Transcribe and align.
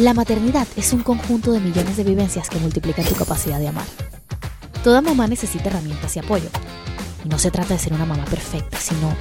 La 0.00 0.14
maternidad 0.14 0.66
es 0.76 0.94
un 0.94 1.02
conjunto 1.02 1.52
de 1.52 1.60
millones 1.60 1.98
de 1.98 2.04
vivencias 2.04 2.48
que 2.48 2.58
multiplican 2.58 3.04
tu 3.04 3.14
capacidad 3.14 3.58
de 3.58 3.68
amar. 3.68 3.84
Toda 4.82 5.02
mamá 5.02 5.26
necesita 5.26 5.68
herramientas 5.68 6.16
y 6.16 6.20
apoyo. 6.20 6.48
Y 7.22 7.28
no 7.28 7.38
se 7.38 7.50
trata 7.50 7.74
de 7.74 7.80
ser 7.80 7.92
una 7.92 8.06
mamá 8.06 8.24
perfecta, 8.24 8.78
sino 8.78 9.14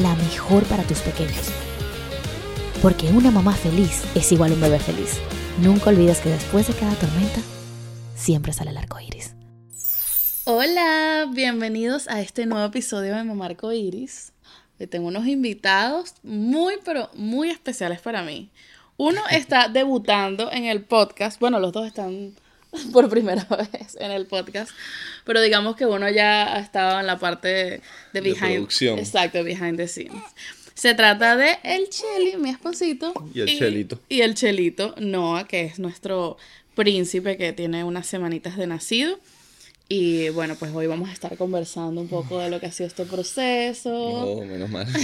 la 0.00 0.14
mejor 0.14 0.62
para 0.66 0.84
tus 0.84 1.00
pequeños. 1.00 1.50
Porque 2.80 3.08
una 3.08 3.32
mamá 3.32 3.54
feliz 3.54 4.04
es 4.14 4.30
igual 4.30 4.52
a 4.52 4.54
un 4.54 4.60
bebé 4.60 4.78
feliz. 4.78 5.18
Nunca 5.60 5.90
olvides 5.90 6.20
que 6.20 6.28
después 6.28 6.68
de 6.68 6.74
cada 6.74 6.94
tormenta, 6.94 7.40
siempre 8.14 8.52
sale 8.52 8.70
el 8.70 8.76
arco 8.76 9.00
iris. 9.00 9.34
Hola, 10.44 11.26
bienvenidos 11.28 12.06
a 12.06 12.20
este 12.20 12.46
nuevo 12.46 12.66
episodio 12.66 13.16
de 13.16 13.24
Mamá 13.24 13.46
Arco 13.46 13.72
Iris. 13.72 14.32
Hoy 14.78 14.86
tengo 14.86 15.08
unos 15.08 15.26
invitados 15.26 16.14
muy, 16.22 16.74
pero 16.84 17.10
muy 17.14 17.50
especiales 17.50 18.00
para 18.00 18.22
mí. 18.22 18.52
Uno 18.96 19.20
está 19.30 19.68
debutando 19.68 20.50
en 20.52 20.66
el 20.66 20.82
podcast. 20.82 21.40
Bueno, 21.40 21.58
los 21.58 21.72
dos 21.72 21.86
están 21.86 22.34
por 22.92 23.08
primera 23.08 23.46
vez 23.72 23.96
en 24.00 24.10
el 24.10 24.26
podcast. 24.26 24.70
Pero 25.24 25.40
digamos 25.40 25.76
que 25.76 25.86
uno 25.86 26.08
ya 26.10 26.56
ha 26.56 26.60
estado 26.60 27.00
en 27.00 27.06
la 27.06 27.18
parte 27.18 27.80
de, 28.12 28.20
behind. 28.20 28.54
producción. 28.54 28.98
Exacto, 28.98 29.44
behind 29.44 29.76
the 29.76 29.88
scenes. 29.88 30.22
Se 30.74 30.94
trata 30.94 31.36
de 31.36 31.58
el 31.62 31.88
Cheli, 31.90 32.36
mi 32.38 32.50
esposito. 32.50 33.12
Y 33.34 33.40
el 33.40 33.58
Chelito. 33.58 34.00
Y 34.08 34.22
el 34.22 34.34
Chelito, 34.34 34.94
Noah, 34.98 35.46
que 35.46 35.64
es 35.64 35.78
nuestro 35.78 36.38
príncipe 36.74 37.36
que 37.36 37.52
tiene 37.52 37.84
unas 37.84 38.06
semanitas 38.06 38.56
de 38.56 38.66
nacido. 38.66 39.18
Y 39.88 40.30
bueno, 40.30 40.56
pues 40.58 40.72
hoy 40.74 40.86
vamos 40.86 41.10
a 41.10 41.12
estar 41.12 41.36
conversando 41.36 42.00
un 42.00 42.08
poco 42.08 42.38
de 42.38 42.48
lo 42.48 42.58
que 42.58 42.66
ha 42.66 42.72
sido 42.72 42.86
este 42.86 43.04
proceso. 43.04 43.92
Oh, 43.94 44.44
menos 44.44 44.70
mal. 44.70 44.86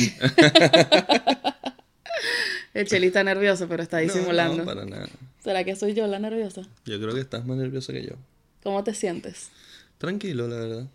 El 2.81 2.87
Cheli 2.87 3.09
está 3.09 3.25
nervioso, 3.25 3.67
pero 3.69 3.83
está 3.83 3.99
disimulando. 3.99 4.59
No, 4.59 4.63
no, 4.63 4.67
para 4.67 4.85
nada. 4.87 5.09
¿Será 5.43 5.65
que 5.65 5.75
soy 5.77 5.95
yo 5.95 6.07
la 6.07 6.19
nerviosa? 6.19 6.63
Yo 6.85 7.01
creo 7.01 7.15
que 7.15 7.21
estás 7.21 7.45
más 7.47 7.57
nervioso 7.57 7.93
que 7.93 8.03
yo. 8.05 8.13
¿Cómo 8.63 8.85
te 8.85 8.95
sientes? 8.95 9.51
Tranquilo, 9.99 10.47
la 10.49 10.57
verdad. 10.57 10.87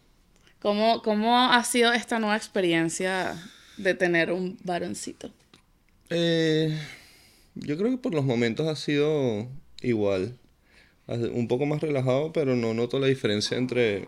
¿Cómo, 0.62 1.02
¿Cómo 1.02 1.38
ha 1.52 1.64
sido 1.64 1.92
esta 1.94 2.20
nueva 2.20 2.38
experiencia 2.38 3.36
de 3.78 3.94
tener 3.96 4.32
un 4.32 4.58
varoncito? 4.64 5.32
Eh, 6.10 6.78
yo 7.56 7.78
creo 7.78 7.92
que 7.92 7.98
por 7.98 8.14
los 8.14 8.24
momentos 8.26 8.68
ha 8.68 8.76
sido 8.76 9.48
igual. 9.82 10.38
Un 11.08 11.48
poco 11.50 11.66
más 11.66 11.82
relajado, 11.82 12.32
pero 12.32 12.56
no 12.56 12.74
noto 12.74 12.98
la 13.00 13.08
diferencia 13.08 13.58
entre... 13.58 14.08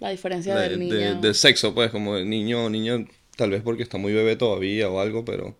La 0.00 0.08
diferencia 0.10 0.56
de- 0.56 0.68
del 0.70 0.78
de- 0.78 0.84
niño. 0.86 1.20
del 1.20 1.34
sexo, 1.34 1.74
pues, 1.74 1.90
como 1.90 2.16
el 2.16 2.28
niño 2.28 2.64
o 2.64 2.70
niña, 2.70 3.04
tal 3.36 3.50
vez 3.50 3.62
porque 3.62 3.82
está 3.82 3.98
muy 3.98 4.12
bebé 4.14 4.36
todavía 4.36 4.88
o 4.88 5.00
algo, 5.00 5.24
pero... 5.24 5.56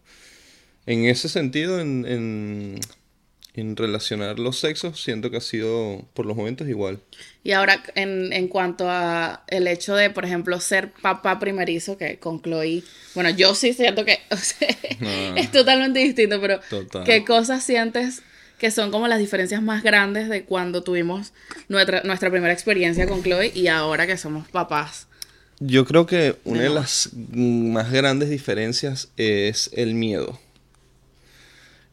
En 0.86 1.04
ese 1.06 1.28
sentido, 1.28 1.80
en, 1.80 2.04
en, 2.06 2.80
en 3.54 3.76
relacionar 3.76 4.38
los 4.38 4.58
sexos, 4.58 5.00
siento 5.02 5.30
que 5.30 5.38
ha 5.38 5.40
sido 5.40 6.04
por 6.12 6.26
los 6.26 6.36
momentos 6.36 6.68
igual. 6.68 7.00
Y 7.42 7.52
ahora, 7.52 7.82
en, 7.94 8.32
en 8.32 8.48
cuanto 8.48 8.88
a 8.90 9.44
el 9.48 9.66
hecho 9.68 9.94
de, 9.94 10.10
por 10.10 10.24
ejemplo, 10.24 10.58
ser 10.60 10.92
papá 10.92 11.38
primerizo, 11.38 11.96
que 11.96 12.18
con 12.18 12.42
Chloe, 12.42 12.82
bueno, 13.14 13.30
yo 13.30 13.54
sí 13.54 13.72
siento 13.72 14.04
que 14.04 14.18
o 14.30 14.36
sea, 14.36 14.68
Ah. 15.00 15.34
es 15.36 15.50
totalmente 15.50 15.98
distinto, 16.00 16.40
pero 16.40 16.60
Total. 16.70 17.04
¿qué 17.04 17.24
cosas 17.24 17.64
sientes 17.64 18.22
que 18.58 18.70
son 18.70 18.90
como 18.90 19.08
las 19.08 19.18
diferencias 19.18 19.60
más 19.62 19.82
grandes 19.82 20.28
de 20.28 20.44
cuando 20.44 20.82
tuvimos 20.82 21.32
nuestra, 21.68 22.02
nuestra 22.04 22.30
primera 22.30 22.52
experiencia 22.52 23.06
con 23.06 23.22
Chloe 23.22 23.50
y 23.54 23.66
ahora 23.68 24.06
que 24.06 24.16
somos 24.16 24.48
papás? 24.48 25.06
Yo 25.60 25.84
creo 25.84 26.06
que 26.06 26.36
una 26.44 26.62
de 26.62 26.68
las 26.70 27.10
más 27.14 27.90
grandes 27.92 28.28
diferencias 28.30 29.08
es 29.16 29.70
el 29.74 29.94
miedo. 29.94 30.38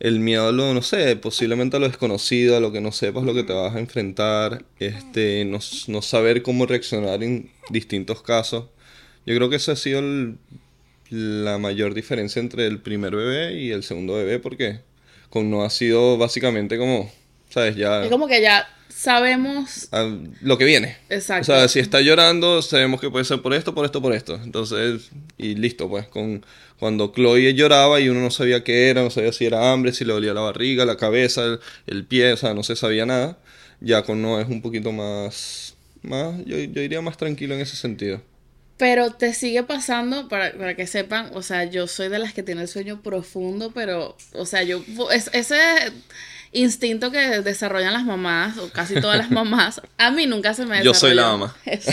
El 0.02 0.20
miedo 0.20 0.48
a 0.48 0.52
lo, 0.52 0.74
no 0.74 0.82
sé, 0.82 1.16
posiblemente 1.16 1.78
a 1.78 1.80
lo 1.80 1.88
desconocido, 1.88 2.58
a 2.58 2.60
lo 2.60 2.72
que 2.72 2.82
no 2.82 2.92
sepas, 2.92 3.24
lo 3.24 3.36
que 3.36 3.44
te 3.44 3.54
vas 3.54 3.76
a 3.76 3.80
enfrentar, 3.80 4.66
este, 4.80 5.46
no, 5.46 5.60
no 5.90 6.02
saber 6.02 6.42
cómo 6.42 6.66
reaccionar 6.66 7.22
en 7.22 7.52
distintos 7.70 8.24
casos. 8.24 8.66
Yo 9.28 9.36
creo 9.36 9.52
que 9.52 9.58
esa 9.58 9.74
ha 9.74 9.76
sido 9.76 10.02
la 11.12 11.60
mayor 11.60 11.94
diferencia 11.94 12.40
entre 12.40 12.66
el 12.66 12.80
primer 12.80 13.16
bebé 13.16 13.62
y 13.62 13.70
el 13.70 13.84
segundo 13.84 14.16
bebé, 14.16 14.40
porque 14.40 14.80
con 15.30 15.52
no 15.52 15.64
ha 15.64 15.70
sido 15.70 16.18
básicamente 16.18 16.80
como, 16.80 17.12
¿sabes? 17.52 17.76
Ya 17.76 18.04
Es 18.04 18.10
como 18.10 18.28
que 18.28 18.42
ya 18.42 18.68
sabemos 18.90 19.88
a 19.92 20.10
lo 20.42 20.58
que 20.58 20.66
viene. 20.66 20.98
Exacto. 21.10 21.52
O 21.52 21.56
sea, 21.56 21.68
si 21.68 21.80
está 21.80 22.02
llorando, 22.02 22.62
sabemos 22.62 23.00
que 23.02 23.10
puede 23.10 23.26
ser 23.26 23.42
por 23.42 23.54
esto, 23.54 23.74
por 23.74 23.86
esto, 23.86 24.02
por 24.02 24.14
esto. 24.14 24.36
Entonces, 24.44 25.10
y 25.38 25.56
listo, 25.56 25.90
pues, 25.90 26.08
con 26.08 26.46
cuando 26.80 27.12
Chloe 27.14 27.54
lloraba 27.54 28.00
y 28.00 28.10
uno 28.10 28.22
no 28.22 28.32
sabía 28.32 28.64
qué 28.64 28.90
era, 28.90 29.04
no 29.04 29.12
sabía 29.12 29.32
si 29.34 29.46
era 29.46 29.72
hambre, 29.72 29.94
si 29.94 30.04
le 30.04 30.14
dolía 30.14 30.34
la 30.34 30.42
barriga, 30.42 30.84
la 30.86 30.98
cabeza, 30.98 31.46
el, 31.46 31.60
el 31.88 32.06
pie, 32.06 32.34
o 32.34 32.38
sea, 32.38 32.54
no 32.56 32.64
se 32.64 32.76
sabía 32.76 33.06
nada. 33.06 33.38
Ya 33.82 34.04
con 34.04 34.22
Noah 34.22 34.42
es 34.42 34.50
un 34.50 34.62
poquito 34.62 34.92
más, 34.92 35.76
más, 36.04 36.36
yo, 36.46 36.58
yo 36.58 36.82
diría 36.82 37.02
más 37.02 37.18
tranquilo 37.18 37.54
en 37.56 37.62
ese 37.62 37.76
sentido. 37.76 38.22
Pero 38.78 39.12
te 39.12 39.34
sigue 39.36 39.62
pasando, 39.62 40.28
para, 40.28 40.54
para 40.54 40.76
que 40.76 40.88
sepan, 40.88 41.30
o 41.36 41.44
sea, 41.44 41.66
yo 41.66 41.86
soy 41.88 42.10
de 42.10 42.18
las 42.18 42.34
que 42.34 42.42
tiene 42.42 42.62
el 42.64 42.68
sueño 42.68 43.02
profundo, 43.04 43.72
pero, 43.76 44.18
o 44.34 44.46
sea, 44.48 44.64
yo, 44.64 44.84
es- 45.14 45.30
ese 45.34 45.60
instinto 46.54 47.12
que 47.12 47.42
desarrollan 47.42 47.94
las 47.94 48.04
mamás, 48.06 48.58
o 48.58 48.70
casi 48.70 48.96
todas 49.00 49.18
las 49.18 49.32
mamás, 49.32 49.82
a 49.98 50.12
mí 50.12 50.26
nunca 50.28 50.54
se 50.54 50.66
me 50.66 50.84
Yo 50.84 50.94
soy 50.94 51.14
la 51.14 51.24
desarrolló. 51.24 51.38
mamá. 51.40 51.56
Es- 51.66 51.88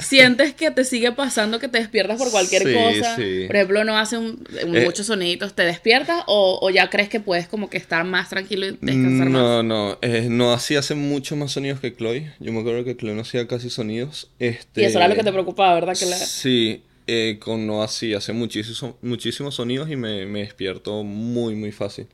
Sientes 0.00 0.52
que 0.54 0.70
te 0.70 0.84
sigue 0.84 1.12
pasando 1.12 1.58
que 1.60 1.68
te 1.68 1.78
despiertas 1.78 2.18
por 2.18 2.30
cualquier 2.30 2.62
Sí, 2.64 2.74
cosa. 2.74 3.16
sí. 3.16 3.44
Por 3.46 3.56
ejemplo, 3.56 3.84
no 3.84 3.96
hace 3.96 4.18
un- 4.18 4.44
un- 4.64 4.76
Eh. 4.76 4.84
muchos 4.84 5.06
soniditos, 5.06 5.54
¿te 5.54 5.62
despiertas 5.62 6.22
o, 6.26 6.58
o 6.60 6.70
ya 6.70 6.90
crees 6.90 7.08
que 7.08 7.20
puedes 7.20 7.46
como 7.46 7.70
que 7.70 7.76
estar 7.76 8.04
más 8.04 8.28
tranquilo 8.28 8.66
y 8.66 8.70
descansar 8.80 9.28
más? 9.30 9.42
No, 9.42 9.62
no, 9.62 9.98
eh, 10.02 10.26
no 10.28 10.52
hacía 10.52 10.80
hace 10.80 10.94
muchos 10.94 11.38
más 11.38 11.52
sonidos 11.52 11.80
que 11.80 11.94
Chloe. 11.94 12.32
Yo 12.40 12.52
me 12.52 12.60
acuerdo 12.60 12.84
que 12.84 12.96
Chloe 12.96 13.14
no 13.14 13.22
hacía 13.22 13.46
casi 13.46 13.70
sonidos. 13.70 14.28
Este, 14.38 14.82
Y 14.82 14.84
eso 14.86 14.98
era 14.98 15.08
lo 15.08 15.14
que 15.14 15.22
te 15.24 15.32
preocupaba, 15.32 15.74
¿verdad? 15.74 15.96
Que 15.98 16.06
la- 16.06 16.16
Sí, 16.16 16.82
eh, 17.06 17.38
con 17.40 17.66
Noah 17.66 17.88
sí, 17.88 18.14
hace 18.14 18.32
muchísimos, 18.32 18.96
muchísimos 19.02 19.54
sonidos 19.54 19.88
y 19.90 19.96
me, 19.96 20.26
me 20.26 20.40
despierto 20.40 21.04
muy, 21.04 21.54
muy 21.54 21.70
fácil. 21.72 22.08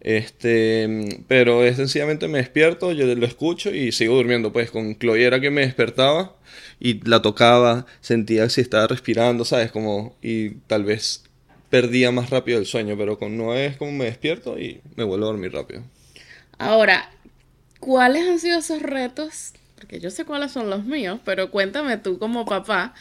Este, 0.00 1.22
pero 1.28 1.62
es 1.64 1.76
sencillamente 1.76 2.26
me 2.26 2.38
despierto, 2.38 2.92
yo 2.92 3.06
lo 3.06 3.26
escucho 3.26 3.70
y 3.74 3.92
sigo 3.92 4.16
durmiendo. 4.16 4.52
Pues 4.52 4.70
con 4.70 4.98
Chloe 4.98 5.24
era 5.24 5.40
que 5.40 5.50
me 5.50 5.60
despertaba 5.62 6.34
y 6.78 7.06
la 7.06 7.22
tocaba, 7.22 7.86
sentía 8.00 8.48
si 8.48 8.60
estaba 8.60 8.86
respirando, 8.86 9.44
¿sabes? 9.44 9.70
Como, 9.70 10.16
y 10.22 10.50
tal 10.66 10.84
vez 10.84 11.24
perdía 11.70 12.10
más 12.10 12.30
rápido 12.30 12.58
el 12.58 12.66
sueño, 12.66 12.96
pero 12.98 13.18
con 13.18 13.36
Noah 13.36 13.60
es 13.60 13.76
como 13.76 13.92
me 13.92 14.06
despierto 14.06 14.58
y 14.58 14.80
me 14.96 15.04
vuelvo 15.04 15.26
a 15.26 15.28
dormir 15.28 15.52
rápido. 15.52 15.82
Ahora, 16.58 17.10
¿cuáles 17.78 18.28
han 18.28 18.38
sido 18.38 18.58
esos 18.58 18.82
retos? 18.82 19.52
Porque 19.76 20.00
yo 20.00 20.10
sé 20.10 20.24
cuáles 20.24 20.50
son 20.52 20.68
los 20.68 20.84
míos, 20.84 21.20
pero 21.24 21.50
cuéntame 21.50 21.96
tú 21.96 22.18
como 22.18 22.44
papá, 22.44 22.94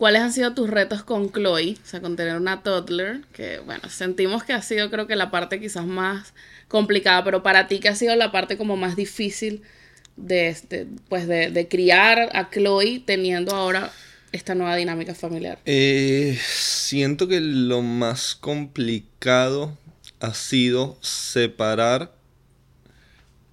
¿cuáles 0.00 0.22
han 0.22 0.32
sido 0.32 0.54
tus 0.54 0.70
retos 0.70 1.02
con 1.02 1.30
Chloe? 1.30 1.76
O 1.82 1.86
sea, 1.86 2.00
con 2.00 2.16
tener 2.16 2.34
una 2.36 2.62
toddler, 2.62 3.20
que 3.34 3.58
bueno, 3.58 3.90
sentimos 3.90 4.44
que 4.44 4.54
ha 4.54 4.62
sido 4.62 4.90
creo 4.90 5.06
que 5.06 5.14
la 5.14 5.30
parte 5.30 5.60
quizás 5.60 5.84
más 5.84 6.32
complicada, 6.68 7.22
pero 7.22 7.42
para 7.42 7.68
ti, 7.68 7.80
¿qué 7.80 7.90
ha 7.90 7.94
sido 7.94 8.16
la 8.16 8.32
parte 8.32 8.56
como 8.56 8.78
más 8.78 8.96
difícil 8.96 9.60
de, 10.16 10.48
este, 10.48 10.86
pues 11.10 11.28
de, 11.28 11.68
criar 11.68 12.30
a 12.32 12.48
Chloe 12.48 13.02
teniendo 13.04 13.54
ahora 13.54 13.92
esta 14.32 14.54
nueva 14.54 14.74
dinámica 14.76 15.14
familiar? 15.14 15.58
Eh, 15.66 16.38
siento 16.42 17.28
que 17.28 17.42
lo 17.42 17.82
más 17.82 18.34
complicado 18.34 19.76
ha 20.18 20.32
sido 20.32 20.96
separar 21.02 22.14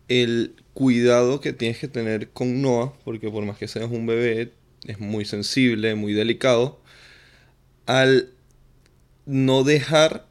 el 0.07 0.55
cuidado 0.73 1.41
que 1.41 1.51
tienes 1.51 1.77
que 1.77 1.89
tener 1.89 2.29
con 2.29 2.61
Noah, 2.61 2.93
porque 3.03 3.29
por 3.29 3.43
más 3.43 3.57
que 3.57 3.67
seas 3.67 3.91
un 3.91 4.05
bebé, 4.05 4.53
es 4.85 4.99
muy 4.99 5.25
sensible, 5.25 5.95
muy 5.95 6.13
delicado, 6.13 6.79
al 7.85 8.29
no 9.25 9.63
dejar 9.63 10.25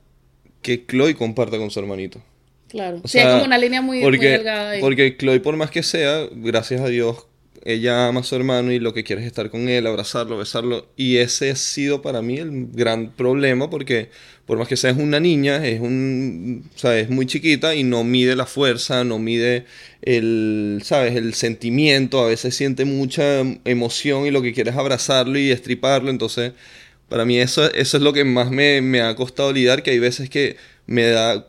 que 0.62 0.84
Chloe 0.86 1.14
comparta 1.14 1.58
con 1.58 1.70
su 1.70 1.80
hermanito. 1.80 2.22
Claro. 2.68 3.00
O 3.02 3.08
sí, 3.08 3.19
es 3.19 3.25
sea, 3.25 3.32
como 3.32 3.44
una 3.44 3.58
línea 3.58 3.81
muy, 3.81 4.00
muy 4.00 4.19
delgada 4.19 4.70
ahí. 4.70 4.81
Porque 4.81 5.16
Chloe, 5.16 5.40
por 5.40 5.56
más 5.56 5.70
que 5.70 5.82
sea, 5.82 6.26
gracias 6.32 6.81
a 6.81 6.88
Dios, 6.88 7.25
ella 7.66 8.08
ama 8.08 8.20
a 8.20 8.22
su 8.22 8.34
hermano 8.36 8.72
y 8.72 8.78
lo 8.78 8.94
que 8.94 9.04
quiere 9.04 9.22
es 9.22 9.26
estar 9.28 9.50
con 9.50 9.68
él, 9.68 9.86
abrazarlo, 9.86 10.38
besarlo. 10.38 10.86
Y 10.96 11.16
ese 11.18 11.50
ha 11.50 11.56
sido 11.56 12.02
para 12.02 12.22
mí 12.22 12.38
el 12.38 12.68
gran 12.72 13.10
problema 13.12 13.68
porque 13.70 14.10
por 14.46 14.58
más 14.58 14.68
que 14.68 14.76
sea 14.76 14.90
es 14.92 14.96
una 14.96 15.18
niña, 15.20 15.66
es 15.66 15.80
un, 15.80 16.70
o 16.74 16.78
sea, 16.78 16.98
es 16.98 17.10
muy 17.10 17.26
chiquita 17.26 17.74
y 17.74 17.82
no 17.82 18.04
mide 18.04 18.36
la 18.36 18.46
fuerza, 18.46 19.02
no 19.04 19.18
mide 19.18 19.64
el, 20.02 20.80
sabes, 20.84 21.16
el 21.16 21.34
sentimiento, 21.34 22.20
a 22.22 22.28
veces 22.28 22.54
siente 22.54 22.84
mucha 22.84 23.40
emoción 23.64 24.26
y 24.26 24.30
lo 24.30 24.42
que 24.42 24.52
quiere 24.52 24.70
es 24.70 24.76
abrazarlo 24.76 25.38
y 25.38 25.50
estriparlo, 25.50 26.10
entonces 26.10 26.52
para 27.08 27.24
mí 27.24 27.38
eso, 27.38 27.72
eso 27.72 27.96
es 27.96 28.02
lo 28.02 28.12
que 28.12 28.24
más 28.24 28.50
me, 28.50 28.80
me 28.82 29.00
ha 29.00 29.14
costado 29.16 29.52
lidiar, 29.52 29.82
que 29.82 29.90
hay 29.92 29.98
veces 29.98 30.30
que 30.30 30.56
me 30.86 31.04
da 31.06 31.48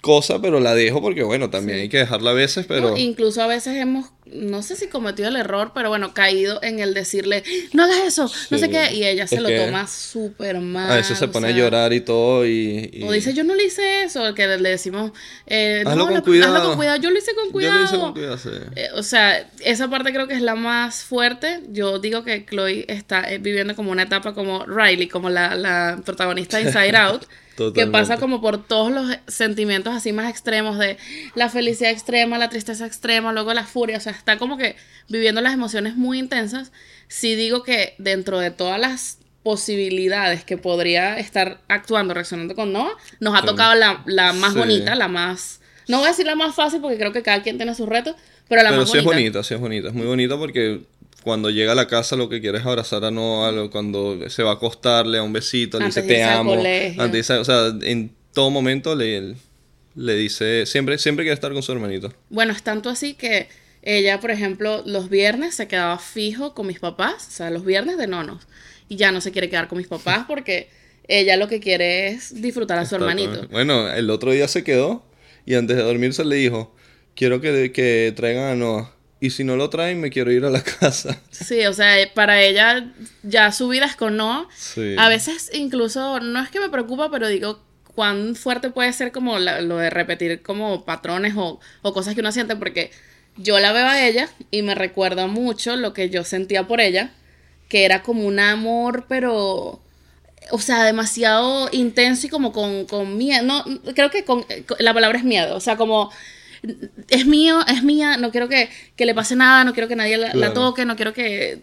cosa, 0.00 0.40
pero 0.42 0.58
la 0.58 0.74
dejo 0.74 1.00
porque 1.00 1.22
bueno, 1.22 1.48
también 1.50 1.78
Sí. 1.78 1.82
hay 1.82 1.88
que 1.88 1.98
dejarla 1.98 2.30
a 2.30 2.34
veces, 2.34 2.66
pero... 2.66 2.90
No, 2.90 2.96
incluso 2.96 3.40
a 3.40 3.46
veces 3.46 3.76
hemos 3.76 4.06
no 4.34 4.62
sé 4.62 4.76
si 4.76 4.88
cometió 4.88 5.28
el 5.28 5.36
error, 5.36 5.72
pero 5.74 5.88
bueno, 5.88 6.14
caído 6.14 6.60
en 6.62 6.78
el 6.80 6.94
decirle, 6.94 7.42
no 7.72 7.84
hagas 7.84 7.98
eso, 8.06 8.30
no 8.50 8.58
sé 8.58 8.70
qué, 8.70 8.92
y 8.94 9.04
ella 9.04 9.26
se 9.26 9.36
Es 9.36 9.42
lo 9.42 9.48
toma 9.54 9.86
súper 9.86 10.58
mal. 10.58 10.90
A 10.90 10.96
veces 10.96 11.18
se 11.18 11.28
pone 11.28 11.48
a 11.48 11.50
sea, 11.50 11.58
llorar 11.58 11.92
y 11.92 12.00
todo 12.00 12.46
y... 12.46 12.90
y- 12.92 13.02
O 13.04 13.12
dice, 13.12 13.34
yo 13.34 13.44
no 13.44 13.54
le 13.54 13.64
hice 13.64 14.04
eso, 14.04 14.34
que 14.34 14.46
le 14.46 14.68
decimos, 14.70 15.12
eh, 15.46 15.82
Hazlo 15.86 15.96
no, 15.96 16.04
con 16.06 16.14
lo- 16.14 16.22
cuidado. 16.22 16.54
hazlo 16.56 16.68
con 16.68 16.76
cuidado, 16.76 16.96
yo 16.98 17.10
lo 17.10 17.18
hice 17.18 17.34
con 17.34 17.46
Yo 17.46 17.52
cuidado. 17.52 17.78
lo 17.78 17.84
hice 17.84 17.98
con 17.98 18.12
cuidado, 18.12 18.38
sí. 18.38 18.50
Eh, 18.76 18.88
o 18.94 19.02
sea, 19.02 19.48
esa 19.64 19.88
parte 19.88 20.12
creo 20.12 20.26
que 20.28 20.34
es 20.34 20.42
la 20.42 20.54
más 20.54 21.02
fuerte. 21.04 21.60
Yo 21.68 21.98
digo 21.98 22.24
que 22.24 22.44
Chloe 22.46 22.84
está 22.88 23.30
eh, 23.32 23.38
viviendo 23.38 23.74
como 23.76 23.90
una 23.90 24.02
etapa 24.04 24.34
como 24.34 24.64
Riley, 24.66 25.08
como 25.08 25.30
la, 25.30 25.54
la 25.56 26.00
protagonista 26.04 26.56
de 26.58 26.64
Inside 26.64 26.96
Out, 26.96 27.22
que 27.74 27.86
pasa 27.86 28.16
como 28.16 28.40
por 28.40 28.66
todos 28.66 28.90
los 28.90 29.14
sentimientos 29.28 29.94
así 29.94 30.12
más 30.12 30.30
extremos 30.30 30.78
de 30.78 30.96
la 31.34 31.50
felicidad 31.50 31.90
extrema, 31.90 32.38
la 32.38 32.48
tristeza 32.48 32.86
extrema, 32.86 33.32
luego 33.32 33.52
la 33.52 33.64
furia. 33.64 33.98
O 33.98 34.00
sea, 34.00 34.12
está 34.22 34.38
como 34.38 34.56
que 34.56 34.76
viviendo 35.08 35.40
las 35.40 35.52
emociones 35.52 35.96
muy 35.96 36.18
intensas. 36.18 36.70
Sí 37.08 37.34
digo 37.34 37.62
que 37.64 37.94
dentro 37.98 38.38
de 38.38 38.50
todas 38.52 38.78
las 38.80 39.18
posibilidades 39.42 40.44
que 40.44 40.56
podría 40.56 41.18
estar 41.18 41.60
actuando, 41.68 42.14
reaccionando 42.14 42.54
con 42.54 42.72
Noah, 42.72 42.92
nos 43.20 43.34
ha 43.36 43.44
tocado 43.44 43.74
la, 43.74 44.02
la 44.06 44.32
más 44.32 44.52
Sí. 44.52 44.58
bonita, 44.58 44.94
la 44.94 45.08
más... 45.08 45.60
No 45.88 45.98
voy 45.98 46.06
a 46.06 46.10
decir 46.10 46.24
la 46.26 46.36
más 46.36 46.54
fácil 46.54 46.80
porque 46.80 46.96
creo 46.96 47.12
que 47.12 47.22
cada 47.22 47.42
quien 47.42 47.56
tiene 47.56 47.74
sus 47.74 47.88
retos, 47.88 48.14
pero 48.48 48.62
la 48.62 48.70
Pero 48.70 48.82
más 48.82 48.90
sí 48.90 48.98
es 48.98 49.04
bonita. 49.04 49.38
bonita, 49.38 49.42
sí 49.42 49.54
es 49.54 49.60
bonita. 49.60 49.88
Es 49.88 49.94
muy 49.94 50.06
bonita 50.06 50.38
porque 50.38 50.82
cuando 51.24 51.50
llega 51.50 51.72
a 51.72 51.74
la 51.74 51.88
casa 51.88 52.14
lo 52.16 52.28
que 52.28 52.40
quiere 52.40 52.58
es 52.58 52.64
abrazar 52.66 53.04
a 53.04 53.10
Noah, 53.10 53.68
cuando 53.70 54.18
se 54.30 54.42
va 54.44 54.50
a 54.50 54.54
acostar, 54.54 55.06
le 55.06 55.18
da 55.18 55.24
un 55.24 55.32
besito, 55.32 55.78
le 55.80 55.86
Antes 55.86 56.04
dice 56.04 56.14
te 56.14 56.22
amo. 56.24 56.54
Antes 56.98 57.26
de 57.28 57.34
o 57.38 57.44
sea, 57.44 57.72
en 57.82 58.12
todo 58.32 58.50
momento 58.50 58.94
le, 58.94 59.34
le 59.96 60.14
dice, 60.14 60.64
siempre, 60.66 60.96
siempre 60.98 61.24
quiere 61.24 61.34
estar 61.34 61.52
con 61.52 61.62
su 61.64 61.72
hermanito. 61.72 62.14
Bueno, 62.30 62.52
es 62.52 62.62
tanto 62.62 62.88
así 62.88 63.14
que 63.14 63.48
ella, 63.82 64.20
por 64.20 64.30
ejemplo, 64.30 64.82
los 64.86 65.10
viernes 65.10 65.54
se 65.54 65.68
quedaba 65.68 65.98
fijo 65.98 66.54
con 66.54 66.66
mis 66.66 66.78
papás, 66.78 67.26
o 67.28 67.30
sea, 67.32 67.50
los 67.50 67.64
viernes 67.64 67.98
de 67.98 68.06
nonos, 68.06 68.46
y 68.88 68.96
ya 68.96 69.10
no 69.12 69.20
se 69.20 69.32
quiere 69.32 69.50
quedar 69.50 69.68
con 69.68 69.78
mis 69.78 69.88
papás 69.88 70.24
porque 70.28 70.70
ella 71.08 71.36
lo 71.36 71.48
que 71.48 71.60
quiere 71.60 72.08
es 72.08 72.40
disfrutar 72.40 72.78
a 72.78 72.86
su 72.86 72.94
hermanito. 72.94 73.48
Bueno, 73.48 73.90
el 73.92 74.08
otro 74.10 74.30
día 74.32 74.46
se 74.48 74.62
quedó 74.64 75.04
y 75.44 75.54
antes 75.54 75.76
de 75.76 75.82
dormirse 75.82 76.24
le 76.24 76.36
dijo, 76.36 76.74
quiero 77.16 77.40
que, 77.40 77.72
que 77.72 78.12
traigan 78.16 78.44
a 78.44 78.54
Noah. 78.54 78.92
Y 79.20 79.30
si 79.30 79.44
no 79.44 79.54
lo 79.56 79.70
traen, 79.70 80.00
me 80.00 80.10
quiero 80.10 80.32
ir 80.32 80.44
a 80.44 80.50
la 80.50 80.62
casa. 80.80 81.20
Sí, 81.30 81.64
o 81.66 81.72
sea, 81.72 81.94
para 82.14 82.40
ella 82.42 82.92
ya 83.22 83.52
su 83.52 83.68
vida 83.68 83.86
es 83.86 83.94
con 83.96 84.16
Noah. 84.16 84.48
Sí. 84.56 84.94
A 84.98 85.08
veces 85.08 85.50
incluso, 85.54 86.18
no 86.20 86.42
es 86.42 86.50
que 86.50 86.58
me 86.60 86.68
preocupa, 86.68 87.08
pero 87.10 87.28
digo, 87.28 87.62
cuán 87.94 88.34
fuerte 88.34 88.70
puede 88.70 88.92
ser 88.92 89.12
como 89.12 89.38
la- 89.38 89.60
lo 89.60 89.76
de 89.78 89.90
repetir 89.90 90.42
como 90.42 90.84
patrones 90.84 91.34
o, 91.36 91.60
o 91.82 91.92
cosas 91.92 92.14
que 92.14 92.20
uno 92.20 92.32
siente, 92.32 92.56
porque 92.56 92.90
yo 93.36 93.58
la 93.60 93.72
veo 93.72 93.86
a 93.86 94.04
ella 94.06 94.28
y 94.50 94.62
me 94.62 94.74
recuerda 94.74 95.26
mucho 95.26 95.76
lo 95.76 95.92
que 95.92 96.10
yo 96.10 96.24
sentía 96.24 96.66
por 96.66 96.80
ella, 96.80 97.10
que 97.68 97.84
era 97.84 98.02
como 98.02 98.26
un 98.26 98.38
amor, 98.40 99.06
pero... 99.08 99.80
O 100.50 100.58
sea, 100.58 100.82
demasiado 100.84 101.68
intenso 101.72 102.26
y 102.26 102.30
como 102.30 102.52
con, 102.52 102.84
con 102.86 103.16
miedo. 103.16 103.44
No, 103.44 103.64
creo 103.94 104.10
que 104.10 104.24
con, 104.24 104.42
con- 104.42 104.76
la 104.80 104.92
palabra 104.92 105.16
es 105.18 105.24
miedo. 105.24 105.54
O 105.56 105.60
sea, 105.60 105.76
como 105.76 106.10
es 107.08 107.26
mío, 107.26 107.60
es 107.68 107.82
mía, 107.84 108.16
no 108.16 108.30
quiero 108.32 108.48
que, 108.48 108.68
que 108.96 109.06
le 109.06 109.14
pase 109.14 109.36
nada, 109.36 109.64
no 109.64 109.72
quiero 109.72 109.88
que 109.88 109.96
nadie 109.96 110.18
la, 110.18 110.52
toque, 110.52 110.84
no 110.84 110.96
quiero 110.96 111.12
que, 111.12 111.62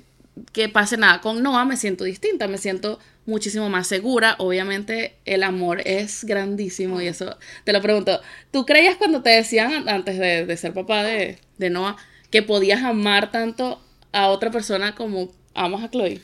que 0.53 0.69
pase 0.69 0.97
nada. 0.97 1.21
Con 1.21 1.43
Noah 1.43 1.65
me 1.65 1.77
siento 1.77 2.03
distinta, 2.03 2.47
me 2.47 2.57
siento 2.57 2.99
muchísimo 3.25 3.69
más 3.69 3.87
segura. 3.87 4.35
Obviamente 4.39 5.15
el 5.25 5.43
amor 5.43 5.81
es 5.85 6.23
grandísimo 6.25 7.01
y 7.01 7.07
eso 7.07 7.37
te 7.63 7.73
lo 7.73 7.81
pregunto. 7.81 8.21
¿Tú 8.51 8.65
creías 8.65 8.97
cuando 8.97 9.21
te 9.21 9.29
decían 9.31 9.87
antes 9.89 10.17
de, 10.17 10.45
de 10.45 10.57
ser 10.57 10.73
papá 10.73 11.03
de, 11.03 11.39
de 11.57 11.69
Noah 11.69 11.97
que 12.31 12.43
podías 12.43 12.83
amar 12.83 13.31
tanto 13.31 13.81
a 14.11 14.29
otra 14.29 14.51
persona 14.51 14.95
como 14.95 15.31
amas 15.53 15.83
a 15.83 15.89
Chloe? 15.89 16.21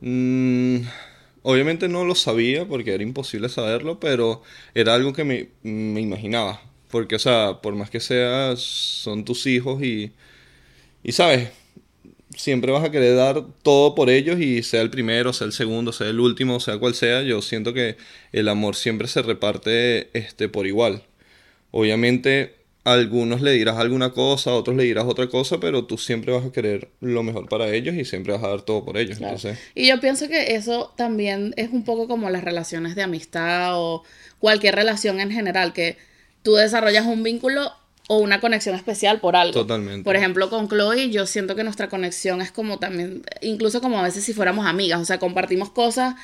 Mm, 0.00 0.82
obviamente 1.42 1.88
no 1.88 2.04
lo 2.04 2.14
sabía 2.14 2.66
porque 2.66 2.94
era 2.94 3.02
imposible 3.02 3.48
saberlo, 3.48 4.00
pero 4.00 4.42
era 4.74 4.94
algo 4.94 5.12
que 5.12 5.24
me, 5.24 5.48
me 5.62 6.00
imaginaba. 6.00 6.60
Porque, 6.90 7.16
o 7.16 7.18
sea, 7.18 7.60
por 7.62 7.74
más 7.74 7.90
que 7.90 8.00
sea, 8.00 8.54
son 8.56 9.24
tus 9.24 9.46
hijos 9.46 9.82
y, 9.82 10.12
y, 11.02 11.12
¿sabes? 11.12 11.50
Siempre 12.36 12.72
vas 12.72 12.84
a 12.84 12.90
querer 12.90 13.16
dar 13.16 13.44
todo 13.62 13.94
por 13.94 14.10
ellos 14.10 14.40
y 14.40 14.62
sea 14.62 14.82
el 14.82 14.90
primero, 14.90 15.32
sea 15.32 15.46
el 15.46 15.52
segundo, 15.52 15.92
sea 15.92 16.08
el 16.08 16.20
último, 16.20 16.60
sea 16.60 16.78
cual 16.78 16.94
sea, 16.94 17.22
yo 17.22 17.42
siento 17.42 17.72
que 17.72 17.96
el 18.32 18.48
amor 18.48 18.76
siempre 18.76 19.08
se 19.08 19.22
reparte 19.22 20.10
este, 20.18 20.48
por 20.48 20.66
igual. 20.66 21.02
Obviamente, 21.70 22.54
a 22.84 22.92
algunos 22.92 23.40
le 23.40 23.52
dirás 23.52 23.78
alguna 23.78 24.10
cosa, 24.10 24.50
a 24.50 24.54
otros 24.54 24.76
le 24.76 24.84
dirás 24.84 25.04
otra 25.06 25.28
cosa, 25.28 25.58
pero 25.58 25.86
tú 25.86 25.96
siempre 25.96 26.32
vas 26.32 26.44
a 26.44 26.52
querer 26.52 26.90
lo 27.00 27.22
mejor 27.22 27.48
para 27.48 27.68
ellos 27.72 27.94
y 27.94 28.04
siempre 28.04 28.32
vas 28.32 28.42
a 28.44 28.48
dar 28.48 28.62
todo 28.62 28.84
por 28.84 28.98
ellos. 28.98 29.18
Claro. 29.18 29.36
Entonces, 29.36 29.58
Y 29.74 29.88
yo 29.88 30.00
pienso 30.00 30.28
que 30.28 30.54
eso 30.54 30.92
también 30.96 31.54
es 31.56 31.70
un 31.70 31.84
poco 31.84 32.06
como 32.08 32.30
las 32.30 32.44
relaciones 32.44 32.94
de 32.94 33.02
amistad 33.02 33.72
o 33.80 34.04
cualquier 34.38 34.74
relación 34.74 35.20
en 35.20 35.30
general, 35.30 35.72
que 35.72 35.96
tú 36.42 36.54
desarrollas 36.54 37.06
un 37.06 37.22
vínculo 37.22 37.72
o 38.08 38.18
una 38.18 38.40
conexión 38.40 38.74
especial 38.74 39.20
por 39.20 39.36
algo. 39.36 39.52
Totalmente. 39.52 40.04
Por 40.04 40.16
ejemplo, 40.16 40.50
con 40.50 40.68
Chloe, 40.68 41.10
yo 41.10 41.26
siento 41.26 41.56
que 41.56 41.64
nuestra 41.64 41.88
conexión 41.88 42.42
es 42.42 42.50
como 42.50 42.78
también, 42.78 43.22
incluso 43.40 43.80
como 43.80 43.98
a 43.98 44.02
veces 44.02 44.24
si 44.24 44.32
fuéramos 44.32 44.66
amigas, 44.66 45.00
o 45.00 45.04
sea, 45.04 45.18
compartimos 45.18 45.70
cosas 45.70 46.14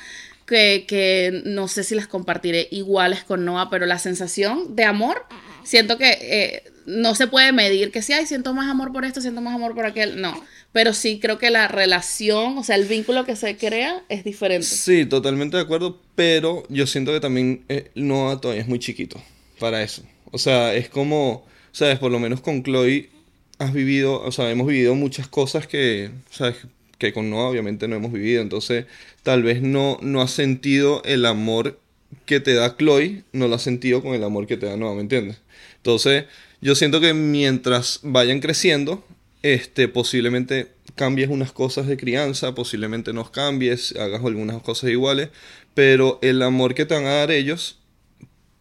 que, 0.45 0.85
que 0.87 1.41
no 1.45 1.67
sé 1.67 1.83
si 1.83 1.95
las 1.95 2.07
compartiré 2.07 2.67
iguales 2.71 3.23
con 3.23 3.45
Noah, 3.45 3.69
pero 3.69 3.85
la 3.85 3.99
sensación 3.99 4.75
de 4.75 4.83
amor, 4.83 5.25
siento 5.63 5.97
que 5.97 6.17
eh, 6.21 6.63
no 6.85 7.15
se 7.15 7.27
puede 7.27 7.51
medir 7.51 7.91
que 7.91 8.01
si, 8.01 8.13
ay, 8.13 8.25
siento 8.25 8.53
más 8.53 8.69
amor 8.69 8.91
por 8.91 9.05
esto, 9.05 9.21
siento 9.21 9.41
más 9.41 9.55
amor 9.55 9.75
por 9.75 9.85
aquel, 9.85 10.21
no. 10.21 10.43
Pero 10.71 10.93
sí 10.93 11.19
creo 11.19 11.37
que 11.37 11.49
la 11.49 11.67
relación, 11.67 12.57
o 12.57 12.63
sea, 12.63 12.75
el 12.75 12.85
vínculo 12.85 13.25
que 13.25 13.35
se 13.35 13.57
crea 13.57 14.03
es 14.09 14.23
diferente. 14.23 14.65
Sí, 14.65 15.05
totalmente 15.05 15.57
de 15.57 15.63
acuerdo, 15.63 15.99
pero 16.15 16.63
yo 16.69 16.87
siento 16.87 17.11
que 17.11 17.19
también 17.19 17.65
eh, 17.69 17.91
Noah 17.95 18.39
todavía 18.39 18.61
es 18.61 18.67
muy 18.67 18.79
chiquito 18.79 19.21
para 19.59 19.83
eso. 19.83 20.03
O 20.31 20.37
sea, 20.37 20.73
es 20.73 20.89
como, 20.89 21.45
sabes, 21.71 21.99
por 21.99 22.11
lo 22.11 22.19
menos 22.19 22.41
con 22.41 22.63
Chloe 22.63 23.09
has 23.57 23.73
vivido, 23.73 24.21
o 24.21 24.31
sea, 24.31 24.49
hemos 24.51 24.67
vivido 24.67 24.95
muchas 24.95 25.27
cosas 25.27 25.67
que, 25.67 26.11
sabes, 26.29 26.57
que 26.97 27.13
con 27.13 27.29
Noah 27.29 27.49
obviamente 27.49 27.87
no 27.87 27.95
hemos 27.95 28.11
vivido, 28.11 28.41
entonces 28.41 28.85
tal 29.23 29.43
vez 29.43 29.61
no, 29.61 29.97
no 30.01 30.21
has 30.21 30.31
sentido 30.31 31.01
el 31.05 31.25
amor 31.25 31.79
que 32.25 32.39
te 32.39 32.53
da 32.53 32.75
Chloe, 32.77 33.23
no 33.33 33.47
lo 33.47 33.55
has 33.55 33.61
sentido 33.61 34.01
con 34.01 34.13
el 34.13 34.23
amor 34.23 34.47
que 34.47 34.57
te 34.57 34.65
da 34.65 34.77
Noah, 34.77 34.95
¿me 34.95 35.01
entiendes? 35.01 35.37
Entonces, 35.77 36.25
yo 36.61 36.75
siento 36.75 37.01
que 37.01 37.13
mientras 37.13 37.99
vayan 38.03 38.39
creciendo, 38.39 39.03
este, 39.41 39.87
posiblemente 39.87 40.69
cambies 40.95 41.29
unas 41.29 41.51
cosas 41.51 41.87
de 41.87 41.97
crianza, 41.97 42.53
posiblemente 42.53 43.13
no 43.13 43.31
cambies, 43.31 43.95
hagas 43.95 44.23
algunas 44.23 44.61
cosas 44.61 44.89
iguales, 44.89 45.29
pero 45.73 46.19
el 46.21 46.41
amor 46.41 46.75
que 46.75 46.85
te 46.85 46.93
van 46.93 47.05
a 47.05 47.13
dar 47.13 47.31
ellos 47.31 47.79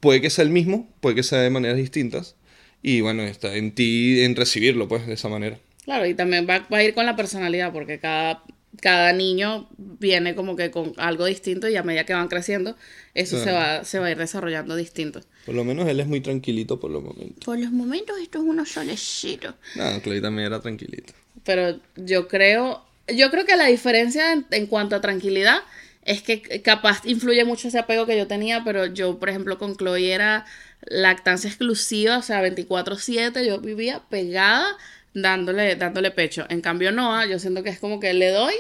puede 0.01 0.21
que 0.21 0.31
sea 0.31 0.45
el 0.45 0.51
mismo, 0.51 0.89
puede 1.01 1.17
que 1.17 1.23
sea 1.23 1.41
de 1.41 1.51
maneras 1.51 1.77
distintas, 1.77 2.37
y 2.82 3.00
bueno, 3.00 3.23
está 3.23 3.55
en 3.57 3.73
ti 3.73 4.23
en 4.23 4.37
recibirlo, 4.37 4.88
pues, 4.88 5.07
de 5.07 5.14
esa 5.14 5.28
manera. 5.28 5.59
Claro, 5.85 6.07
y 6.07 6.14
también 6.14 6.47
va, 6.49 6.66
va 6.73 6.78
a 6.78 6.85
ir 6.85 6.95
con 6.95 7.07
la 7.07 7.16
personalidad, 7.16 7.73
porque 7.73 7.99
cada, 7.99 8.45
cada 8.81 9.12
niño 9.12 9.69
viene 9.76 10.35
como 10.35 10.57
que 10.57 10.71
con 10.71 10.93
algo 10.97 11.26
distinto 11.26 11.69
y 11.69 11.76
a 11.76 11.83
medida 11.83 12.05
que 12.05 12.14
van 12.14 12.28
creciendo, 12.28 12.76
eso 13.14 13.43
se, 13.43 13.50
va, 13.50 13.85
se 13.85 13.99
va 13.99 14.07
a 14.07 14.11
ir 14.11 14.19
desarrollando 14.19 14.76
distinto. 14.76 15.21
Por 15.45 15.55
lo 15.55 15.64
menos 15.64 15.88
él 15.88 16.00
es 16.00 16.07
muy 16.07 16.21
tranquilito 16.21 16.78
por 16.78 16.90
los 16.90 17.02
momentos. 17.02 17.45
Por 17.45 17.59
los 17.59 17.73
momentos 17.73 18.19
esto 18.21 18.38
es 18.38 18.45
uno 18.45 18.64
solecito. 18.64 19.55
No, 19.75 20.00
Chloe 20.00 20.21
también 20.21 20.47
era 20.47 20.61
tranquilito. 20.61 21.12
Pero 21.45 21.81
yo 21.97 22.28
creo, 22.28 22.85
yo 23.09 23.31
creo 23.31 23.45
que 23.45 23.57
la 23.57 23.66
diferencia 23.66 24.33
en, 24.33 24.47
en 24.50 24.66
cuanto 24.66 24.97
a 24.97 25.00
tranquilidad 25.00 25.61
es 26.04 26.23
que 26.23 26.62
capaz 26.62 27.02
influye 27.04 27.45
mucho 27.45 27.69
ese 27.69 27.78
apego 27.78 28.07
que 28.07 28.16
yo 28.16 28.26
tenía, 28.26 28.64
pero 28.64 28.87
yo, 28.87 29.19
por 29.19 29.28
ejemplo, 29.28 29.59
con 29.59 29.76
Chloe 29.76 30.12
era 30.12 30.47
lactancia 30.83 31.49
exclusiva, 31.49 32.19
o 32.19 32.23
sea, 32.23 32.42
24/7, 32.42 33.47
yo 33.47 33.61
vivía 33.61 34.02
pegada 34.09 34.76
dándole, 35.14 35.76
dándole 35.76 36.11
pecho. 36.11 36.47
En 36.49 36.61
cambio, 36.61 36.92
Noah, 36.92 37.26
yo 37.26 37.38
siento 37.38 37.62
que 37.62 37.71
es 37.71 37.78
como 37.78 38.00
que 38.00 38.14
le 38.14 38.30
doy 38.30 38.54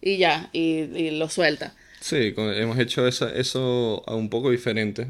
y 0.00 0.18
ya, 0.18 0.50
y, 0.52 0.80
y 0.94 1.10
lo 1.12 1.28
suelta. 1.28 1.74
Sí, 2.00 2.34
hemos 2.36 2.78
hecho 2.78 3.06
esa, 3.06 3.32
eso 3.34 4.02
un 4.08 4.28
poco 4.28 4.50
diferente 4.50 5.06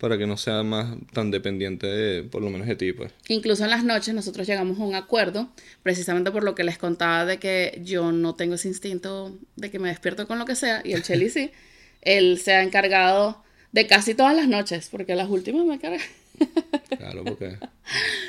para 0.00 0.16
que 0.18 0.26
no 0.26 0.36
sea 0.36 0.62
más 0.62 0.96
tan 1.12 1.30
dependiente 1.30 1.86
de, 1.86 2.22
por 2.22 2.42
lo 2.42 2.50
menos 2.50 2.66
de 2.66 2.74
ti, 2.74 2.92
pues. 2.92 3.12
Incluso 3.28 3.64
en 3.64 3.70
las 3.70 3.84
noches 3.84 4.14
nosotros 4.14 4.46
llegamos 4.46 4.78
a 4.80 4.82
un 4.82 4.94
acuerdo, 4.94 5.50
precisamente 5.82 6.30
por 6.30 6.42
lo 6.42 6.54
que 6.54 6.64
les 6.64 6.78
contaba 6.78 7.26
de 7.26 7.38
que 7.38 7.80
yo 7.84 8.10
no 8.10 8.34
tengo 8.34 8.54
ese 8.54 8.68
instinto 8.68 9.36
de 9.56 9.70
que 9.70 9.78
me 9.78 9.90
despierto 9.90 10.26
con 10.26 10.38
lo 10.38 10.46
que 10.46 10.56
sea, 10.56 10.80
y 10.84 10.94
el 10.94 11.02
Cheli 11.02 11.28
sí. 11.30 11.50
Él 12.02 12.38
se 12.38 12.52
ha 12.54 12.62
encargado 12.62 13.42
de 13.72 13.86
casi 13.86 14.14
todas 14.14 14.34
las 14.34 14.48
noches, 14.48 14.88
porque 14.90 15.14
las 15.14 15.28
últimas 15.28 15.66
me 15.66 15.78
carga. 15.78 16.00
Claro, 16.96 17.22
porque 17.24 17.56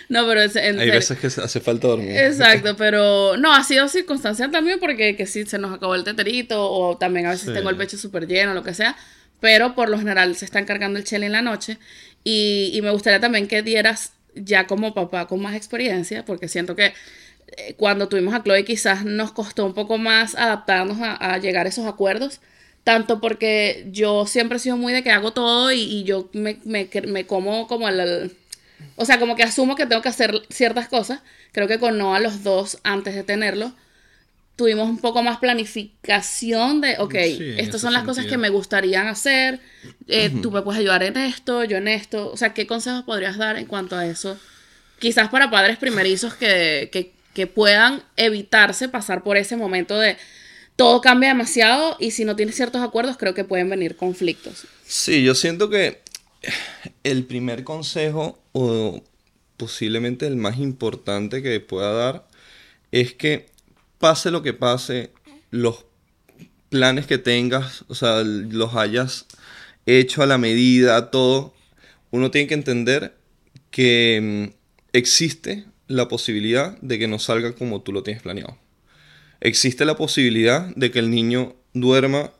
No, 0.10 0.28
pero 0.28 0.42
es, 0.42 0.56
en 0.58 0.74
hay 0.76 0.80
serio. 0.80 0.94
veces 0.96 1.18
que 1.20 1.28
hace 1.28 1.60
falta 1.62 1.88
dormir. 1.88 2.12
Exacto, 2.18 2.76
pero 2.78 3.38
no, 3.38 3.54
ha 3.54 3.64
sido 3.64 3.88
circunstancial 3.88 4.52
también 4.52 4.80
porque 4.80 5.16
que 5.16 5.26
sí 5.26 5.46
se 5.46 5.58
nos 5.58 5.72
acabó 5.74 5.96
el 5.96 6.04
teterito 6.04 6.70
o 6.70 6.98
también 6.98 7.26
a 7.28 7.32
veces 7.32 7.48
Sí. 7.48 7.54
tengo 7.54 7.70
el 7.70 7.78
pecho 7.78 7.98
súper 7.98 8.28
lleno, 8.28 8.54
lo 8.54 8.64
que 8.64 8.74
sea, 8.74 8.98
pero 9.42 9.76
por 9.76 9.90
lo 9.90 9.98
general 9.98 10.38
se 10.38 10.46
está 10.46 10.60
encargando 10.60 10.98
el 10.98 11.04
chile 11.04 11.26
en 11.26 11.34
la 11.34 11.42
noche 11.42 11.78
y, 12.24 12.72
y 12.74 12.82
me 12.82 12.92
gustaría 12.92 13.20
también 13.20 13.50
que 13.50 13.62
dieras 13.62 14.14
ya 14.36 14.68
como 14.68 14.94
papá 14.94 15.28
con 15.28 15.42
más 15.42 15.56
experiencia, 15.56 16.24
porque 16.24 16.48
siento 16.48 16.76
que 16.76 16.94
eh, 17.58 17.76
cuando 17.78 18.08
tuvimos 18.08 18.34
a 18.34 18.44
Chloe 18.44 18.64
quizás 18.64 19.04
nos 19.04 19.32
costó 19.32 19.66
un 19.66 19.74
poco 19.74 19.98
más 19.98 20.36
adaptarnos 20.36 20.98
a, 21.02 21.38
llegar 21.40 21.66
a 21.66 21.70
esos 21.70 21.86
acuerdos, 21.86 22.40
tanto 22.84 23.20
porque 23.20 23.88
yo 23.92 24.26
siempre 24.26 24.58
he 24.58 24.60
sido 24.60 24.78
muy 24.78 24.94
de 24.94 25.04
que 25.04 25.12
hago 25.12 25.34
todo 25.34 25.72
y, 25.72 26.04
yo 26.04 26.30
me, 26.34 26.58
me, 26.64 26.90
me, 27.08 27.26
como 27.28 27.68
como 27.68 27.90
el, 27.90 28.36
O 28.96 29.06
sea, 29.06 29.20
como 29.20 29.36
que 29.36 29.44
asumo 29.44 29.76
que 29.76 29.86
tengo 29.86 30.02
que 30.02 30.10
hacer 30.10 30.34
ciertas 30.50 30.88
cosas. 30.88 31.22
Creo 31.52 31.68
que 31.68 31.80
con 31.80 31.98
Noah 31.98 32.20
los 32.20 32.44
dos, 32.44 32.80
antes 32.84 33.16
de 33.16 33.24
tenerlo, 33.24 33.74
tuvimos 34.56 34.90
un 34.90 35.00
poco 35.00 35.24
más 35.24 35.40
planificación 35.40 36.82
de, 36.82 36.96
ok, 37.00 37.16
estas 37.58 37.82
son 37.82 37.94
las 37.94 38.04
cosas 38.04 38.26
que 38.26 38.38
me 38.38 38.50
gustaría 38.50 39.10
hacer, 39.10 39.60
eh, 40.08 40.32
tú 40.42 40.52
me 40.52 40.62
puedes 40.62 40.80
ayudar 40.80 41.04
en 41.04 41.18
esto, 41.18 41.64
yo 41.64 41.78
en 41.78 41.88
esto, 41.88 42.32
o 42.32 42.38
sea, 42.38 42.54
¿qué 42.54 42.68
consejos 42.68 43.04
podrías 43.04 43.38
dar 43.38 43.58
en 43.58 43.66
cuanto 43.66 43.96
a 43.96 44.06
eso? 44.06 44.38
Quizás 45.00 45.30
para 45.30 45.50
padres 45.50 45.78
primerizos 45.78 46.36
que, 46.36 46.90
que, 46.92 47.14
que 47.34 47.48
puedan 47.48 48.04
evitarse 48.18 48.88
pasar 48.88 49.24
por 49.24 49.38
ese 49.38 49.56
momento 49.56 49.98
de 49.98 50.18
todo 50.76 51.02
cambia 51.02 51.30
demasiado 51.30 51.98
y 52.00 52.12
si 52.12 52.26
no 52.26 52.36
tienes 52.36 52.56
ciertos 52.56 52.82
acuerdos 52.82 53.18
creo 53.18 53.34
que 53.34 53.44
pueden 53.44 53.70
venir 53.70 53.96
conflictos. 53.96 54.66
Sí, 54.86 55.24
yo 55.24 55.36
siento 55.36 55.70
que 55.70 56.02
el 57.04 57.26
primer 57.26 57.64
consejo 57.64 58.42
o 58.52 59.04
posiblemente 59.58 60.26
el 60.28 60.38
más 60.38 60.58
importante 60.58 61.44
que 61.44 61.60
pueda 61.60 61.92
dar 61.94 62.28
es 62.92 63.14
que 63.14 63.51
pase 64.02 64.32
lo 64.32 64.44
que 64.44 64.54
pase, 64.54 65.12
los 65.50 65.86
planes 66.70 67.06
que 67.08 67.18
tengas, 67.18 67.86
o 67.88 67.96
sea, 67.96 68.24
los 68.24 68.76
hayas 68.76 69.28
hecho 69.86 70.22
a 70.22 70.26
la 70.26 70.38
medida, 70.38 71.12
todo, 71.12 71.54
uno 72.12 72.32
tiene 72.32 72.48
que 72.48 72.54
entender 72.54 73.16
que 73.70 74.50
mm, 74.52 74.54
existe 74.94 75.66
la 75.88 76.08
posibilidad 76.08 76.78
de 76.82 77.00
que 77.00 77.08
no 77.08 77.20
salga 77.20 77.54
como 77.54 77.82
tú 77.82 77.94
lo 77.94 78.04
tienes 78.04 78.24
planeado. 78.24 78.58
Existe 79.40 79.86
la 79.86 79.96
posibilidad 79.96 80.74
de 80.76 80.92
que 80.92 81.00
el 81.00 81.10
niño 81.10 81.56
duerma 81.74 82.32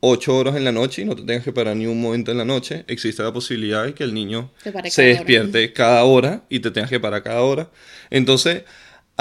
8 0.00 0.36
horas 0.36 0.56
en 0.56 0.64
la 0.64 0.72
noche 0.72 1.02
y 1.02 1.04
no 1.04 1.14
te 1.14 1.22
tengas 1.22 1.44
que 1.44 1.52
parar 1.52 1.76
ni 1.76 1.86
un 1.86 2.00
momento 2.00 2.32
en 2.32 2.38
la 2.38 2.44
noche. 2.44 2.84
Existe 2.88 3.22
la 3.22 3.32
posibilidad 3.32 3.84
de 3.84 3.94
que 3.94 4.04
el 4.04 4.12
niño 4.12 4.52
se 4.90 5.02
despierte 5.02 5.72
cada 5.72 6.02
hora 6.04 6.42
y 6.48 6.60
te 6.60 6.70
tengas 6.70 6.90
que 6.90 6.98
parar 7.00 7.22
cada 7.22 7.40
hora. 7.42 7.70
Entonces, 8.10 8.64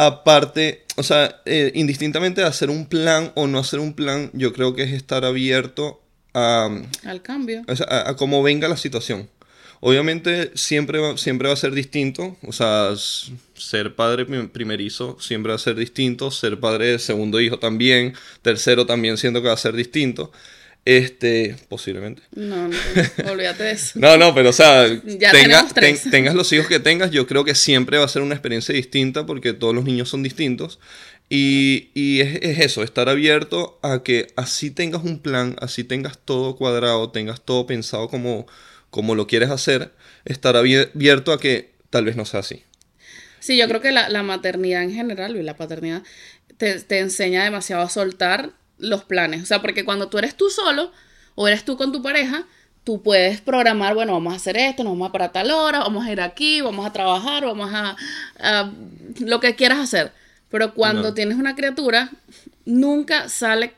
aparte, 0.05 0.83
o 0.95 1.03
sea, 1.03 1.41
eh, 1.45 1.71
indistintamente 1.75 2.41
de 2.41 2.47
hacer 2.47 2.69
un 2.69 2.87
plan 2.87 3.31
o 3.35 3.47
no 3.47 3.59
hacer 3.59 3.79
un 3.79 3.93
plan, 3.93 4.31
yo 4.33 4.51
creo 4.51 4.73
que 4.73 4.83
es 4.83 4.93
estar 4.93 5.25
abierto 5.25 6.01
a... 6.33 6.69
Al 7.05 7.21
cambio. 7.21 7.63
a, 7.87 8.15
cómo 8.15 8.41
venga 8.41 8.67
la 8.67 8.77
situación. 8.77 9.29
Obviamente 9.79 10.51
siempre 10.55 10.99
va, 10.99 11.17
siempre 11.17 11.47
va 11.47 11.53
a 11.53 11.57
ser 11.57 11.73
distinto, 11.73 12.35
o 12.43 12.51
sea, 12.51 12.93
ser 13.55 13.95
padre 13.95 14.25
primerizo 14.47 15.17
siempre 15.19 15.51
va 15.51 15.55
a 15.55 15.59
ser 15.59 15.75
distinto, 15.75 16.29
ser 16.31 16.59
padre 16.59 16.87
de 16.87 16.99
segundo 16.99 17.39
hijo 17.39 17.59
también, 17.59 18.13
tercero 18.41 18.85
también 18.85 19.17
siento 19.17 19.41
que 19.41 19.47
va 19.47 19.53
a 19.53 19.57
ser 19.57 19.75
distinto. 19.75 20.31
Este, 20.83 21.55
posiblemente. 21.69 22.23
No, 22.31 22.67
no, 22.67 22.75
olvídate 23.31 23.63
de 23.63 23.71
eso. 23.71 23.99
no, 23.99 24.17
no, 24.17 24.33
pero 24.33 24.49
o 24.49 24.53
sea, 24.53 24.87
tengas 26.09 26.33
los 26.33 26.51
hijos 26.53 26.67
que 26.67 26.79
tengas, 26.79 27.11
yo 27.11 27.27
creo 27.27 27.45
que 27.45 27.53
siempre 27.53 27.99
va 27.99 28.05
a 28.05 28.07
ser 28.07 28.23
una 28.23 28.33
experiencia 28.33 28.73
distinta 28.73 29.25
porque 29.25 29.53
todos 29.53 29.75
los 29.75 29.85
niños 29.85 30.09
son 30.09 30.23
distintos. 30.23 30.79
Y, 31.29 31.91
y 31.93 32.19
es, 32.19 32.39
es, 32.41 32.59
eso, 32.59 32.83
estar 32.83 33.07
abierto 33.07 33.79
a 33.83 34.03
que 34.03 34.27
así 34.35 34.69
tengas 34.69 35.03
un 35.03 35.19
plan, 35.19 35.55
así 35.61 35.83
tengas 35.83 36.17
todo 36.17 36.57
cuadrado, 36.57 37.11
tengas 37.11 37.41
todo 37.41 37.65
pensado 37.67 38.09
como, 38.09 38.47
como 38.89 39.15
lo 39.15 39.27
quieres 39.27 39.49
hacer, 39.49 39.93
estar 40.25 40.57
abierto 40.57 41.31
a 41.31 41.39
que 41.39 41.71
tal 41.89 42.05
vez 42.05 42.17
no 42.17 42.25
sea 42.25 42.41
así. 42.41 42.63
Sí, 43.39 43.55
yo 43.55 43.67
creo 43.67 43.81
que 43.81 43.91
la, 43.91 44.09
la 44.09 44.23
maternidad 44.23 44.83
en 44.83 44.91
general 44.91 45.37
y 45.37 45.43
la 45.43 45.55
paternidad 45.55 46.03
te, 46.57 46.79
te 46.81 46.99
enseña 46.99 47.43
demasiado 47.43 47.83
a 47.83 47.89
soltar 47.89 48.51
los 48.81 49.03
planes. 49.03 49.43
O 49.43 49.45
sea, 49.45 49.61
porque 49.61 49.85
cuando 49.85 50.09
tú 50.09 50.17
eres 50.17 50.35
tú 50.35 50.49
solo 50.49 50.91
o 51.35 51.47
eres 51.47 51.63
tú 51.63 51.77
con 51.77 51.91
tu 51.91 52.01
pareja, 52.01 52.45
tú 52.83 53.01
puedes 53.01 53.41
programar, 53.41 53.93
bueno, 53.93 54.13
vamos 54.13 54.33
a 54.33 54.37
hacer 54.37 54.57
esto, 54.57 54.83
nos 54.83 54.93
vamos 54.93 55.09
a 55.09 55.11
para 55.11 55.31
tal 55.31 55.51
hora, 55.51 55.79
vamos 55.79 56.05
a 56.05 56.11
ir 56.11 56.19
aquí, 56.19 56.61
vamos 56.61 56.85
a 56.85 56.91
trabajar, 56.91 57.45
vamos 57.45 57.71
a, 57.73 57.95
lo 59.19 59.39
que 59.39 59.55
quieras 59.55 59.79
hacer. 59.79 60.11
Pero 60.49 60.73
cuando 60.73 61.13
tienes 61.13 61.37
una 61.37 61.55
criatura, 61.55 62.09
nunca 62.65 63.29
sale, 63.29 63.73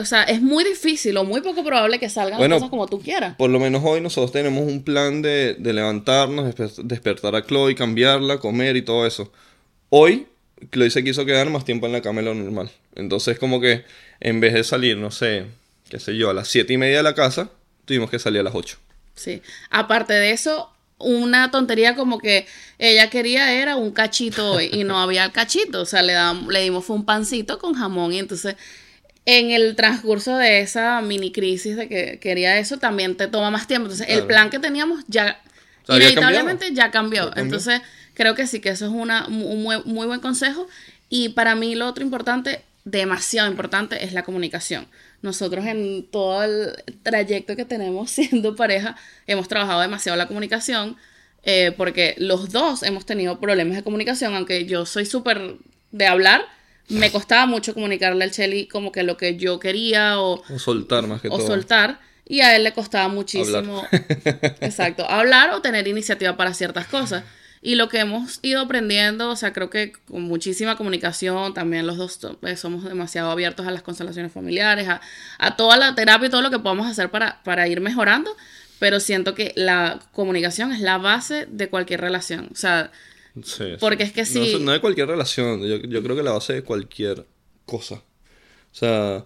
o 0.00 0.04
sea, 0.06 0.22
es 0.22 0.40
muy 0.40 0.64
difícil 0.64 1.16
o 1.18 1.24
muy 1.24 1.42
poco 1.42 1.62
probable 1.62 1.98
que 1.98 2.08
salgan 2.08 2.40
las 2.40 2.48
cosas 2.48 2.70
como 2.70 2.86
tú 2.86 3.00
quieras. 3.00 3.36
Por 3.36 3.50
lo 3.50 3.58
menos 3.58 3.82
hoy 3.84 4.00
nosotros 4.00 4.32
tenemos 4.32 4.64
un 4.64 4.82
plan 4.84 5.20
de, 5.20 5.54
de 5.58 5.72
levantarnos, 5.72 6.54
despertar 6.84 7.34
a 7.34 7.44
Chloe, 7.44 7.74
cambiarla, 7.74 8.38
comer 8.38 8.76
y 8.76 8.82
todo 8.82 9.06
eso. 9.06 9.30
Hoy 9.90 10.26
Chloe 10.70 10.90
se 10.90 11.04
quiso 11.04 11.26
quedar 11.26 11.50
más 11.50 11.64
tiempo 11.64 11.86
en 11.86 11.92
la 11.92 12.00
cama 12.00 12.20
de 12.20 12.26
lo 12.26 12.34
normal. 12.34 12.70
Entonces 12.94 13.38
como 13.38 13.60
que 13.60 13.84
en 14.20 14.40
vez 14.40 14.54
de 14.54 14.64
salir, 14.64 14.96
no 14.96 15.10
sé, 15.10 15.46
qué 15.88 15.98
sé 15.98 16.16
yo, 16.16 16.30
a 16.30 16.34
las 16.34 16.48
siete 16.48 16.72
y 16.72 16.78
media 16.78 16.98
de 16.98 17.02
la 17.02 17.14
casa, 17.14 17.50
tuvimos 17.84 18.10
que 18.10 18.18
salir 18.18 18.40
a 18.40 18.44
las 18.44 18.54
8. 18.54 18.78
Sí. 19.14 19.42
Aparte 19.70 20.12
de 20.12 20.32
eso, 20.32 20.70
una 20.98 21.50
tontería 21.50 21.94
como 21.94 22.18
que 22.18 22.46
ella 22.78 23.10
quería 23.10 23.52
era 23.52 23.76
un 23.76 23.92
cachito 23.92 24.60
y 24.60 24.84
no 24.84 25.00
había 25.00 25.24
el 25.24 25.32
cachito. 25.32 25.82
O 25.82 25.86
sea, 25.86 26.02
le, 26.02 26.14
le 26.48 26.62
dimos 26.62 26.88
un 26.90 27.04
pancito 27.04 27.58
con 27.58 27.74
jamón 27.74 28.12
y 28.12 28.18
entonces 28.18 28.56
en 29.26 29.50
el 29.50 29.74
transcurso 29.74 30.36
de 30.36 30.60
esa 30.60 31.00
mini 31.00 31.32
crisis 31.32 31.76
de 31.76 31.88
que 31.88 32.18
quería 32.20 32.58
eso, 32.58 32.78
también 32.78 33.16
te 33.16 33.26
toma 33.26 33.50
más 33.50 33.66
tiempo. 33.66 33.90
Entonces, 33.90 34.14
el 34.14 34.26
plan 34.26 34.50
que 34.50 34.58
teníamos 34.58 35.02
ya 35.08 35.40
inevitablemente 35.88 36.72
ya 36.74 36.90
cambió. 36.90 37.30
Entonces, 37.36 37.80
creo 38.12 38.34
que 38.34 38.46
sí 38.46 38.60
que 38.60 38.70
eso 38.70 38.86
es 38.86 38.92
una, 38.92 39.26
un 39.26 39.62
muy, 39.62 39.82
muy 39.84 40.06
buen 40.06 40.20
consejo. 40.20 40.66
Y 41.08 41.30
para 41.30 41.54
mí 41.54 41.74
lo 41.74 41.86
otro 41.86 42.04
importante 42.04 42.62
demasiado 42.84 43.50
importante 43.50 44.04
es 44.04 44.12
la 44.12 44.22
comunicación. 44.22 44.86
Nosotros 45.22 45.64
en 45.66 46.06
todo 46.10 46.42
el 46.44 46.74
trayecto 47.02 47.56
que 47.56 47.64
tenemos 47.64 48.10
siendo 48.10 48.56
pareja 48.56 48.96
hemos 49.26 49.48
trabajado 49.48 49.80
demasiado 49.80 50.16
la 50.16 50.28
comunicación 50.28 50.96
eh, 51.42 51.72
porque 51.76 52.14
los 52.18 52.50
dos 52.50 52.82
hemos 52.82 53.04
tenido 53.04 53.38
problemas 53.38 53.76
de 53.76 53.82
comunicación, 53.82 54.34
aunque 54.34 54.64
yo 54.64 54.86
soy 54.86 55.04
súper 55.04 55.56
de 55.92 56.06
hablar, 56.06 56.46
me 56.88 57.10
costaba 57.10 57.46
mucho 57.46 57.74
comunicarle 57.74 58.24
al 58.24 58.30
Chelly 58.30 58.66
como 58.66 58.92
que 58.92 59.02
lo 59.02 59.16
que 59.16 59.36
yo 59.36 59.60
quería 59.60 60.20
o, 60.20 60.42
o 60.48 60.58
soltar 60.58 61.06
más 61.06 61.20
que 61.20 61.28
o 61.28 61.38
soltar 61.40 62.00
y 62.26 62.40
a 62.40 62.56
él 62.56 62.64
le 62.64 62.72
costaba 62.72 63.08
muchísimo 63.08 63.84
exacto 64.60 65.08
hablar 65.08 65.50
o 65.50 65.60
tener 65.60 65.86
iniciativa 65.86 66.36
para 66.36 66.54
ciertas 66.54 66.86
cosas 66.86 67.24
y 67.64 67.76
lo 67.76 67.88
que 67.88 67.98
hemos 67.98 68.40
ido 68.42 68.60
aprendiendo, 68.60 69.30
o 69.30 69.36
sea, 69.36 69.54
creo 69.54 69.70
que 69.70 69.92
con 70.06 70.20
muchísima 70.22 70.76
comunicación, 70.76 71.54
también 71.54 71.86
los 71.86 71.96
dos 71.96 72.20
pues, 72.38 72.60
somos 72.60 72.84
demasiado 72.84 73.30
abiertos 73.30 73.66
a 73.66 73.70
las 73.70 73.82
constelaciones 73.82 74.30
familiares, 74.30 74.86
a, 74.86 75.56
toda 75.56 75.78
la 75.78 75.94
terapia 75.94 76.28
y 76.28 76.30
todo 76.30 76.42
lo 76.42 76.50
que 76.50 76.58
podamos 76.58 76.86
hacer 76.86 77.10
para, 77.10 77.42
para 77.42 77.66
ir 77.66 77.80
mejorando, 77.80 78.30
pero 78.78 79.00
siento 79.00 79.34
que 79.34 79.54
la 79.56 79.98
comunicación 80.12 80.72
es 80.72 80.80
la 80.80 80.98
base 80.98 81.46
de 81.46 81.70
cualquier 81.70 82.02
relación, 82.02 82.50
o 82.52 82.54
sea, 82.54 82.92
porque 83.80 84.04
es 84.04 84.12
que 84.12 84.26
si... 84.26 84.52
No, 84.52 84.58
no 84.58 84.72
de 84.72 84.82
cualquier 84.82 85.08
relación, 85.08 85.62
yo, 85.62 85.76
yo 85.76 86.02
creo 86.02 86.14
que 86.14 86.22
la 86.22 86.32
base 86.32 86.52
de 86.52 86.62
cualquier 86.64 87.26
cosa. 87.64 87.94
O 87.94 88.76
sea, 88.76 89.24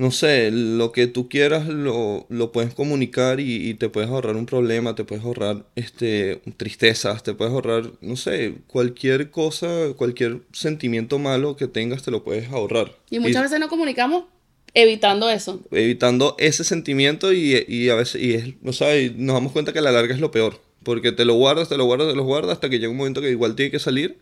no 0.00 0.10
sé, 0.10 0.50
lo 0.50 0.92
que 0.92 1.08
tú 1.08 1.28
quieras 1.28 1.66
lo, 1.66 2.24
lo 2.30 2.52
puedes 2.52 2.72
comunicar 2.72 3.38
y, 3.38 3.74
te 3.74 3.90
puedes 3.90 4.08
ahorrar 4.08 4.34
un 4.34 4.46
problema, 4.46 4.94
te 4.94 5.04
puedes 5.04 5.22
ahorrar 5.22 5.66
este, 5.76 6.40
tristezas, 6.56 7.22
te 7.22 7.34
puedes 7.34 7.52
ahorrar, 7.52 7.90
no 8.00 8.16
sé, 8.16 8.54
cualquier 8.66 9.30
cosa, 9.30 9.68
cualquier 9.98 10.38
sentimiento 10.52 11.18
malo 11.18 11.54
que 11.54 11.68
tengas, 11.68 12.02
te 12.02 12.10
lo 12.10 12.24
puedes 12.24 12.48
ahorrar. 12.50 12.96
Y 13.10 13.18
muchas 13.18 13.42
veces 13.42 13.60
no 13.60 13.68
comunicamos 13.68 14.24
evitando 14.72 15.28
eso. 15.28 15.60
Evitando 15.70 16.34
ese 16.38 16.64
sentimiento 16.64 17.34
y, 17.34 17.62
y 17.68 17.90
a 17.90 17.94
veces, 17.94 18.22
y 18.22 18.32
es, 18.32 18.54
no 18.62 18.72
sé, 18.72 19.12
nos 19.14 19.34
damos 19.34 19.52
cuenta 19.52 19.74
que 19.74 19.80
a 19.80 19.82
la 19.82 19.92
larga 19.92 20.14
es 20.14 20.20
lo 20.20 20.30
peor, 20.30 20.62
porque 20.82 21.12
te 21.12 21.26
lo 21.26 21.34
guardas, 21.34 21.68
te 21.68 21.76
lo 21.76 21.84
guardas, 21.84 22.08
te 22.08 22.16
lo 22.16 22.24
guardas 22.24 22.52
hasta 22.52 22.70
que 22.70 22.78
llega 22.78 22.90
un 22.90 22.96
momento 22.96 23.20
que 23.20 23.28
igual 23.28 23.54
tiene 23.54 23.70
que 23.70 23.78
salir. 23.78 24.16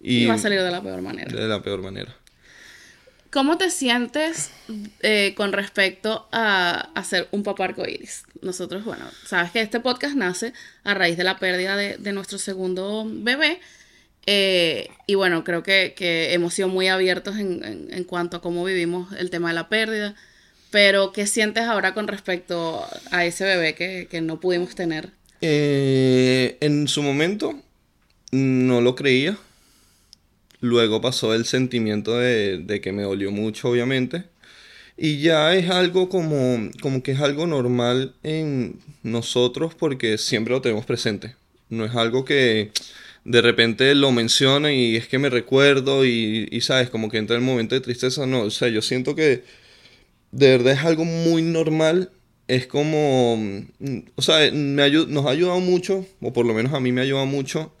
Y, 0.00 0.18
y 0.18 0.26
va 0.26 0.34
a 0.34 0.38
salir 0.38 0.60
de 0.62 0.70
la 0.70 0.80
peor 0.80 1.02
manera. 1.02 1.34
De 1.34 1.48
la 1.48 1.60
peor 1.60 1.82
manera. 1.82 2.14
¿Cómo 3.34 3.58
te 3.58 3.68
sientes 3.70 4.52
eh, 5.00 5.34
con 5.36 5.52
respecto 5.52 6.28
a, 6.30 6.92
hacer 6.94 7.26
un 7.32 7.42
papá 7.42 7.64
arcoíris? 7.64 8.22
Nosotros, 8.42 8.84
bueno, 8.84 9.06
sabes 9.26 9.50
que 9.50 9.60
este 9.60 9.80
podcast 9.80 10.14
nace 10.14 10.52
a 10.84 10.94
raíz 10.94 11.16
de 11.16 11.24
la 11.24 11.40
pérdida 11.40 11.74
de, 11.76 12.12
nuestro 12.12 12.38
segundo 12.38 13.04
bebé. 13.04 13.58
Eh, 14.26 14.88
y 15.08 15.16
bueno, 15.16 15.42
creo 15.42 15.64
que, 15.64 15.94
hemos 16.32 16.54
sido 16.54 16.68
muy 16.68 16.86
abiertos 16.86 17.36
en, 17.36 18.04
cuanto 18.04 18.36
a 18.36 18.40
cómo 18.40 18.62
vivimos 18.62 19.12
el 19.18 19.30
tema 19.30 19.48
de 19.48 19.54
la 19.54 19.68
pérdida. 19.68 20.14
Pero, 20.70 21.10
¿qué 21.10 21.26
sientes 21.26 21.64
ahora 21.64 21.92
con 21.92 22.06
respecto 22.06 22.86
a 23.10 23.24
ese 23.24 23.42
bebé 23.46 23.74
que, 23.74 24.20
no 24.20 24.38
pudimos 24.38 24.76
tener? 24.76 25.10
Eh, 25.40 26.56
en 26.60 26.86
su 26.86 27.02
momento 27.02 27.60
no 28.30 28.80
lo 28.80 28.94
creía 28.94 29.36
Luego 30.64 31.02
pasó 31.02 31.34
el 31.34 31.44
sentimiento 31.44 32.16
de, 32.16 32.80
que 32.82 32.90
me 32.92 33.02
dolió 33.02 33.30
mucho, 33.30 33.68
obviamente. 33.68 34.24
Y 34.96 35.20
ya 35.20 35.54
es 35.54 35.68
algo 35.68 36.08
como, 36.08 36.70
como 36.80 37.02
que 37.02 37.12
es 37.12 37.20
algo 37.20 37.46
normal 37.46 38.14
en 38.22 38.80
nosotros 39.02 39.74
porque 39.74 40.16
siempre 40.16 40.54
lo 40.54 40.62
tenemos 40.62 40.86
presente. 40.86 41.36
No 41.68 41.84
es 41.84 41.94
algo 41.94 42.24
que 42.24 42.70
de 43.24 43.42
repente 43.42 43.94
lo 43.94 44.10
menciona 44.10 44.72
y 44.72 44.96
es 44.96 45.06
que 45.06 45.18
me 45.18 45.28
recuerdo 45.28 46.06
y, 46.06 46.48
y 46.50 46.62
sabes, 46.62 46.88
como 46.88 47.10
que 47.10 47.18
entra 47.18 47.36
el 47.36 47.42
momento 47.42 47.74
de 47.74 47.82
tristeza. 47.82 48.26
No, 48.26 48.40
o 48.44 48.50
sea, 48.50 48.68
yo 48.68 48.80
siento 48.80 49.14
que 49.14 49.44
de 50.32 50.48
verdad 50.50 50.72
es 50.72 50.84
algo 50.84 51.04
muy 51.04 51.42
normal. 51.42 52.10
Es 52.48 52.66
como, 52.66 53.34
o 54.16 54.22
sea, 54.22 54.50
me 54.50 54.90
nos 54.90 55.26
ha 55.26 55.30
ayudado 55.30 55.60
mucho, 55.60 56.06
o 56.22 56.32
por 56.32 56.46
lo 56.46 56.54
menos 56.54 56.72
a 56.72 56.80
mí 56.80 56.90
me 56.90 57.02
ha 57.02 57.04
ayudado 57.04 57.26
mucho, 57.26 57.74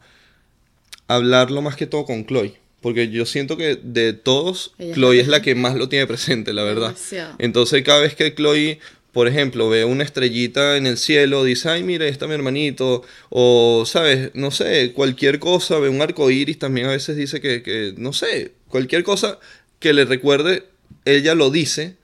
hablarlo 1.08 1.62
más 1.62 1.76
que 1.76 1.86
todo 1.86 2.04
con 2.04 2.26
Chloe. 2.26 2.63
Porque 2.84 3.08
yo 3.08 3.24
siento 3.24 3.56
que 3.56 3.78
de 3.82 4.12
todos, 4.12 4.74
Chloe 4.92 5.18
es 5.18 5.26
la 5.26 5.40
que 5.40 5.54
más 5.54 5.74
lo 5.74 5.88
tiene 5.88 6.06
presente, 6.06 6.52
la 6.52 6.64
verdad. 6.64 6.94
Entonces 7.38 7.82
cada 7.82 8.02
vez 8.02 8.14
que 8.14 8.34
Chloe, 8.34 8.78
por 9.10 9.26
ejemplo, 9.26 9.70
ve 9.70 9.86
una 9.86 10.04
estrellita 10.04 10.76
en 10.76 10.86
el 10.86 10.98
cielo, 10.98 11.44
dice, 11.44 11.70
ay, 11.70 11.82
mire, 11.82 12.10
está 12.10 12.26
mi 12.26 12.34
hermanito. 12.34 13.02
O, 13.30 13.84
¿sabes? 13.86 14.32
No 14.34 14.50
sé, 14.50 14.92
cualquier 14.92 15.38
cosa, 15.38 15.78
ve 15.78 15.88
un 15.88 16.02
arco 16.02 16.30
iris, 16.30 16.58
también 16.58 16.88
a 16.88 16.90
veces 16.90 17.16
dice 17.16 17.40
que, 17.40 17.62
que, 17.62 17.94
no 17.96 18.12
sé, 18.12 18.52
cualquier 18.68 19.02
cosa 19.02 19.38
que 19.78 19.94
le 19.94 20.04
recuerde, 20.04 20.64
ella 21.06 21.34
lo 21.34 21.48
dice. 21.48 21.96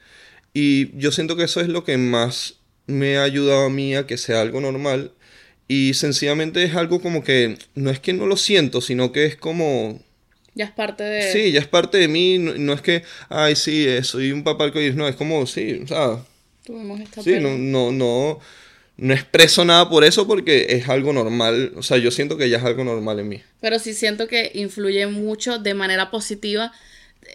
Y 0.55 0.97
yo 0.97 1.13
siento 1.13 1.37
que 1.37 1.45
eso 1.45 1.61
es 1.61 1.69
lo 1.69 1.85
que 1.85 1.99
más 1.99 2.55
me 2.87 3.19
ha 3.19 3.25
ayudado 3.25 3.67
a 3.67 3.71
mí 3.71 3.95
a 3.97 4.07
que 4.07 4.17
sea 4.17 4.41
algo 4.41 4.63
normal. 4.63 5.13
Y 5.69 5.93
sencillamente 5.93 6.65
es 6.65 6.75
algo 6.75 7.03
como 7.03 7.23
que 7.23 7.59
no 7.75 7.91
es 7.91 8.01
que 8.01 8.15
no 8.15 8.25
lo 8.25 8.39
siento, 8.39 8.81
sino 8.81 9.13
que 9.13 9.27
es 9.27 9.37
como... 9.37 10.03
Ya 10.55 10.65
es 10.65 10.71
parte 10.73 11.05
de... 11.05 11.33
Sí, 11.33 11.53
ya 11.53 11.61
es 11.61 11.67
parte 11.67 11.99
de 11.99 12.09
mí. 12.09 12.39
No, 12.39 12.73
es 12.73 12.83
que, 12.83 13.03
ay, 13.29 13.57
sí, 13.57 13.87
eh, 13.87 14.03
soy 14.03 14.33
un 14.33 14.45
papá 14.45 14.65
arcoíris. 14.65 14.97
No, 14.97 15.07
es 15.09 15.17
como, 15.17 15.47
sí, 15.47 15.81
o 15.85 15.87
sea... 15.87 16.25
Tuvimos 16.65 17.01
esta 17.01 17.23
Sí, 17.23 17.39
no, 17.41 17.57
no, 17.57 17.93
no, 17.93 18.39
no 18.97 19.15
expreso 19.15 19.65
nada 19.65 19.89
por 19.89 20.05
eso 20.05 20.27
porque 20.27 20.67
es 20.71 20.89
algo 20.89 21.13
normal. 21.13 21.73
O 21.77 21.83
sea, 21.83 21.99
yo 21.99 22.11
siento 22.11 22.37
que 22.37 22.51
ya 22.51 22.59
es 22.59 22.65
algo 22.65 22.85
normal 22.85 23.21
en 23.21 23.29
mí. 23.29 23.43
Pero 23.61 23.79
sí 23.79 23.95
siento 23.95 24.29
que 24.29 24.51
influye 24.55 25.07
mucho 25.07 25.59
de 25.59 25.75
manera 25.75 26.11
positiva 26.11 26.73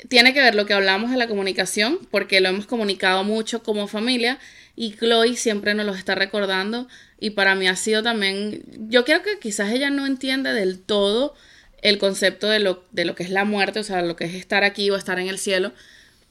tiene 0.09 0.33
que 0.33 0.41
ver 0.41 0.55
lo 0.55 0.65
que 0.65 0.73
hablamos 0.73 1.11
de 1.11 1.17
la 1.17 1.27
comunicación, 1.27 1.99
porque 2.11 2.41
lo 2.41 2.49
hemos 2.49 2.65
comunicado 2.65 3.23
mucho 3.23 3.63
como 3.63 3.87
familia 3.87 4.39
y 4.75 4.95
Chloe 4.95 5.35
siempre 5.35 5.73
nos 5.73 5.85
lo 5.85 5.93
está 5.93 6.15
recordando 6.15 6.87
y 7.19 7.31
para 7.31 7.55
mí 7.55 7.67
ha 7.67 7.75
sido 7.75 8.03
también, 8.03 8.63
yo 8.89 9.05
creo 9.05 9.21
que 9.21 9.39
quizás 9.39 9.71
ella 9.71 9.89
no 9.89 10.05
entiende 10.05 10.53
del 10.53 10.79
todo 10.79 11.35
el 11.81 11.97
concepto 11.97 12.47
de 12.49 12.59
lo, 12.59 12.83
de 12.91 13.05
lo 13.05 13.15
que 13.15 13.23
es 13.23 13.29
la 13.29 13.45
muerte, 13.45 13.79
o 13.79 13.83
sea, 13.83 14.01
lo 14.01 14.15
que 14.15 14.25
es 14.25 14.33
estar 14.33 14.63
aquí 14.63 14.89
o 14.89 14.95
estar 14.95 15.19
en 15.19 15.27
el 15.27 15.37
cielo, 15.37 15.71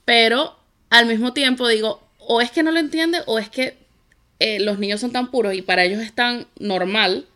pero 0.04 0.58
al 0.90 1.06
mismo 1.06 1.32
tiempo 1.32 1.68
digo, 1.68 2.02
o 2.18 2.40
es 2.40 2.50
que 2.50 2.62
no 2.62 2.70
lo 2.70 2.78
entiende 2.78 3.20
o 3.26 3.38
es 3.38 3.48
que 3.48 3.76
eh, 4.40 4.60
los 4.60 4.78
niños 4.78 5.00
son 5.00 5.12
tan 5.12 5.30
puros 5.30 5.54
y 5.54 5.62
para 5.62 5.84
ellos 5.84 6.00
es 6.00 6.12
tan 6.12 6.46
normal 6.58 7.26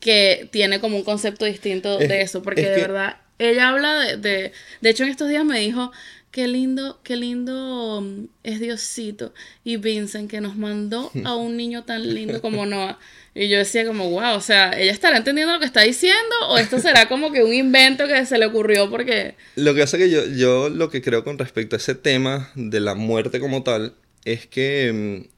que 0.00 0.48
tiene 0.52 0.80
como 0.80 0.96
un 0.96 1.02
concepto 1.02 1.44
distinto 1.44 1.98
de 1.98 2.20
eso, 2.22 2.42
porque 2.42 2.62
de 2.62 2.80
verdad 2.80 3.16
ella 3.38 3.68
habla 3.68 3.94
de, 3.94 4.16
de, 4.16 4.52
de 4.80 4.90
hecho 4.90 5.02
en 5.02 5.10
estos 5.10 5.28
días 5.28 5.44
me 5.44 5.58
dijo, 5.58 5.92
qué 6.36 6.48
lindo, 6.48 7.00
qué 7.02 7.16
lindo 7.16 8.02
mm, 8.02 8.26
es 8.42 8.60
Diosito 8.60 9.32
y 9.64 9.78
Vincent 9.78 10.30
que 10.30 10.42
nos 10.42 10.54
mandó 10.54 11.10
a 11.24 11.34
un 11.34 11.56
niño 11.62 11.84
tan 11.84 12.14
lindo 12.14 12.42
como 12.42 12.66
Noah. 12.66 12.98
Y 13.34 13.48
yo 13.48 13.56
decía 13.56 13.86
como, 13.86 14.10
wow, 14.10 14.34
o 14.34 14.40
sea, 14.42 14.70
¿ella 14.72 14.92
estará 14.92 15.16
entendiendo 15.16 15.54
lo 15.54 15.60
que 15.60 15.64
está 15.64 15.80
diciendo? 15.80 16.34
¿O 16.50 16.58
esto 16.58 16.78
será 16.78 17.08
como 17.08 17.32
que 17.32 17.42
un 17.42 17.54
invento 17.54 18.06
que 18.06 18.26
se 18.26 18.36
le 18.36 18.44
ocurrió 18.44 18.90
porque... 18.90 19.34
Lo 19.54 19.74
que 19.74 19.80
hace 19.80 19.96
que 19.96 20.10
yo, 20.10 20.26
yo 20.26 20.68
lo 20.68 20.90
que 20.90 21.00
creo 21.00 21.24
con 21.24 21.38
respecto 21.38 21.74
a 21.74 21.78
ese 21.78 21.94
tema 21.94 22.50
de 22.54 22.80
la 22.80 22.94
muerte 22.94 23.40
como 23.40 23.62
tal, 23.62 23.94
es 24.26 24.46
que 24.46 24.92
mm, 24.92 25.28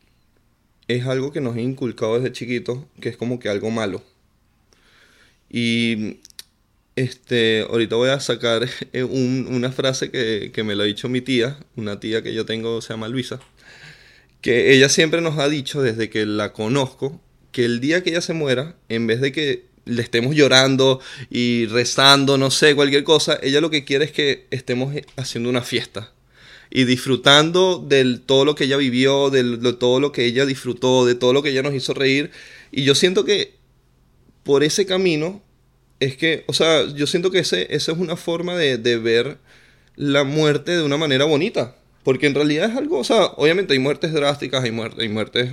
es 0.89 1.07
algo 1.07 1.31
que 1.31 1.41
nos 1.41 1.55
ha 1.55 1.61
inculcado 1.61 2.17
desde 2.17 2.33
chiquitos, 2.33 2.81
que 3.01 3.09
es 3.09 3.17
como 3.17 3.39
que 3.39 3.49
algo 3.49 3.71
malo. 3.71 4.03
Y 5.49 6.19
este, 6.99 7.61
ahorita 7.61 7.95
voy 7.95 8.09
a 8.09 8.19
sacar 8.19 8.69
eh, 8.93 9.05
una 9.05 9.71
frase 9.71 10.11
que, 10.11 10.65
me 10.65 10.75
lo 10.75 10.83
ha 10.83 10.87
dicho 10.87 11.09
mi 11.09 11.21
tía, 11.21 11.57
una 11.77 12.01
tía 12.01 12.23
que 12.23 12.35
yo 12.35 12.45
tengo, 12.45 12.81
se 12.81 12.93
llama 12.93 13.09
Luisa, 13.09 13.39
que 14.41 14.73
ella 14.73 14.89
siempre 14.89 15.21
nos 15.21 15.39
ha 15.39 15.49
dicho 15.49 15.81
desde 15.81 16.11
que 16.11 16.27
la 16.27 16.53
conozco, 16.53 17.21
que 17.53 17.65
el 17.65 17.81
día 17.81 18.03
que 18.03 18.11
ella 18.11 18.21
se 18.21 18.35
muera, 18.35 18.77
en 18.89 19.07
vez 19.07 19.21
de 19.21 19.33
que 19.33 19.67
le 19.85 20.03
estemos 20.03 20.35
llorando 20.35 21.01
y 21.31 21.67
rezando, 21.67 22.37
no 22.37 22.51
sé, 22.51 22.75
cualquier 22.75 23.05
cosa, 23.05 23.39
ella 23.43 23.61
lo 23.61 23.71
que 23.71 23.85
quiere 23.85 24.05
es 24.05 24.13
que 24.13 24.47
estemos 24.51 24.95
haciendo 25.17 25.49
una 25.49 25.63
fiesta 25.63 26.13
y 26.71 26.85
disfrutando 26.85 27.79
de 27.79 28.19
todo 28.19 28.45
lo 28.45 28.55
que 28.55 28.65
ella 28.65 28.77
vivió, 28.77 29.31
de, 29.31 29.57
de 29.57 29.73
todo 29.73 30.01
lo 30.01 30.13
que 30.13 30.27
ella 30.27 30.45
disfrutó, 30.45 31.07
de 31.07 31.15
todo 31.15 31.33
lo 31.33 31.43
que 31.43 31.51
ella 31.51 31.63
nos 31.63 31.75
hizo 31.75 31.95
reír. 31.95 32.31
Y 32.71 32.85
yo 32.85 32.95
siento 32.95 33.25
que 33.25 33.55
por 34.43 34.63
ese 34.63 34.85
camino 34.85 35.43
es 36.01 36.17
que, 36.17 36.45
o 36.47 36.53
sea, 36.53 36.87
yo 36.95 37.07
siento 37.07 37.31
que 37.31 37.41
ese, 37.41 37.75
esa 37.75 37.93
es 37.93 37.99
una 37.99 38.17
forma 38.17 38.57
de, 38.57 38.77
ver 38.99 39.39
la 39.97 40.25
muerte 40.25 40.73
de 40.77 40.83
una 40.83 40.97
manera 40.97 41.25
bonita. 41.25 41.77
Porque 42.05 42.27
en 42.27 42.35
realidad 42.35 42.71
es 42.71 42.77
algo, 42.77 42.99
o 42.99 43.05
sea, 43.05 43.27
obviamente 43.37 43.75
hay 43.75 43.81
muertes 43.81 44.13
drásticas, 44.13 44.65
hay, 44.65 44.71
muertes, 44.71 45.01
hay 45.01 45.09
muertes, 45.09 45.51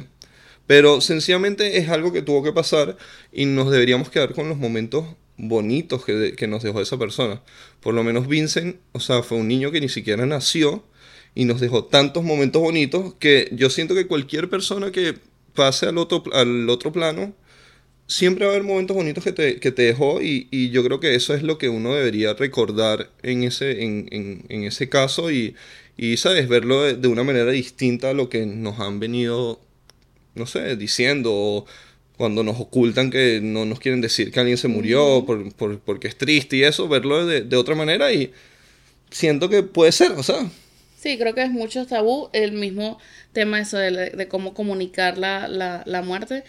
pero 0.67 1.01
sencillamente 1.01 1.77
es 1.77 1.89
algo 1.89 2.13
que 2.13 2.21
tuvo 2.21 2.43
que 2.43 2.53
pasar 2.53 2.97
y 3.33 3.45
nos 3.45 3.71
deberíamos 3.71 4.09
quedar 4.09 4.33
con 4.33 4.47
los 4.47 4.57
momentos 4.57 5.05
bonitos 5.37 6.05
que, 6.05 6.33
que 6.37 6.47
nos 6.47 6.63
dejó 6.63 6.81
esa 6.81 6.97
persona. 6.97 7.41
Por 7.81 7.93
lo 7.93 8.03
menos 8.03 8.27
Vincent, 8.27 8.77
o 8.93 8.99
sea, 8.99 9.21
fue 9.21 9.37
un 9.37 9.47
niño 9.47 9.71
que 9.71 9.81
ni 9.81 9.89
siquiera 9.89 10.25
nació 10.25 10.83
y 11.33 11.45
nos 11.45 11.59
dejó 11.59 11.85
tantos 11.85 12.23
momentos 12.23 12.61
bonitos 12.61 13.15
que 13.15 13.49
yo 13.51 13.69
siento 13.69 13.93
que 13.93 14.07
cualquier 14.07 14.49
persona 14.49 14.91
que 14.91 15.15
pase 15.53 15.87
al 15.87 15.97
otro, 15.97 16.23
al 16.33 16.69
otro 16.69 16.93
plano, 16.93 17.33
siempre 18.07 18.45
va 18.45 18.51
a 18.51 18.55
haber 18.55 18.67
momentos 18.67 18.95
bonitos 18.95 19.23
que 19.23 19.31
te, 19.31 19.59
que 19.59 19.71
te 19.71 19.83
dejó 19.83 20.21
y, 20.21 20.47
y, 20.51 20.69
yo 20.69 20.83
creo 20.83 20.99
que 20.99 21.15
eso 21.15 21.33
es 21.33 21.43
lo 21.43 21.57
que 21.57 21.69
uno 21.69 21.93
debería 21.93 22.33
recordar 22.33 23.09
en 23.23 23.43
ese, 23.43 23.83
en, 23.83 24.07
en, 24.11 24.45
en 24.49 24.63
ese 24.63 24.89
caso 24.89 25.31
y, 25.31 25.55
y, 25.97 26.17
¿sabes? 26.17 26.47
Verlo 26.47 26.83
de, 26.83 27.07
una 27.07 27.23
manera 27.23 27.51
distinta 27.51 28.11
a 28.11 28.13
lo 28.13 28.29
que 28.29 28.45
nos 28.45 28.79
han 28.79 28.99
venido, 28.99 29.59
no 30.35 30.45
sé, 30.45 30.75
diciendo 30.75 31.31
o 31.33 31.65
cuando 32.17 32.43
nos 32.43 32.59
ocultan 32.59 33.11
que 33.11 33.41
no 33.41 33.65
nos 33.65 33.79
quieren 33.79 34.01
decir 34.01 34.31
que 34.31 34.39
alguien 34.39 34.57
se 34.57 34.69
murió 34.69 35.25
por, 35.25 35.53
por, 35.53 35.79
porque 35.79 36.07
es 36.07 36.17
triste 36.17 36.57
y 36.57 36.63
eso, 36.63 36.87
verlo 36.87 37.25
de, 37.25 37.41
de, 37.41 37.57
otra 37.57 37.75
manera 37.75 38.13
y 38.13 38.31
siento 39.09 39.49
que 39.49 39.63
puede 39.63 39.91
ser, 39.91 40.11
o 40.11 40.23
sea. 40.23 40.49
Sí, 40.97 41.17
creo 41.17 41.35
que 41.35 41.43
es 41.43 41.51
mucho 41.51 41.85
tabú 41.85 42.29
el 42.33 42.53
mismo 42.53 42.99
tema 43.33 43.59
eso 43.59 43.77
de, 43.77 44.11
de 44.11 44.27
cómo 44.27 44.53
comunicar 44.53 45.17
la, 45.17 45.47
la, 45.47 45.83
la 45.85 46.01
muerte 46.01 46.43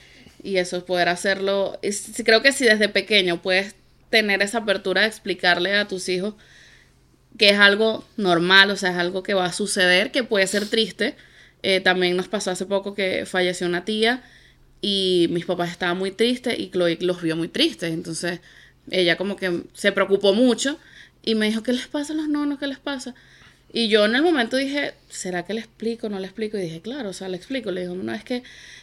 y 0.46 0.58
eso, 0.58 0.84
poder 0.84 1.08
hacerlo. 1.08 1.78
creo 2.24 2.40
que 2.40 2.52
si 2.52 2.64
desde 2.64 2.88
pequeño 2.88 3.42
puedes 3.42 3.74
tener 4.10 4.42
esa 4.42 4.58
apertura 4.58 5.00
de 5.02 5.08
explicarle 5.08 5.74
a 5.74 5.88
tus 5.88 6.08
hijos 6.08 6.34
que 7.36 7.50
es 7.50 7.58
algo 7.58 8.04
normal, 8.16 8.70
o 8.70 8.76
sea, 8.76 8.92
es 8.92 8.96
algo 8.96 9.22
que 9.22 9.34
va 9.34 9.46
a 9.46 9.52
suceder, 9.52 10.10
que 10.12 10.22
puede 10.22 10.46
ser 10.46 10.68
triste. 10.68 11.16
Eh, 11.62 11.80
también 11.80 12.16
nos 12.16 12.28
pasó 12.28 12.50
hace 12.52 12.64
poco 12.64 12.94
que 12.94 13.26
falleció 13.26 13.66
una 13.66 13.84
tía 13.84 14.22
y 14.80 15.26
mis 15.30 15.44
papás 15.44 15.70
estaban 15.70 15.98
muy 15.98 16.12
tristes 16.12 16.58
y 16.58 16.70
Chloe 16.70 16.98
los 17.00 17.20
vio 17.20 17.36
muy 17.36 17.48
tristes. 17.48 17.92
Entonces 17.92 18.40
ella 18.90 19.16
como 19.16 19.36
que 19.36 19.64
se 19.74 19.92
preocupó 19.92 20.32
mucho 20.32 20.78
y 21.24 21.34
me 21.34 21.46
dijo, 21.46 21.62
¿qué 21.62 21.72
les 21.72 21.88
pasa 21.88 22.12
a 22.12 22.16
los 22.16 22.28
nonos? 22.28 22.58
¿Qué 22.60 22.68
les 22.68 22.78
pasa? 22.78 23.14
Y 23.72 23.88
yo 23.88 24.04
en 24.04 24.14
el 24.14 24.22
momento 24.22 24.56
dije, 24.56 24.94
¿será 25.08 25.44
que 25.44 25.54
le 25.54 25.60
explico? 25.60 26.08
No 26.08 26.18
le 26.18 26.26
explico. 26.26 26.56
Y 26.56 26.62
dije, 26.62 26.80
claro, 26.80 27.10
o 27.10 27.12
sea, 27.12 27.28
le 27.28 27.36
explico. 27.36 27.70
Le 27.70 27.82
digo, 27.82 27.94
no, 27.94 28.14
es 28.14 28.24
que 28.24 28.42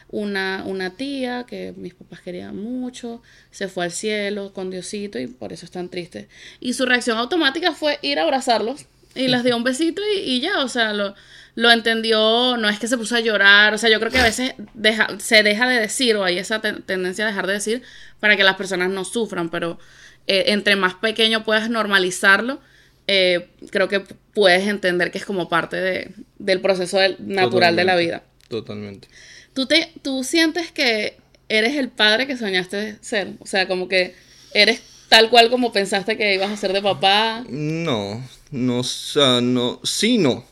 una, 0.09 0.63
una 0.65 0.91
tía 0.91 1.45
que 1.47 1.73
mis 1.75 1.95
papás 1.95 2.21
querían 2.21 2.55
mucho, 2.55 3.21
se 3.49 3.67
fue 3.67 3.85
al 3.85 3.91
cielo 3.91 4.53
con 4.53 4.69
Diosito 4.69 5.17
y 5.17 5.27
por 5.27 5.51
eso 5.53 5.65
están 5.65 5.89
tristes. 5.89 6.27
Y 6.59 6.73
su 6.73 6.85
reacción 6.85 7.17
automática 7.17 7.71
fue 7.73 7.97
ir 8.03 8.19
a 8.19 8.23
abrazarlos 8.23 8.85
y 9.15 9.27
les 9.27 9.43
dio 9.43 9.57
un 9.57 9.63
besito 9.63 10.01
y, 10.23 10.39
ya, 10.39 10.59
o 10.63 10.69
sea, 10.69 10.93
lo, 10.93 11.15
lo 11.55 11.71
entendió, 11.71 12.57
no 12.57 12.69
es 12.69 12.79
que 12.79 12.87
se 12.87 12.97
puso 12.97 13.15
a 13.15 13.19
llorar, 13.19 13.73
o 13.73 13.77
sea, 13.77 13.89
yo 13.89 13.99
creo 13.99 14.11
que 14.11 14.19
a 14.19 14.23
veces 14.23 14.53
deja, 14.73 15.07
se 15.19 15.43
deja 15.43 15.67
de 15.67 15.79
decir 15.79 16.15
o 16.15 16.23
hay 16.23 16.37
esa 16.37 16.61
tendencia 16.61 17.25
a 17.25 17.27
dejar 17.27 17.47
de 17.47 17.53
decir 17.53 17.83
para 18.19 18.35
que 18.37 18.43
las 18.43 18.55
personas 18.55 18.89
no 18.89 19.05
sufran, 19.05 19.49
pero 19.49 19.79
eh, 20.27 20.45
entre 20.47 20.75
más 20.75 20.95
pequeño 20.95 21.43
puedas 21.43 21.69
normalizarlo, 21.69 22.59
eh, 23.07 23.49
creo 23.69 23.87
que 23.87 24.01
puedes 24.33 24.67
entender 24.67 25.11
que 25.11 25.17
es 25.17 25.25
como 25.25 25.49
parte 25.49 25.77
de, 25.77 26.11
del 26.39 26.61
proceso 26.61 26.99
natural 27.19 27.75
de 27.75 27.83
la 27.83 27.95
vida. 27.95 28.23
Totalmente. 28.47 29.07
¿Tú, 29.53 29.65
te, 29.65 29.91
¿Tú 30.01 30.23
sientes 30.23 30.71
que 30.71 31.17
eres 31.49 31.75
el 31.75 31.89
padre 31.89 32.27
que 32.27 32.37
soñaste 32.37 32.97
ser? 33.01 33.33
O 33.39 33.45
sea, 33.45 33.67
como 33.67 33.87
que 33.87 34.15
eres 34.53 34.81
tal 35.09 35.29
cual 35.29 35.49
como 35.49 35.71
pensaste 35.71 36.17
que 36.17 36.35
ibas 36.35 36.51
a 36.51 36.57
ser 36.57 36.73
de 36.73 36.81
papá. 36.81 37.45
No, 37.49 38.27
no, 38.51 38.79
o 38.79 38.83
sea, 38.83 39.41
no, 39.41 39.79
sí, 39.83 40.17
no. 40.17 40.45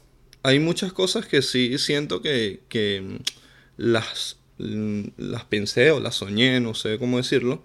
Hay 0.43 0.59
muchas 0.59 0.93
cosas 0.93 1.25
que 1.25 1.41
sí 1.41 1.77
siento 1.77 2.21
que, 2.21 2.61
que 2.67 3.19
las, 3.77 4.37
las 4.57 5.45
pensé 5.45 5.91
o 5.91 5.99
las 5.99 6.15
soñé, 6.15 6.59
no 6.59 6.73
sé 6.73 6.97
cómo 6.99 7.17
decirlo. 7.17 7.63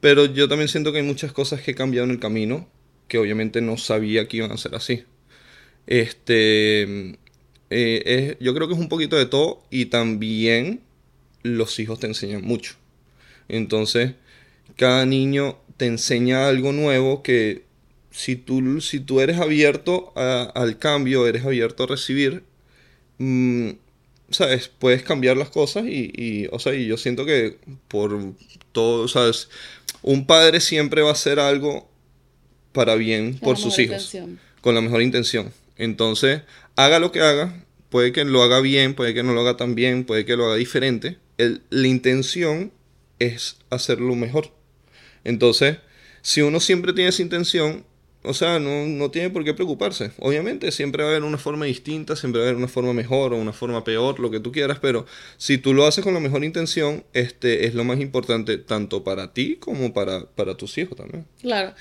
Pero 0.00 0.26
yo 0.26 0.48
también 0.48 0.68
siento 0.68 0.92
que 0.92 0.98
hay 0.98 1.04
muchas 1.04 1.32
cosas 1.32 1.62
que 1.62 1.72
he 1.72 1.74
cambiado 1.74 2.04
en 2.04 2.10
el 2.10 2.20
camino 2.20 2.68
que 3.08 3.18
obviamente 3.18 3.60
no 3.60 3.76
sabía 3.76 4.28
que 4.28 4.38
iban 4.38 4.52
a 4.52 4.56
ser 4.56 4.74
así. 4.74 5.04
Este, 5.86 7.16
eh, 7.70 8.36
yo 8.40 8.54
creo 8.54 8.68
que 8.68 8.74
es 8.74 8.80
un 8.80 8.88
poquito 8.88 9.16
de 9.16 9.26
todo 9.26 9.62
y 9.70 9.86
también 9.86 10.80
los 11.42 11.78
hijos 11.78 12.00
te 12.00 12.06
enseñan 12.06 12.42
mucho. 12.42 12.74
Entonces, 13.48 14.14
cada 14.76 15.06
niño 15.06 15.58
te 15.76 15.86
enseña 15.86 16.48
algo 16.48 16.72
nuevo 16.72 17.22
que 17.22 17.64
si 18.10 18.36
tú, 18.36 18.80
si 18.80 19.00
tú 19.00 19.20
eres 19.20 19.38
abierto 19.38 20.12
al 20.16 20.78
cambio, 20.78 21.26
eres 21.26 21.44
abierto 21.44 21.84
a 21.84 21.86
recibir, 21.86 22.44
mm, 23.18 23.70
¿sabes? 24.30 24.68
Puedes 24.68 25.02
cambiar 25.02 25.36
las 25.36 25.50
cosas 25.50 25.84
y, 25.86 26.48
o 26.50 26.58
sea, 26.58 26.74
y 26.74 26.86
yo 26.86 26.96
siento 26.96 27.24
que 27.26 27.58
por 27.88 28.18
todo, 28.72 29.08
¿sabes? 29.08 29.50
Un 30.02 30.26
padre 30.26 30.60
siempre 30.60 31.02
va 31.02 31.10
a 31.10 31.12
hacer 31.12 31.38
algo 31.38 31.88
para 32.76 32.94
bien 32.94 33.38
por 33.38 33.56
sus 33.56 33.78
hijos, 33.78 34.14
con 34.60 34.74
la 34.74 34.82
mejor 34.82 35.00
intención. 35.00 35.50
Entonces, 35.78 36.42
haga 36.76 36.98
lo 36.98 37.10
que 37.10 37.20
haga, 37.20 37.64
puede 37.88 38.12
que 38.12 38.26
lo 38.26 38.42
haga 38.42 38.60
bien, 38.60 38.92
puede 38.92 39.14
que 39.14 39.22
no 39.22 39.32
lo 39.32 39.40
haga 39.40 39.56
tan 39.56 39.74
bien, 39.74 40.04
puede 40.04 40.26
que 40.26 40.36
lo 40.36 40.44
haga 40.44 40.56
diferente. 40.56 41.16
la 41.38 41.88
intención 41.88 42.72
es 43.18 43.56
hacerlo 43.70 44.14
mejor. 44.14 44.52
Entonces, 45.24 45.78
si 46.20 46.42
uno 46.42 46.60
siempre 46.60 46.92
tiene 46.92 47.08
esa 47.08 47.22
intención, 47.22 47.86
o 48.22 48.34
sea, 48.34 48.58
no, 48.58 49.10
tiene 49.10 49.30
por 49.30 49.42
qué 49.42 49.54
preocuparse. 49.54 50.10
Obviamente, 50.18 50.70
siempre 50.70 51.02
va 51.02 51.08
a 51.08 51.12
haber 51.12 51.24
una 51.24 51.38
forma 51.38 51.64
distinta, 51.64 52.14
siempre 52.14 52.40
va 52.40 52.46
a 52.46 52.50
haber 52.50 52.58
una 52.58 52.68
forma 52.68 52.92
mejor 52.92 53.32
o 53.32 53.36
una 53.36 53.54
forma 53.54 53.84
peor, 53.84 54.20
lo 54.20 54.30
que 54.30 54.40
tú 54.40 54.52
quieras, 54.52 54.78
pero 54.80 55.06
si 55.38 55.56
tú 55.56 55.72
lo 55.72 55.86
haces 55.86 56.04
con 56.04 56.12
la 56.12 56.20
mejor 56.20 56.44
intención, 56.44 57.04
este 57.14 57.66
es 57.66 57.74
lo 57.74 57.84
más 57.84 58.00
importante 58.00 58.58
tanto 58.58 59.02
para 59.02 59.32
ti 59.32 59.56
como 59.56 59.94
para, 59.94 60.26
para 60.26 60.56
tus 60.56 60.76
hijos 60.76 60.96
también. 60.98 61.26
Claro. 61.40 61.74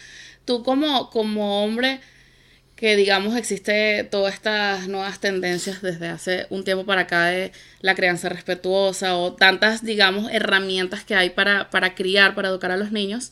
Tú 0.45 0.63
como, 0.63 1.09
como 1.09 1.63
hombre, 1.63 1.99
que 2.75 2.95
digamos 2.95 3.35
existe 3.35 4.03
todas 4.03 4.33
estas 4.33 4.87
nuevas 4.87 5.19
tendencias 5.19 5.81
desde 5.81 6.07
hace 6.07 6.47
un 6.49 6.63
tiempo 6.63 6.85
para 6.85 7.01
acá 7.01 7.25
de 7.25 7.51
la 7.81 7.95
crianza 7.95 8.29
respetuosa 8.29 9.15
o 9.17 9.33
tantas, 9.33 9.83
digamos, 9.83 10.31
herramientas 10.31 11.03
que 11.03 11.15
hay 11.15 11.29
para, 11.31 11.69
para 11.69 11.95
criar, 11.95 12.35
para 12.35 12.49
educar 12.49 12.71
a 12.71 12.77
los 12.77 12.91
niños, 12.91 13.31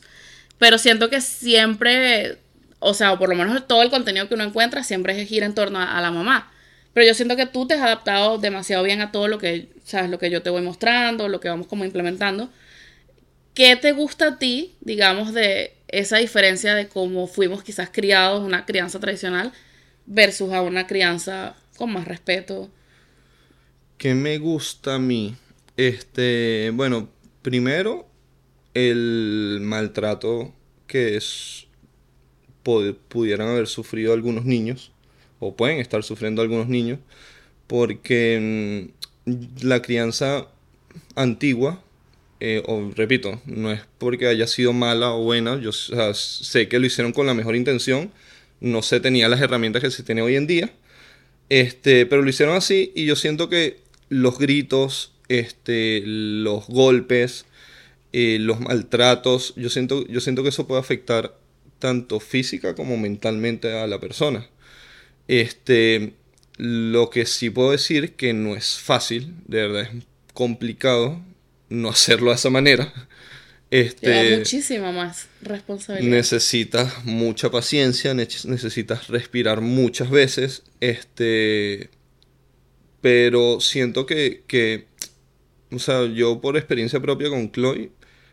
pero 0.58 0.78
siento 0.78 1.10
que 1.10 1.20
siempre 1.20 2.38
o 2.86 2.92
sea, 2.92 3.12
o 3.12 3.18
por 3.18 3.30
lo 3.30 3.34
menos 3.34 3.66
todo 3.66 3.82
el 3.82 3.88
contenido 3.88 4.28
que 4.28 4.34
uno 4.34 4.44
encuentra 4.44 4.84
siempre 4.84 5.24
gira 5.24 5.46
en 5.46 5.54
torno 5.54 5.80
a, 5.80 6.00
la 6.02 6.10
mamá. 6.10 6.52
Pero 6.92 7.06
yo 7.06 7.14
siento 7.14 7.34
que 7.34 7.46
tú 7.46 7.66
te 7.66 7.74
has 7.74 7.80
adaptado 7.80 8.36
demasiado 8.36 8.84
bien 8.84 9.00
a 9.00 9.10
todo 9.10 9.26
lo 9.26 9.38
que, 9.38 9.68
sabes, 9.84 10.10
lo 10.10 10.18
que 10.18 10.30
yo 10.30 10.42
te 10.42 10.50
voy 10.50 10.60
mostrando, 10.60 11.28
lo 11.28 11.40
que 11.40 11.48
vamos 11.48 11.66
como 11.66 11.86
implementando. 11.86 12.50
¿Qué 13.54 13.76
te 13.76 13.92
gusta 13.92 14.26
a 14.26 14.38
ti, 14.38 14.74
digamos, 14.82 15.32
de 15.32 15.73
esa 15.98 16.18
diferencia 16.18 16.74
de 16.74 16.88
cómo 16.88 17.26
fuimos 17.26 17.62
quizás 17.62 17.90
criados, 17.92 18.42
una 18.42 18.66
crianza 18.66 19.00
tradicional, 19.00 19.52
versus 20.06 20.52
a 20.52 20.62
una 20.62 20.86
crianza 20.86 21.56
con 21.76 21.92
más 21.92 22.06
respeto? 22.06 22.70
¿Qué 23.98 24.14
me 24.14 24.38
gusta 24.38 24.96
a 24.96 24.98
mí? 24.98 25.36
Este, 25.76 26.70
bueno, 26.74 27.08
primero, 27.42 28.06
el 28.74 29.58
maltrato 29.62 30.52
que 30.86 31.16
es 31.16 31.66
pudieran 32.62 33.48
haber 33.48 33.66
sufrido 33.66 34.14
algunos 34.14 34.44
niños, 34.44 34.90
o 35.38 35.54
pueden 35.54 35.78
estar 35.78 36.02
sufriendo 36.02 36.40
algunos 36.40 36.68
niños, 36.68 36.98
porque 37.66 38.90
mm, 39.26 39.66
la 39.66 39.82
crianza 39.82 40.48
antigua, 41.14 41.83
eh, 42.46 42.62
repito, 42.94 43.40
no 43.46 43.72
es 43.72 43.80
porque 43.96 44.26
haya 44.26 44.46
sido 44.46 44.74
mala 44.74 45.14
o 45.14 45.22
buena, 45.22 45.58
yo 45.58 45.72
sé 45.72 46.68
que 46.68 46.78
lo 46.78 46.84
hicieron 46.84 47.14
con 47.14 47.26
la 47.26 47.32
mejor 47.32 47.56
intención, 47.56 48.12
no 48.60 48.82
se 48.82 49.00
tenía 49.00 49.30
las 49.30 49.40
herramientas 49.40 49.80
que 49.80 49.90
se 49.90 50.02
tiene 50.02 50.20
hoy 50.20 50.36
en 50.36 50.46
día, 50.46 50.70
este, 51.48 52.04
pero 52.04 52.20
lo 52.20 52.28
hicieron 52.28 52.54
así 52.54 52.92
y 52.94 53.06
yo 53.06 53.16
siento 53.16 53.48
que 53.48 53.78
los 54.10 54.38
gritos, 54.38 55.12
este, 55.28 56.02
los 56.04 56.66
golpes, 56.66 57.46
eh, 58.12 58.36
los 58.38 58.60
maltratos, 58.60 59.54
yo 59.56 59.70
siento, 59.70 60.06
yo 60.06 60.20
siento 60.20 60.42
que 60.42 60.50
eso 60.50 60.66
puede 60.66 60.82
afectar 60.82 61.38
tanto 61.78 62.20
física 62.20 62.74
como 62.74 62.98
mentalmente 62.98 63.72
a 63.72 63.86
la 63.86 64.00
persona. 64.00 64.46
Este, 65.28 66.12
lo 66.58 67.08
que 67.08 67.24
sí 67.24 67.48
puedo 67.48 67.70
decir 67.70 68.12
que 68.16 68.34
no 68.34 68.54
es 68.54 68.78
fácil, 68.78 69.34
de 69.46 69.62
verdad 69.62 69.82
es 69.82 70.04
complicado 70.34 71.22
no 71.68 71.88
hacerlo 71.88 72.30
de 72.30 72.36
esa 72.36 72.50
manera. 72.50 72.92
Este, 73.70 74.36
muchísima 74.36 74.92
más 74.92 75.26
responsabilidad. 75.42 76.08
Necesitas 76.08 77.04
mucha 77.04 77.50
paciencia, 77.50 78.14
necesitas 78.14 79.08
respirar 79.08 79.60
muchas 79.60 80.10
veces. 80.10 80.62
Este, 80.80 81.90
pero 83.00 83.60
siento 83.60 84.06
que, 84.06 84.44
que, 84.46 84.86
o 85.72 85.78
sea, 85.78 86.06
yo 86.06 86.40
por 86.40 86.56
experiencia 86.56 87.00
propia 87.00 87.30
con 87.30 87.50
Chloe, 87.50 87.90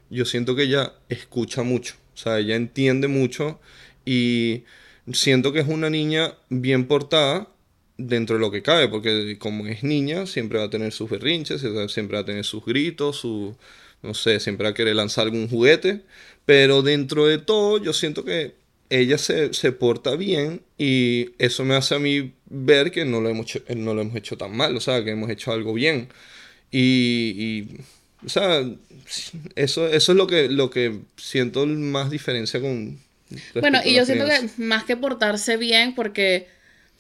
yo 0.10 0.26
siento 0.26 0.56
que 0.56 0.64
ella 0.64 0.94
escucha 1.10 1.64
mucho. 1.64 1.96
O 2.14 2.18
sea, 2.18 2.38
ella 2.38 2.56
entiende 2.56 3.08
mucho 3.08 3.60
y 4.06 4.64
siento 5.12 5.54
que 5.54 5.62
es 5.62 5.68
una 5.68 5.90
niña 5.90 6.36
bien 6.50 6.86
portada 6.88 7.48
dentro 8.08 8.36
de 8.36 8.42
lo 8.42 8.52
que 8.52 8.62
cabe, 8.62 8.88
porque 8.88 9.38
como 9.40 9.68
es 9.68 9.84
niña, 9.84 10.26
siempre 10.26 10.60
va 10.60 10.66
a 10.66 10.70
tener 10.70 10.92
sus 10.92 11.10
berrinches, 11.10 11.62
siempre 11.88 12.18
va 12.18 12.22
a 12.22 12.26
tener 12.26 12.44
sus 12.46 12.64
gritos, 12.66 13.18
su, 13.18 13.56
no 14.02 14.14
sé, 14.14 14.40
siempre 14.40 14.66
va 14.66 14.72
a 14.72 14.74
querer 14.74 14.96
lanzar 14.96 15.26
algún 15.26 15.48
juguete, 15.48 16.02
pero 16.46 16.82
dentro 16.82 17.28
de 17.28 17.38
todo 17.38 17.78
yo 17.82 17.94
siento 17.94 18.26
que 18.26 18.54
ella 18.90 19.18
se, 19.18 19.54
se 19.54 19.72
porta 19.72 20.16
bien 20.16 20.62
y 20.78 21.30
eso 21.38 21.64
me 21.64 21.76
hace 21.76 21.96
a 21.96 22.00
mí 22.00 22.34
ver 22.48 22.92
que 22.92 23.06
no 23.06 23.22
lo 23.22 23.30
hemos 23.30 23.46
hecho, 23.46 23.64
no 23.76 23.94
lo 23.94 24.02
hemos 24.02 24.16
hecho 24.16 24.38
tan 24.38 24.56
mal, 24.56 24.76
o 24.76 24.82
sea, 24.82 25.04
que 25.04 25.12
hemos 25.12 25.30
hecho 25.30 25.52
algo 25.54 25.74
bien. 25.74 26.10
Y, 26.72 27.36
y 27.38 27.78
o 28.26 28.30
sea, 28.30 28.64
eso, 29.56 29.88
eso 29.88 30.12
es 30.12 30.18
lo 30.18 30.28
que, 30.28 30.50
lo 30.50 30.70
que 30.70 31.00
siento 31.18 31.66
más 31.66 32.12
diferencia 32.12 32.60
con... 32.62 33.00
Bueno, 33.56 33.80
y 33.84 33.96
yo 33.96 34.06
siento 34.06 34.26
que 34.26 34.50
más 34.62 34.84
que 34.84 34.98
portarse 34.98 35.56
bien, 35.56 35.96
porque, 35.96 36.48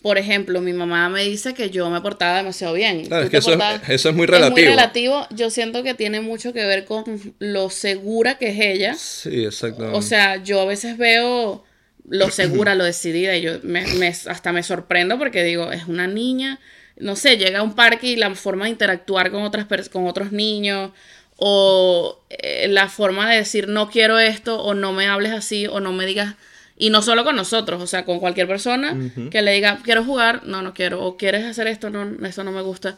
por 0.02 0.18
ejemplo, 0.18 0.62
mi 0.62 0.74
mamá 0.74 1.10
me 1.10 1.24
dice 1.24 1.54
que 1.54 1.70
yo 1.70 1.90
me 1.90 2.02
portaba 2.02 2.38
demasiado 2.38 2.74
bien. 2.74 3.06
Claro, 3.06 3.26
es 3.26 3.30
que 3.30 3.38
eso, 3.38 3.52
es, 3.52 4.16
muy 4.16 4.26
relativo. 4.26 4.58
Es 4.58 4.64
muy 4.64 4.66
relativo. 4.66 5.28
Yo 5.30 5.50
siento 5.50 5.84
que 5.84 5.94
tiene 5.94 6.22
mucho 6.22 6.54
que 6.54 6.66
ver 6.66 6.86
con 6.86 7.04
lo 7.40 7.70
segura 7.70 8.38
que 8.38 8.50
es 8.50 8.60
ella. 8.60 8.96
Sí, 8.96 9.46
exactamente. 9.46 9.98
O 9.98 10.02
sea, 10.02 10.44
yo 10.44 10.62
a 10.62 10.66
veces 10.66 10.98
veo 10.98 11.64
lo 12.08 12.30
segura, 12.32 12.76
lo 12.76 12.84
decidida, 12.84 13.38
y 13.38 13.42
yo 13.42 13.60
me, 13.64 13.84
hasta 14.08 14.52
me 14.52 14.64
sorprendo 14.64 15.20
porque 15.20 15.44
digo, 15.44 15.72
es 15.72 15.88
una 15.88 16.08
niña 16.08 16.60
no 17.02 17.16
sé, 17.16 17.38
llega 17.38 17.60
a 17.60 17.64
un 17.64 17.74
parque 17.74 18.08
y 18.08 18.16
la 18.16 18.34
forma 18.36 18.66
de 18.66 18.72
interactuar 18.72 19.32
con, 19.32 19.44
otras 19.44 19.68
con 19.90 20.08
otros 20.08 20.32
niños, 20.32 20.92
o 21.38 22.20
eh, 22.30 22.68
la 22.70 22.88
forma 22.88 23.30
de 23.30 23.38
decir 23.38 23.68
no 23.68 23.90
quiero 23.90 24.20
esto, 24.20 24.62
o 24.62 24.74
no 24.74 24.94
me 24.94 25.08
hables 25.08 25.32
así, 25.32 25.68
o 25.68 25.80
no 25.80 25.92
me 25.92 26.06
digas, 26.06 26.36
y 26.82 26.90
no 26.90 27.04
solo 27.04 27.24
con 27.24 27.36
nosotros, 27.36 27.80
o 27.80 27.86
sea, 27.86 28.06
con 28.06 28.20
cualquier 28.20 28.48
persona 28.48 28.98
que 29.30 29.44
le 29.44 29.54
diga 29.54 29.78
quiero 29.84 30.04
jugar, 30.04 30.48
no, 30.48 30.64
no 30.64 30.74
quiero, 30.74 31.06
o 31.06 31.16
quieres 31.16 31.46
hacer 31.46 31.68
esto, 31.68 31.92
no, 31.92 32.26
eso 32.26 32.44
no 32.44 32.52
me 32.52 32.64
gusta. 32.64 32.98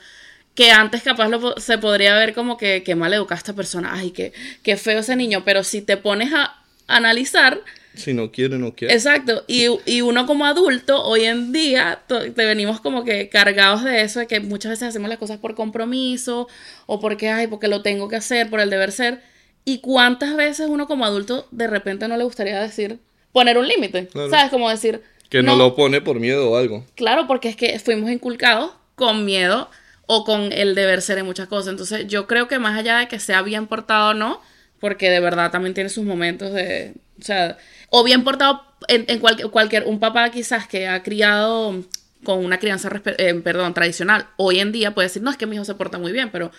Que 0.55 0.71
antes 0.71 1.03
capaz 1.03 1.27
lo, 1.27 1.59
se 1.59 1.77
podría 1.77 2.15
ver 2.15 2.33
como 2.33 2.57
que, 2.57 2.81
que 2.83 2.95
mal 2.95 3.13
educada 3.13 3.39
esta 3.39 3.51
persona, 3.51 3.91
ay, 3.93 4.11
qué, 4.11 4.31
qué 4.63 4.77
feo 4.77 4.99
ese 4.99 5.17
niño, 5.17 5.43
pero 5.43 5.65
si 5.65 5.81
te 5.81 5.97
pones 5.97 6.31
a 6.33 6.55
analizar, 6.87 7.59
si 7.93 8.13
no 8.13 8.31
quiere, 8.31 8.57
no 8.57 8.73
quiere. 8.73 8.93
Exacto. 8.93 9.43
Y, 9.47 9.65
y 9.85 10.01
uno 10.01 10.25
como 10.25 10.45
adulto, 10.45 11.03
hoy 11.03 11.25
en 11.25 11.51
día, 11.51 11.99
te 12.07 12.31
venimos 12.31 12.79
como 12.79 13.03
que 13.03 13.27
cargados 13.27 13.83
de 13.83 14.01
eso, 14.01 14.19
de 14.21 14.27
que 14.27 14.39
muchas 14.39 14.71
veces 14.71 14.87
hacemos 14.87 15.09
las 15.09 15.19
cosas 15.19 15.39
por 15.39 15.55
compromiso 15.55 16.47
o 16.85 17.01
porque, 17.01 17.29
ay, 17.29 17.47
porque 17.47 17.67
lo 17.67 17.81
tengo 17.81 18.07
que 18.07 18.15
hacer, 18.15 18.49
por 18.49 18.61
el 18.61 18.69
deber 18.69 18.93
ser. 18.93 19.21
¿Y 19.65 19.79
cuántas 19.79 20.35
veces 20.35 20.69
uno 20.69 20.87
como 20.87 21.05
adulto 21.05 21.47
de 21.51 21.67
repente 21.67 22.07
no 22.07 22.17
le 22.17 22.23
gustaría 22.23 22.59
decir, 22.59 22.99
poner 23.33 23.57
un 23.57 23.67
límite? 23.67 24.07
¿Sabes? 24.13 24.49
Como 24.49 24.69
decir... 24.69 25.01
Que 25.29 25.41
no, 25.41 25.55
lo 25.55 25.75
pone 25.75 25.99
por 25.99 26.19
miedo 26.19 26.51
o 26.51 26.57
algo. 26.57 26.85
Claro, 26.95 27.25
porque 27.27 27.49
es 27.49 27.55
que 27.55 27.77
fuimos 27.79 28.11
inculcados 28.11 28.71
con 28.95 29.25
miedo 29.25 29.69
o 30.05 30.23
con 30.23 30.53
el 30.53 30.75
deber 30.75 31.01
ser 31.01 31.17
en 31.17 31.25
muchas 31.25 31.47
cosas. 31.47 31.71
Entonces 31.71 32.07
yo 32.07 32.27
creo 32.27 32.47
que 32.47 32.59
más 32.59 32.77
allá 32.77 32.99
de 32.99 33.07
que 33.07 33.19
sea 33.19 33.41
bien 33.41 33.65
portado 33.65 34.11
o 34.11 34.13
no, 34.13 34.41
porque 34.79 35.09
de 35.09 35.19
verdad 35.19 35.51
también 35.51 35.73
tiene 35.73 35.89
sus 35.89 36.05
momentos 36.05 36.53
de... 36.53 36.93
O 37.19 37.23
sea, 37.23 37.57
o 37.89 38.03
bien 38.03 38.23
portado 38.23 38.61
en, 38.87 39.19
cualquier, 39.19 39.85
un 39.85 39.99
papá 39.99 40.29
quizás 40.29 40.67
que 40.67 40.87
ha 40.87 41.01
criado 41.03 41.83
con 42.23 42.45
una 42.45 42.59
crianza, 42.59 42.89
eh, 43.17 43.33
perdón, 43.43 43.73
tradicional, 43.73 44.27
hoy 44.37 44.59
en 44.59 44.71
día 44.71 44.93
puede 44.93 45.07
decir, 45.07 45.21
no, 45.21 45.31
es 45.31 45.37
que 45.37 45.45
mi 45.45 45.55
hijo 45.55 45.65
se 45.65 45.75
porta 45.75 45.97
muy 45.97 46.11
bien, 46.11 46.29
pero 46.31 46.51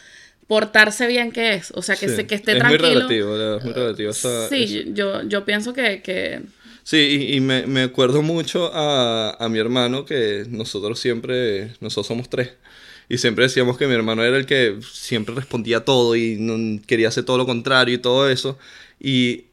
portarse 0.46 1.06
bien, 1.06 1.32
¿qué 1.32 1.54
es? 1.54 1.70
O 1.74 1.82
sea, 1.82 1.96
que, 1.96 2.08
se, 2.08 2.26
que 2.26 2.34
esté 2.34 2.56
tranquilo. 2.56 2.82
Muy 2.82 2.94
relativo, 2.94 3.56
es 3.56 3.64
muy 3.64 3.72
relativo. 3.72 4.12
sí, 4.12 4.92
yo, 4.92 5.22
yo 5.22 5.44
pienso 5.44 5.72
que... 5.72 6.42
Sí, 6.85 7.29
y, 7.31 7.40
me, 7.40 7.66
me, 7.66 7.83
acuerdo 7.83 8.23
mucho 8.23 8.70
a, 8.75 9.31
a, 9.42 9.49
mi 9.49 9.59
hermano 9.59 10.05
que 10.05 10.44
nosotros 10.51 11.01
siempre, 11.01 11.73
nosotros 11.81 12.07
somos 12.07 12.29
tres, 12.29 12.53
y 13.09 13.18
siempre 13.18 13.44
decíamos 13.44 13.79
que 13.79 13.87
mi 13.87 13.94
hermano 13.94 14.23
era 14.23 14.37
el 14.37 14.47
que 14.47 14.79
siempre 14.83 15.35
respondía 15.35 15.85
todo 15.85 16.16
y 16.16 16.37
no, 16.38 16.81
quería 16.87 17.09
hacer 17.09 17.25
todo 17.25 17.38
lo 17.38 17.47
contrario 17.47 17.94
y 17.94 17.99
todo 17.99 18.29
eso. 18.29 18.59
Y 19.01 19.44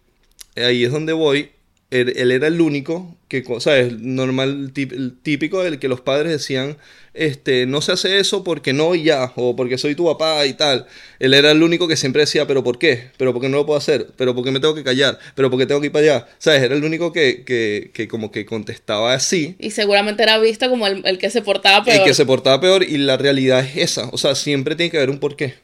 ahí 0.56 0.84
es 0.84 0.91
donde 0.91 1.13
voy 1.13 1.52
él, 1.91 2.13
él 2.15 2.32
era 2.32 2.47
el 2.47 2.60
único 2.62 3.17
que, 3.27 3.43
¿sabes? 3.60 3.93
Normal, 3.99 4.71
típico 4.73 5.62
del 5.62 5.77
que 5.77 5.88
los 5.89 6.01
padres 6.01 6.32
decían, 6.32 6.77
este, 7.13 7.65
no 7.65 7.82
se 7.82 7.91
hace 7.91 8.19
eso 8.19 8.43
porque 8.43 8.71
no 8.71 8.95
y 8.95 9.04
ya, 9.04 9.34
o 9.36 9.56
porque 9.56 9.77
soy 9.77 9.93
tu 9.93 10.06
papá 10.06 10.45
y 10.45 10.54
tal. 10.54 10.88
Él 11.19 11.34
era 11.34 11.51
el 11.51 11.62
único 11.62 11.88
que 11.89 11.97
siempre 11.97 12.21
decía, 12.21 12.47
pero 12.47 12.63
¿por 12.63 12.80
qué? 12.80 13.10
¿Pero 13.17 13.34
por 13.34 13.41
qué 13.41 13.49
no 13.49 13.58
lo 13.58 13.65
puedo 13.65 13.77
hacer? 13.77 14.08
¿Pero 14.15 14.34
por 14.34 14.45
qué 14.45 14.51
me 14.51 14.62
tengo 14.62 14.73
que 14.73 14.84
callar? 14.84 15.19
¿Pero 15.36 15.49
por 15.49 15.60
qué 15.60 15.65
tengo 15.65 15.82
que 15.82 15.88
ir 15.88 15.91
para 15.91 16.06
allá? 16.06 16.27
¿Sabes? 16.38 16.62
Era 16.63 16.75
el 16.75 16.84
único 16.84 17.12
que, 17.12 17.43
que, 17.43 17.91
que 17.93 18.08
como 18.08 18.32
que 18.32 18.45
contestaba 18.45 19.13
así. 19.13 19.56
Y 19.60 19.71
seguramente 19.71 20.23
era 20.23 20.39
visto 20.39 20.69
como 20.69 20.88
el, 20.88 21.06
el 21.06 21.17
que 21.17 21.30
se 21.30 21.41
portaba 21.41 21.84
peor. 21.84 21.99
El 21.99 22.06
que 22.06 22.13
se 22.13 22.25
portaba 22.25 22.62
peor 22.62 22.84
y 22.84 22.97
la 22.97 23.17
realidad 23.17 23.65
es 23.65 23.75
esa. 23.77 24.10
O 24.13 24.17
sea, 24.17 24.36
siempre 24.36 24.75
tiene 24.75 24.91
que 24.91 24.97
haber 24.97 25.10
un 25.10 25.19
porqué. 25.19 25.56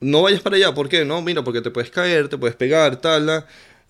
No 0.00 0.22
vayas 0.22 0.40
para 0.40 0.56
allá, 0.56 0.72
¿por 0.72 0.88
qué? 0.88 1.04
No, 1.04 1.20
mira, 1.20 1.44
porque 1.44 1.60
te 1.60 1.70
puedes 1.70 1.90
caer, 1.90 2.28
te 2.28 2.38
puedes 2.38 2.56
pegar, 2.56 3.00
tal. 3.02 3.44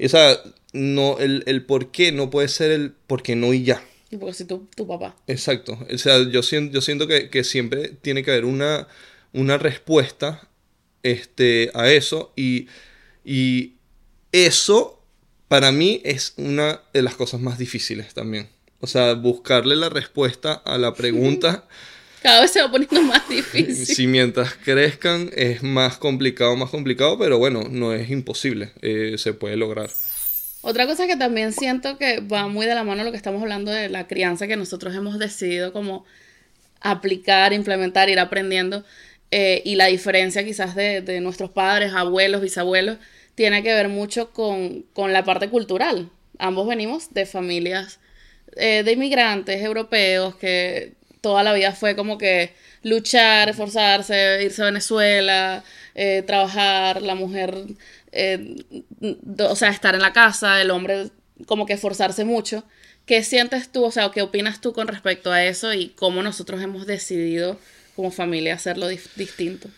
Sea, 0.08 0.40
no, 0.72 1.18
el, 1.18 1.42
el 1.46 1.64
por 1.64 1.90
qué 1.90 2.12
no 2.12 2.30
puede 2.30 2.48
ser 2.48 2.70
el 2.70 2.92
por 3.06 3.22
qué 3.22 3.36
no 3.36 3.52
y 3.52 3.64
ya. 3.64 3.82
Y 4.10 4.16
Porque 4.16 4.34
si 4.34 4.44
tu, 4.44 4.66
tu 4.74 4.86
papá. 4.86 5.16
Exacto. 5.26 5.78
O 5.92 5.98
sea, 5.98 6.28
yo 6.28 6.42
siento, 6.42 6.74
yo 6.74 6.80
siento 6.80 7.06
que, 7.06 7.30
que 7.30 7.44
siempre 7.44 7.88
tiene 7.88 8.24
que 8.24 8.32
haber 8.32 8.44
una, 8.44 8.88
una 9.32 9.56
respuesta 9.56 10.48
este, 11.02 11.70
a 11.74 11.90
eso. 11.90 12.32
Y, 12.34 12.66
y 13.24 13.74
eso, 14.32 15.00
para 15.46 15.70
mí, 15.70 16.00
es 16.04 16.34
una 16.36 16.82
de 16.92 17.02
las 17.02 17.14
cosas 17.14 17.40
más 17.40 17.58
difíciles 17.58 18.14
también. 18.14 18.48
O 18.80 18.88
sea, 18.88 19.14
buscarle 19.14 19.76
la 19.76 19.90
respuesta 19.90 20.54
a 20.54 20.78
la 20.78 20.94
pregunta. 20.94 21.68
Cada 22.22 22.42
vez 22.42 22.50
se 22.50 22.60
va 22.60 22.70
poniendo 22.70 23.02
más 23.02 23.28
difícil. 23.28 23.86
Si 23.86 24.06
mientras 24.06 24.54
crezcan 24.54 25.30
es 25.34 25.62
más 25.62 25.96
complicado, 25.96 26.54
más 26.56 26.70
complicado, 26.70 27.18
pero 27.18 27.38
bueno, 27.38 27.64
no 27.70 27.92
es 27.94 28.10
imposible, 28.10 28.72
eh, 28.82 29.14
se 29.16 29.32
puede 29.32 29.56
lograr. 29.56 29.90
Otra 30.62 30.86
cosa 30.86 31.06
que 31.06 31.16
también 31.16 31.52
siento 31.52 31.96
que 31.96 32.20
va 32.20 32.46
muy 32.46 32.66
de 32.66 32.74
la 32.74 32.84
mano 32.84 33.02
lo 33.02 33.10
que 33.10 33.16
estamos 33.16 33.40
hablando 33.40 33.70
de 33.70 33.88
la 33.88 34.06
crianza 34.06 34.46
que 34.46 34.56
nosotros 34.56 34.94
hemos 34.94 35.18
decidido 35.18 35.72
como 35.72 36.04
aplicar, 36.80 37.54
implementar, 37.54 38.10
ir 38.10 38.18
aprendiendo 38.18 38.84
eh, 39.30 39.62
y 39.64 39.76
la 39.76 39.86
diferencia 39.86 40.44
quizás 40.44 40.74
de, 40.74 41.00
de 41.00 41.20
nuestros 41.20 41.50
padres, 41.50 41.92
abuelos, 41.94 42.42
bisabuelos, 42.42 42.98
tiene 43.34 43.62
que 43.62 43.72
ver 43.72 43.88
mucho 43.88 44.32
con, 44.32 44.82
con 44.92 45.14
la 45.14 45.24
parte 45.24 45.48
cultural. 45.48 46.10
Ambos 46.38 46.68
venimos 46.68 47.14
de 47.14 47.24
familias 47.24 48.00
eh, 48.56 48.82
de 48.82 48.92
inmigrantes 48.92 49.62
europeos 49.62 50.34
que 50.36 50.94
toda 51.20 51.42
la 51.42 51.52
vida 51.52 51.72
fue 51.72 51.96
como 51.96 52.18
que 52.18 52.54
luchar, 52.82 53.48
esforzarse, 53.48 54.42
irse 54.42 54.62
a 54.62 54.66
Venezuela, 54.66 55.64
eh, 55.94 56.22
trabajar, 56.26 57.02
la 57.02 57.14
mujer, 57.14 57.54
eh, 58.12 58.56
o 59.38 59.56
sea, 59.56 59.70
estar 59.70 59.94
en 59.94 60.02
la 60.02 60.12
casa, 60.12 60.60
el 60.60 60.70
hombre 60.70 61.10
como 61.46 61.66
que 61.66 61.74
esforzarse 61.74 62.24
mucho. 62.24 62.64
¿Qué 63.06 63.22
sientes 63.22 63.70
tú, 63.72 63.84
o 63.84 63.90
sea, 63.90 64.10
qué 64.12 64.22
opinas 64.22 64.60
tú 64.60 64.72
con 64.72 64.86
respecto 64.86 65.32
a 65.32 65.44
eso 65.44 65.74
y 65.74 65.88
cómo 65.90 66.22
nosotros 66.22 66.62
hemos 66.62 66.86
decidido 66.86 67.58
como 67.96 68.10
familia 68.10 68.54
hacerlo 68.54 68.88
distinto? 68.88 69.68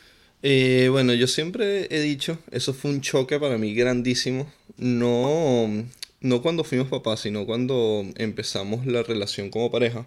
Eh, 0.42 0.88
bueno, 0.90 1.14
yo 1.14 1.28
siempre 1.28 1.86
he 1.90 2.00
dicho, 2.00 2.38
eso 2.50 2.74
fue 2.74 2.90
un 2.90 3.00
choque 3.00 3.38
para 3.38 3.58
mí 3.58 3.74
grandísimo, 3.74 4.52
no, 4.76 5.86
no 6.20 6.42
cuando 6.42 6.64
fuimos 6.64 6.88
papás, 6.88 7.20
sino 7.20 7.46
cuando 7.46 8.04
empezamos 8.16 8.86
la 8.86 9.04
relación 9.04 9.50
como 9.50 9.70
pareja, 9.70 10.06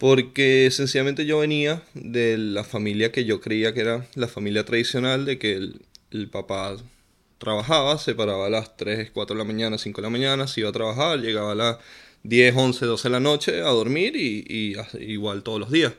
porque 0.00 0.70
sencillamente 0.72 1.26
yo 1.26 1.40
venía 1.40 1.82
de 1.92 2.38
la 2.38 2.64
familia 2.64 3.12
que 3.12 3.26
yo 3.26 3.42
creía 3.42 3.74
que 3.74 3.80
era 3.80 4.06
la 4.14 4.28
familia 4.28 4.64
tradicional, 4.64 5.26
de 5.26 5.38
que 5.38 5.52
el, 6.10 6.28
papá 6.30 6.78
trabajaba, 7.36 7.98
se 7.98 8.14
paraba 8.14 8.46
a 8.46 8.50
las 8.50 8.78
3, 8.78 9.10
4 9.12 9.36
de 9.36 9.38
la 9.38 9.44
mañana, 9.44 9.76
5 9.76 10.00
de 10.00 10.06
la 10.06 10.10
mañana, 10.10 10.46
se 10.46 10.60
iba 10.60 10.70
a 10.70 10.72
trabajar, 10.72 11.20
llegaba 11.20 11.52
a 11.52 11.54
las 11.54 11.76
10, 12.22 12.56
11, 12.56 12.86
12 12.86 13.08
de 13.08 13.12
la 13.12 13.20
noche 13.20 13.60
a 13.60 13.68
dormir 13.68 14.16
y, 14.16 14.42
y 14.48 14.74
igual 15.04 15.42
todos 15.42 15.60
los 15.60 15.70
días. 15.70 15.92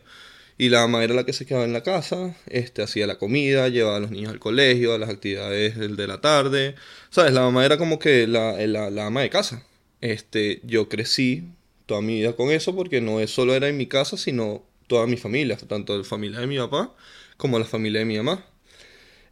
Y 0.58 0.70
la 0.70 0.82
mamá 0.82 1.04
era 1.04 1.14
la 1.14 1.24
que 1.24 1.34
se 1.34 1.46
quedaba 1.46 1.66
en 1.66 1.74
la 1.74 1.84
casa, 1.84 2.36
este, 2.48 2.82
hacía 2.82 3.06
la 3.06 3.20
comida, 3.20 3.70
llevaba 3.70 3.98
a 3.98 4.00
los 4.00 4.10
niños 4.10 4.32
al 4.32 4.40
colegio, 4.40 4.96
a 4.96 4.98
las 4.98 5.12
actividades 5.12 5.78
de 5.78 6.08
la 6.08 6.22
tarde. 6.22 6.74
¿Sabes? 7.12 7.34
La 7.34 7.42
mamá 7.42 7.66
era 7.66 7.78
como 7.78 8.00
que 8.00 8.26
la, 8.26 8.54
la, 8.66 8.90
la 8.90 9.06
ama 9.06 9.22
de 9.22 9.30
casa. 9.30 9.64
Este, 10.02 10.60
yo 10.64 10.90
crecí 10.90 11.44
toda 11.92 12.02
mi 12.02 12.16
vida 12.22 12.32
con 12.38 12.52
eso 12.52 12.74
porque 12.74 13.02
no 13.02 13.20
es 13.20 13.32
solo 13.32 13.54
era 13.54 13.68
en 13.68 13.76
mi 13.76 13.86
casa, 13.86 14.16
sino 14.16 14.64
toda 14.88 15.08
mi 15.08 15.18
familia, 15.18 15.58
tanto 15.58 15.98
la 15.98 16.06
familia 16.06 16.40
de 16.40 16.48
mi 16.48 16.58
papá 16.58 16.96
como 17.36 17.60
la 17.60 17.66
familia 17.66 18.00
de 18.00 18.06
mi 18.06 18.16
mamá. 18.16 18.46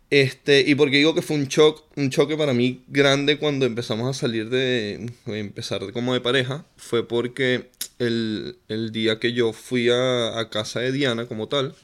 Este, 0.10 0.65
y 0.67 0.76
porque 0.76 0.98
digo 0.98 1.15
que 1.15 1.22
fue 1.22 1.38
un 1.38 1.48
choque, 1.48 1.82
un 1.95 2.10
choque 2.10 2.36
para 2.36 2.54
mí 2.54 2.82
grande 2.88 3.38
cuando 3.38 3.65
empezamos 3.65 4.10
a 4.10 4.19
salir 4.19 4.50
de, 4.50 5.10
empezar 5.28 5.89
como 5.93 6.13
de 6.13 6.19
pareja, 6.19 6.65
fue 6.76 7.08
porque 7.08 7.69
el, 7.98 8.58
el 8.67 8.91
día 8.91 9.19
que 9.19 9.32
yo 9.32 9.54
fui 9.54 9.89
a, 9.89 10.38
a 10.38 10.50
casa 10.50 10.82
de 10.82 10.91
Diana 10.91 11.28
como 11.28 11.48
tal, 11.48 11.76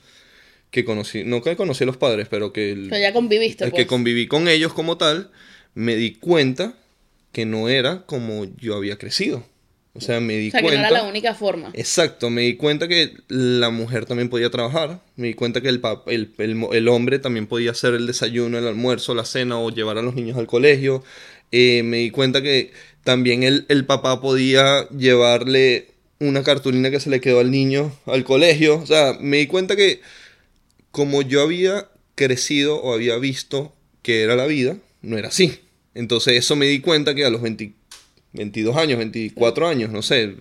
que 0.72 0.84
conocí, 0.84 1.24
no 1.24 1.42
que 1.42 1.56
conocí 1.56 1.86
a 1.86 1.88
los 1.88 1.96
padres, 1.96 2.28
pero 2.30 2.52
que, 2.52 2.74
el- 2.74 2.90
Pero 2.90 3.02
ya 3.02 3.14
conviviste, 3.14 3.64
el 3.64 3.72
pues. 3.72 3.84
que 3.84 3.88
conviví 3.88 4.28
con 4.28 4.50
ellos 4.50 4.74
como 4.74 4.98
tal, 4.98 5.32
me 5.74 5.96
di 5.96 6.16
cuenta 6.16 6.74
que 7.32 7.46
no 7.46 7.70
era 7.70 8.06
como 8.06 8.44
yo 8.58 8.76
había 8.76 8.98
crecido. 8.98 9.46
O 9.98 10.02
sea, 10.02 10.20
me 10.20 10.36
di 10.38 10.50
o 10.50 10.52
sea, 10.52 10.60
que 10.60 10.66
no 10.66 10.70
cuenta. 10.72 10.90
era 10.90 11.02
la 11.04 11.08
única 11.08 11.34
forma. 11.34 11.70
Exacto, 11.74 12.30
me 12.30 12.42
di 12.42 12.56
cuenta 12.58 12.88
que 12.90 13.14
la 13.30 13.70
mujer 13.70 14.06
también 14.06 14.28
podía 14.30 14.50
trabajar, 14.50 15.00
me 15.16 15.28
di 15.28 15.34
cuenta 15.36 15.62
que 15.62 15.70
el, 15.70 15.82
pap- 15.82 16.04
el, 16.08 16.34
el 16.38 16.66
el 16.74 16.88
hombre 16.90 17.18
también 17.20 17.48
podía 17.48 17.72
hacer 17.72 17.94
el 17.94 18.06
desayuno, 18.06 18.58
el 18.58 18.68
almuerzo, 18.68 19.16
la 19.16 19.24
cena 19.26 19.58
o 19.58 19.70
llevar 19.72 19.98
a 19.98 20.02
los 20.02 20.14
niños 20.16 20.38
al 20.38 20.48
colegio. 20.48 21.04
Eh, 21.52 21.82
me 21.84 21.98
di 21.98 22.12
cuenta 22.12 22.42
que 22.42 22.72
también 23.06 23.44
el, 23.44 23.66
el 23.70 23.86
papá 23.86 24.20
podía 24.20 24.88
llevarle 24.90 25.88
una 26.20 26.44
cartulina 26.44 26.92
que 26.92 27.00
se 27.00 27.10
le 27.10 27.22
quedó 27.22 27.40
al 27.40 27.52
niño 27.52 27.94
al 28.06 28.24
colegio. 28.26 28.80
O 28.80 28.86
sea, 28.86 29.18
me 29.22 29.38
di 29.38 29.48
cuenta 29.48 29.76
que 29.78 30.02
como 30.92 31.22
yo 31.22 31.42
había 31.42 31.88
crecido 32.16 32.82
o 32.82 32.94
había 32.94 33.18
visto 33.18 33.74
que 34.02 34.24
era 34.24 34.36
la 34.36 34.46
vida, 34.46 34.78
no 35.02 35.18
era 35.18 35.30
así. 35.30 35.60
Entonces 35.94 36.36
eso 36.36 36.56
me 36.56 36.66
di 36.66 36.80
cuenta 36.82 37.16
que 37.16 37.26
a 37.26 37.30
los 37.30 37.42
20 37.42 37.74
22 38.36 38.76
años, 38.78 38.98
24 38.98 39.68
años, 39.68 39.90
no 39.90 40.02
sé. 40.02 40.36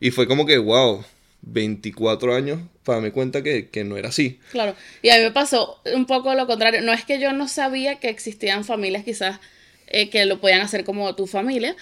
Y 0.00 0.10
fue 0.10 0.26
como 0.26 0.46
que, 0.46 0.58
wow, 0.58 1.04
24 1.42 2.34
años 2.34 2.60
para 2.84 2.96
darme 2.96 3.12
cuenta 3.12 3.42
que, 3.42 3.68
que 3.68 3.84
no 3.84 3.96
era 3.96 4.08
así. 4.10 4.40
Claro. 4.50 4.74
Y 5.02 5.10
a 5.10 5.16
mí 5.16 5.22
me 5.22 5.30
pasó 5.32 5.80
un 5.94 6.06
poco 6.06 6.34
lo 6.34 6.46
contrario. 6.46 6.80
No 6.82 6.92
es 6.92 7.04
que 7.04 7.18
yo 7.20 7.32
no 7.32 7.48
sabía 7.48 7.96
que 7.96 8.08
existían 8.08 8.64
familias 8.64 9.04
quizás 9.04 9.38
eh, 9.86 10.10
que 10.10 10.24
lo 10.26 10.40
podían 10.40 10.60
hacer 10.60 10.84
como 10.84 11.14
tu 11.14 11.26
familia, 11.26 11.76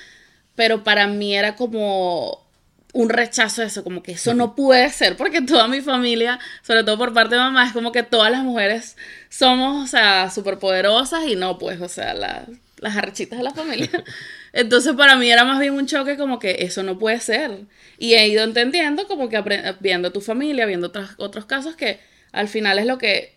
pero 0.54 0.84
para 0.84 1.06
mí 1.06 1.34
era 1.34 1.56
como 1.56 2.44
un 2.92 3.08
rechazo 3.08 3.62
eso, 3.64 3.82
como 3.82 4.04
que 4.04 4.12
eso 4.12 4.34
no 4.34 4.54
puede 4.54 4.88
ser, 4.90 5.16
porque 5.16 5.40
toda 5.42 5.66
mi 5.66 5.80
familia, 5.80 6.38
sobre 6.62 6.84
todo 6.84 6.96
por 6.96 7.12
parte 7.12 7.34
de 7.34 7.40
mamá, 7.40 7.66
es 7.66 7.72
como 7.72 7.90
que 7.90 8.04
todas 8.04 8.30
las 8.30 8.44
mujeres 8.44 8.96
somos, 9.30 9.82
o 9.82 9.86
sea, 9.88 10.30
súper 10.30 10.60
poderosas 10.60 11.26
y 11.26 11.34
no, 11.34 11.58
pues, 11.58 11.80
o 11.80 11.88
sea, 11.88 12.14
la- 12.14 12.46
las 12.78 12.96
arrechitas 12.96 13.38
de 13.38 13.44
la 13.44 13.52
familia. 13.52 13.90
Entonces 14.52 14.94
para 14.94 15.16
mí 15.16 15.30
era 15.30 15.44
más 15.44 15.60
bien 15.60 15.74
un 15.74 15.86
choque 15.86 16.16
como 16.16 16.38
que 16.38 16.56
eso 16.60 16.82
no 16.82 16.98
puede 16.98 17.20
ser. 17.20 17.60
Y 17.98 18.14
he 18.14 18.28
ido 18.28 18.44
entendiendo 18.44 19.06
como 19.06 19.28
que 19.28 19.42
viendo 19.80 20.12
tu 20.12 20.20
familia, 20.20 20.66
viendo 20.66 20.88
otros, 20.88 21.10
otros 21.18 21.44
casos 21.46 21.76
que 21.76 22.00
al 22.32 22.48
final 22.48 22.78
es 22.78 22.86
lo 22.86 22.98
que 22.98 23.34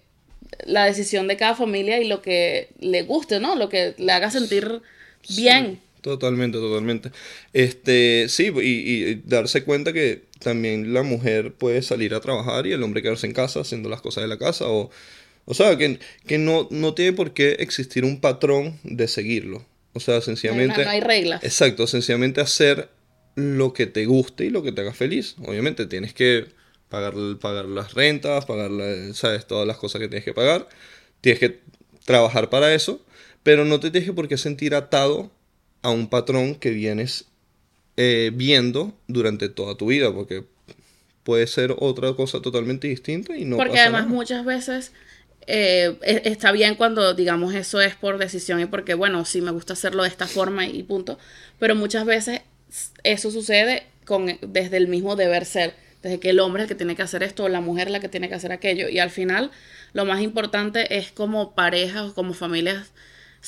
la 0.65 0.86
decisión 0.86 1.28
de 1.28 1.38
cada 1.38 1.56
familia 1.56 2.02
y 2.02 2.08
lo 2.08 2.21
que 2.21 2.69
le 2.80 3.04
guste, 3.04 3.39
¿no? 3.39 3.56
Lo 3.56 3.69
que 3.69 3.93
le 3.97 4.12
haga 4.12 4.32
sentir 4.32 4.82
bien. 5.36 5.80
Totalmente, 6.02 6.58
totalmente. 6.58 7.12
Este, 7.54 8.28
sí, 8.30 8.52
y, 8.62 9.04
y 9.04 9.15
darse 9.26 9.63
cuenta 9.63 9.91
que 9.91 10.23
también 10.39 10.93
la 10.93 11.04
mujer 11.04 11.54
puede 11.54 11.82
salir 11.82 12.13
a 12.13 12.21
trabajar 12.21 12.65
y 12.67 12.71
el 12.71 12.84
hombre 12.84 13.02
quedarse 13.02 13.28
en 13.28 13.34
casa 13.34 13.60
haciendo 13.60 13.89
las 13.89 14.02
cosas 14.02 14.23
de 14.23 14.28
la 14.28 14.38
casa. 14.38 14.67
O, 14.67 14.89
o 15.49 15.53
sea, 15.55 15.77
que, 15.77 15.99
que 16.27 16.38
no, 16.38 16.67
no 16.69 16.93
tiene 16.93 17.13
por 17.13 17.33
qué 17.33 17.53
existir 17.60 18.05
un 18.05 18.21
patrón 18.21 18.79
de 18.83 19.07
seguirlo. 19.07 19.65
O 19.93 19.99
sea, 19.99 20.15
No 20.15 20.21
sencillamente... 20.21 20.83
no 20.83 20.89
hay 20.91 20.99
reglas. 21.01 21.43
Exacto, 21.43 21.88
sencillamente 21.88 22.39
hacer 22.41 22.89
lo 23.36 23.73
que 23.73 23.88
te 23.88 24.05
guste 24.05 24.45
y 24.45 24.49
lo 24.51 24.62
que 24.62 24.71
te 24.71 24.81
haga 24.81 24.93
feliz. 24.93 25.36
Obviamente 25.45 25.88
tienes 25.88 26.13
que 26.13 26.45
pagar, 26.89 27.13
pagar 27.41 27.65
las 27.65 27.93
rentas, 27.93 28.45
pagar 28.45 28.69
la- 28.71 29.13
sabes, 29.13 29.47
todas 29.47 29.65
las 29.67 29.77
cosas 29.77 29.99
que 30.01 30.07
tienes 30.07 30.25
que 30.25 30.33
pagar. 30.33 30.67
Tienes 31.21 31.39
que 31.39 31.60
trabajar 32.05 32.49
para 32.49 32.73
eso, 32.73 33.03
pero 33.43 33.65
no 33.65 33.79
te 33.79 33.89
tienes 33.89 34.07
que 34.10 34.13
por 34.13 34.27
qué 34.27 34.38
sentir 34.38 34.75
atado 34.75 35.31
a 35.81 35.89
un 35.89 36.07
patrón 36.10 36.55
que 36.55 36.69
vienes 36.71 37.25
eh, 37.95 38.31
viendo 38.33 38.93
durante 39.07 39.49
toda 39.49 39.75
tu 39.75 39.88
vida, 39.88 40.13
porque 40.13 40.43
puede 41.23 41.47
ser 41.47 41.75
otra 41.79 42.13
cosa 42.13 42.41
totalmente 42.41 42.88
distinta 42.88 43.36
y 43.36 43.45
no 43.45 43.57
Porque 43.57 43.71
pasa 43.73 43.83
además 43.83 44.01
nada. 44.05 44.13
muchas 44.13 44.45
veces 44.45 44.91
eh, 45.47 45.97
e- 46.03 46.21
está 46.25 46.51
bien 46.51 46.75
cuando, 46.75 47.13
digamos, 47.13 47.53
eso 47.55 47.81
es 47.81 47.95
por 47.95 48.17
decisión 48.17 48.60
y 48.60 48.65
porque, 48.65 48.93
bueno, 48.93 49.25
sí 49.25 49.41
me 49.41 49.51
gusta 49.51 49.73
hacerlo 49.73 50.03
de 50.03 50.10
esta 50.10 50.27
forma 50.27 50.65
y 50.67 50.83
punto. 50.83 51.17
Pero 51.60 51.75
muchas 51.75 52.05
veces 52.05 52.41
eso 53.03 53.31
sucede 53.31 53.83
con, 54.05 54.38
desde 54.41 54.77
el 54.77 54.88
mismo 54.88 55.15
deber 55.15 55.45
ser. 55.45 55.73
Desde 56.03 56.19
que 56.19 56.29
el 56.29 56.39
hombre 56.39 56.63
es 56.63 56.65
el 56.65 56.69
que 56.69 56.75
tiene 56.75 56.95
que 56.95 57.01
hacer 57.01 57.23
esto 57.23 57.45
o 57.45 57.49
la 57.49 57.62
mujer 57.62 57.88
es 57.88 57.93
la 57.93 57.99
que 57.99 58.10
tiene 58.10 58.29
que 58.29 58.36
hacer 58.36 58.51
aquello. 58.51 58.88
Y 58.89 58.99
al 58.99 59.10
final, 59.10 59.51
lo 59.93 60.05
más 60.05 60.21
importante 60.21 60.97
es 60.97 61.12
como 61.12 61.55
parejas 61.55 62.10
o 62.12 62.13
como 62.13 62.33
familias 62.33 62.91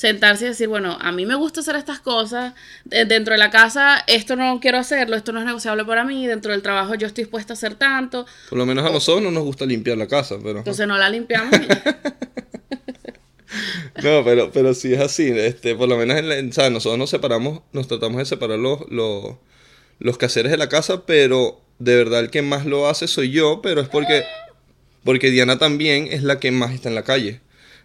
sentarse 0.00 0.46
y 0.46 0.48
decir, 0.48 0.66
bueno, 0.66 0.96
a 0.98 1.12
mí 1.12 1.26
me 1.26 1.34
gusta 1.34 1.60
hacer 1.60 1.76
estas 1.76 2.00
cosas, 2.00 2.54
de- 2.84 3.04
dentro 3.04 3.32
de 3.34 3.38
la 3.38 3.50
casa 3.50 4.02
esto 4.06 4.34
no 4.34 4.58
quiero 4.60 4.78
hacerlo, 4.78 5.14
esto 5.14 5.30
no 5.32 5.40
es 5.40 5.44
negociable 5.44 5.84
para 5.84 6.04
mí, 6.04 6.26
dentro 6.26 6.52
del 6.52 6.62
trabajo 6.62 6.94
yo 6.94 7.06
estoy 7.06 7.24
dispuesta 7.24 7.52
a 7.52 7.54
hacer 7.54 7.74
tanto, 7.74 8.24
Por 8.48 8.56
lo 8.58 8.64
menos 8.64 8.86
a 8.86 8.90
nosotros 8.90 9.22
no 9.22 9.30
nos 9.30 9.42
gusta 9.44 9.66
limpiar 9.66 9.98
la 9.98 10.06
casa, 10.06 10.36
pero... 10.42 10.58
entonces 10.60 10.86
no 10.86 10.96
la 10.96 11.10
limpiamos. 11.10 11.52
y 11.52 11.66
ya. 11.68 12.00
No, 14.02 14.24
pero, 14.24 14.50
pero 14.52 14.72
sí 14.74 14.94
es 14.94 15.00
así. 15.00 15.28
Este, 15.28 15.74
por 15.74 15.88
lo 15.88 15.96
menos 15.98 16.16
en 16.16 16.28
la- 16.28 16.70
nosotros 16.70 16.98
nos 16.98 17.10
separamos, 17.10 17.60
nos 17.72 17.88
tratamos 17.88 18.18
de 18.18 18.24
separar 18.24 18.58
los, 18.58 18.88
los, 18.90 19.34
los 19.98 20.16
quehaceres 20.16 20.50
de 20.52 20.56
la 20.56 20.68
casa, 20.68 21.04
pero 21.04 21.60
de 21.78 21.96
verdad 21.96 22.20
el 22.20 22.30
que 22.30 22.42
más 22.42 22.64
lo 22.64 22.88
hace 22.88 23.08
soy 23.08 23.30
yo, 23.30 23.60
pero 23.62 23.80
es 23.82 23.88
porque, 23.88 24.22
porque 25.04 25.30
Diana 25.30 25.58
también 25.58 26.08
es 26.10 26.22
la 26.22 26.38
que 26.38 26.50
más 26.52 26.72
está 26.72 26.88
en 26.88 26.94
la 26.94 27.02
calle. 27.02 27.40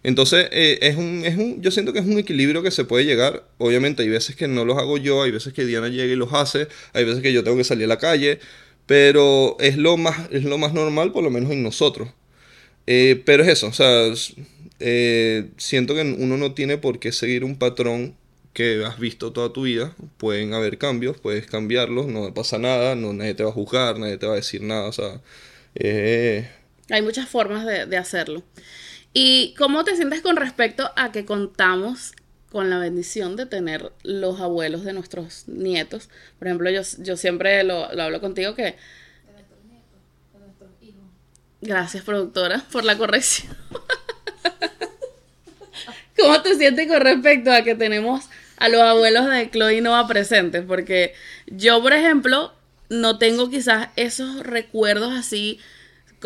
Entonces, 0.06 0.48
eh, 0.52 0.78
es 0.82 0.96
un, 0.96 1.24
es 1.24 1.36
un, 1.36 1.60
yo 1.62 1.72
siento 1.72 1.92
que 1.92 1.98
es 1.98 2.06
un 2.06 2.16
equilibrio 2.16 2.62
que 2.62 2.70
se 2.70 2.84
puede 2.84 3.04
llegar. 3.04 3.48
Obviamente, 3.58 4.04
hay 4.04 4.08
veces 4.08 4.36
que 4.36 4.46
no 4.46 4.64
los 4.64 4.78
hago 4.78 4.98
yo, 4.98 5.22
hay 5.24 5.32
veces 5.32 5.52
que 5.52 5.64
Diana 5.66 5.88
llega 5.88 6.12
y 6.12 6.16
los 6.16 6.32
hace, 6.32 6.68
hay 6.92 7.04
veces 7.04 7.22
que 7.22 7.32
yo 7.32 7.42
tengo 7.42 7.56
que 7.56 7.64
salir 7.64 7.86
a 7.86 7.88
la 7.88 7.98
calle, 7.98 8.38
pero 8.86 9.56
es 9.58 9.76
lo 9.76 9.96
más, 9.96 10.28
es 10.30 10.44
lo 10.44 10.58
más 10.58 10.72
normal, 10.74 11.10
por 11.10 11.24
lo 11.24 11.30
menos 11.30 11.50
en 11.50 11.64
nosotros. 11.64 12.10
Eh, 12.86 13.20
pero 13.26 13.42
es 13.42 13.48
eso, 13.48 13.66
o 13.68 13.72
sea, 13.72 14.12
eh, 14.78 15.50
siento 15.56 15.94
que 15.96 16.02
uno 16.02 16.36
no 16.36 16.54
tiene 16.54 16.78
por 16.78 17.00
qué 17.00 17.10
seguir 17.10 17.42
un 17.44 17.58
patrón 17.58 18.16
que 18.52 18.84
has 18.84 19.00
visto 19.00 19.32
toda 19.32 19.52
tu 19.52 19.62
vida. 19.64 19.96
Pueden 20.18 20.54
haber 20.54 20.78
cambios, 20.78 21.18
puedes 21.18 21.46
cambiarlos, 21.46 22.06
no 22.06 22.32
pasa 22.32 22.58
nada, 22.58 22.94
no, 22.94 23.12
nadie 23.12 23.34
te 23.34 23.42
va 23.42 23.50
a 23.50 23.52
juzgar, 23.52 23.98
nadie 23.98 24.18
te 24.18 24.26
va 24.26 24.34
a 24.34 24.36
decir 24.36 24.62
nada, 24.62 24.86
o 24.88 24.92
sea, 24.92 25.20
eh, 25.74 26.48
Hay 26.90 27.02
muchas 27.02 27.28
formas 27.28 27.66
de, 27.66 27.86
de 27.86 27.96
hacerlo. 27.96 28.44
¿Y 29.18 29.54
cómo 29.56 29.82
te 29.82 29.96
sientes 29.96 30.20
con 30.20 30.36
respecto 30.36 30.92
a 30.94 31.10
que 31.10 31.24
contamos 31.24 32.12
con 32.50 32.68
la 32.68 32.78
bendición 32.78 33.34
de 33.34 33.46
tener 33.46 33.90
los 34.02 34.42
abuelos 34.42 34.84
de 34.84 34.92
nuestros 34.92 35.48
nietos? 35.48 36.10
Por 36.38 36.48
ejemplo, 36.48 36.68
yo, 36.68 37.16
siempre 37.16 37.64
lo, 37.64 37.90
lo 37.94 38.02
hablo 38.02 38.20
contigo 38.20 38.54
que... 38.54 38.76
Gracias, 41.62 42.04
productora, 42.04 42.62
por 42.70 42.84
la 42.84 42.98
corrección. 42.98 43.56
¿Cómo 46.18 46.42
te 46.42 46.54
sientes 46.56 46.86
con 46.86 47.00
respecto 47.00 47.50
a 47.50 47.62
que 47.62 47.74
tenemos 47.74 48.26
a 48.58 48.68
los 48.68 48.82
abuelos 48.82 49.30
de 49.30 49.50
Chloe 49.50 49.80
Nova 49.80 50.06
presentes? 50.06 50.62
Porque 50.62 51.14
yo, 51.46 51.80
por 51.80 51.94
ejemplo, 51.94 52.52
no 52.90 53.16
tengo 53.16 53.48
quizás 53.48 53.88
esos 53.96 54.40
recuerdos 54.40 55.14
así 55.14 55.58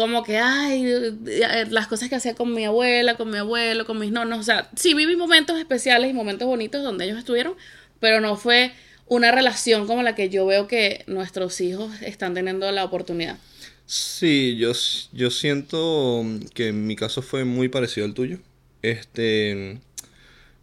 como 0.00 0.22
que, 0.24 0.38
ay, 0.38 0.84
eh, 1.26 1.66
las 1.70 1.86
cosas 1.88 2.08
que 2.08 2.16
hacía 2.16 2.34
con 2.34 2.52
mi 2.54 2.64
abuela, 2.64 3.16
con 3.16 3.30
mi 3.30 3.38
abuelo, 3.38 3.86
con 3.86 3.98
mis 3.98 4.12
nonos. 4.12 4.38
O 4.40 4.42
sea, 4.42 4.68
sí 4.76 4.94
viví 4.94 5.16
momentos 5.16 5.58
especiales 5.58 6.10
y 6.10 6.14
momentos 6.14 6.48
bonitos 6.48 6.82
donde 6.82 7.04
ellos 7.06 7.18
estuvieron, 7.18 7.54
pero 8.00 8.20
no 8.20 8.36
fue 8.36 8.72
una 9.06 9.32
relación 9.32 9.86
como 9.86 10.02
la 10.02 10.14
que 10.14 10.28
yo 10.30 10.46
veo 10.46 10.66
que 10.68 11.04
nuestros 11.06 11.60
hijos 11.60 11.90
están 12.02 12.34
teniendo 12.34 12.70
la 12.72 12.84
oportunidad. 12.84 13.38
Sí, 13.86 14.56
yo, 14.56 14.72
yo 15.12 15.30
siento 15.30 16.24
que 16.54 16.68
en 16.68 16.86
mi 16.86 16.96
caso 16.96 17.22
fue 17.22 17.44
muy 17.44 17.68
parecido 17.68 18.06
al 18.06 18.14
tuyo. 18.14 18.38
Este, 18.82 19.78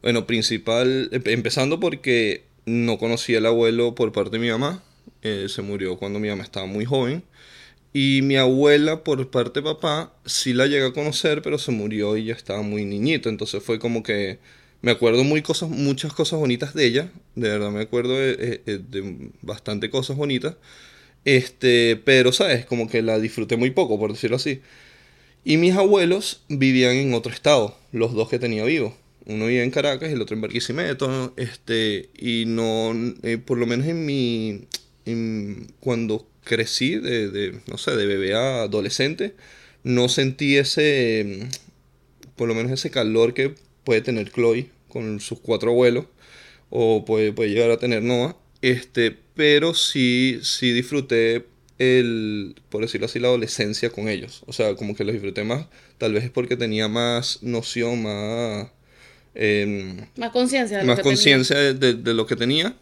bueno, 0.01 0.27
principal, 0.27 1.09
em- 1.11 1.23
empezando 1.27 1.79
porque 1.79 2.45
no 2.65 2.97
conocí 2.97 3.35
al 3.35 3.45
abuelo 3.47 3.95
por 3.95 4.11
parte 4.13 4.31
de 4.31 4.39
mi 4.39 4.49
mamá. 4.51 4.83
eh, 5.23 5.47
se 5.49 5.61
murió 5.63 5.97
cuando 5.97 6.19
mi 6.19 6.29
mamá 6.29 6.43
estaba 6.43 6.65
muy 6.67 6.85
joven. 6.85 7.23
Y 7.99 8.21
mi 8.21 8.35
abuela 8.37 9.03
por 9.03 9.29
parte 9.31 9.61
de 9.61 9.63
papá 9.65 10.13
sí 10.25 10.53
la 10.53 10.67
llegué 10.67 10.85
a 10.87 10.93
conocer, 10.93 11.41
pero 11.41 11.57
se 11.57 11.71
murió 11.71 12.15
y 12.17 12.25
ya 12.25 12.33
estaba 12.33 12.61
muy 12.61 12.85
niñito. 12.85 13.29
Entonces 13.29 13.63
fue 13.63 13.79
como 13.79 14.03
que 14.03 14.39
me 14.81 14.91
acuerdo 14.91 15.23
muy 15.23 15.41
cosas, 15.41 15.69
muchas 15.69 16.13
cosas 16.13 16.39
bonitas 16.39 16.73
de 16.75 16.85
ella. 16.85 17.11
De 17.35 17.49
verdad 17.49 17.71
me 17.71 17.81
acuerdo 17.81 18.13
de, 18.15 18.35
de- 18.65 18.79
de 18.79 19.31
bastante 19.41 19.89
cosas 19.89 20.15
bonitas. 20.17 20.55
Este, 21.25 21.97
pero, 21.97 22.31
¿sabes? 22.33 22.65
Como 22.65 22.89
que 22.89 23.01
la 23.01 23.19
disfruté 23.19 23.57
muy 23.57 23.71
poco, 23.71 23.99
por 23.99 24.11
decirlo 24.13 24.37
así. 24.37 24.61
Y 25.45 25.57
mis 25.57 25.75
abuelos 25.75 26.43
vivían 26.49 26.95
en 26.97 27.13
otro 27.13 27.33
estado, 27.33 27.77
los 27.93 28.13
dos 28.13 28.29
que 28.29 28.39
tenía 28.39 28.65
vivos. 28.65 28.93
Uno 29.25 29.47
vivía 29.47 29.63
en 29.63 29.71
Caracas 29.71 30.09
y 30.09 30.13
el 30.13 30.21
otro 30.21 30.35
en 30.35 30.41
Barquisimeto. 30.41 31.33
Este, 31.37 32.09
y 32.17 32.45
no, 32.47 32.93
eh, 33.23 33.37
por 33.39 33.57
lo 33.57 33.65
menos 33.67 33.87
en 33.87 34.05
mi, 34.05 34.67
cuando 35.79 36.25
crecí, 36.47 36.95
de, 36.95 37.29
de, 37.29 37.59
no 37.67 37.77
sé, 37.77 37.95
de 37.95 38.05
bebé 38.07 38.33
a 38.35 38.63
adolescente, 38.63 39.35
no 39.83 40.09
sentí 40.09 40.57
ese, 40.57 41.47
por 42.35 42.47
lo 42.47 42.55
menos 42.55 42.71
ese 42.71 42.91
calor 42.91 43.33
que 43.33 43.53
puede 43.83 44.01
tener 44.01 44.31
Chloe 44.31 44.69
con 44.89 45.19
sus 45.19 45.39
cuatro 45.39 45.71
abuelos, 45.71 46.05
o 46.69 47.05
puede, 47.05 47.31
puede 47.33 47.51
llegar 47.51 47.71
a 47.71 47.77
tener 47.77 48.03
Noah, 48.03 48.35
este, 48.61 49.15
pero 49.35 49.73
sí, 49.73 50.39
sí 50.43 50.71
disfruté 50.73 51.45
el, 51.77 52.55
por 52.69 52.81
decirlo 52.81 53.05
así, 53.05 53.19
la 53.19 53.27
adolescencia 53.27 53.89
con 53.91 54.09
ellos. 54.09 54.43
O 54.47 54.53
sea, 54.53 54.75
como 54.75 54.95
que 54.95 55.03
los 55.03 55.13
disfruté 55.13 55.43
más, 55.43 55.67
tal 55.99 56.13
vez 56.13 56.23
es 56.25 56.31
porque 56.31 56.57
tenía 56.57 56.87
más 56.87 57.43
noción, 57.43 58.01
más, 58.03 58.67
em, 59.35 60.07
Más 60.17 60.31
conciencia 60.31 60.83
más 60.83 60.99
conciencia 61.01 61.57
de, 61.57 61.73
de- 61.75 61.93
de 61.93 62.13
lo 62.13 62.25
que 62.25 62.35
tenía. 62.35 62.75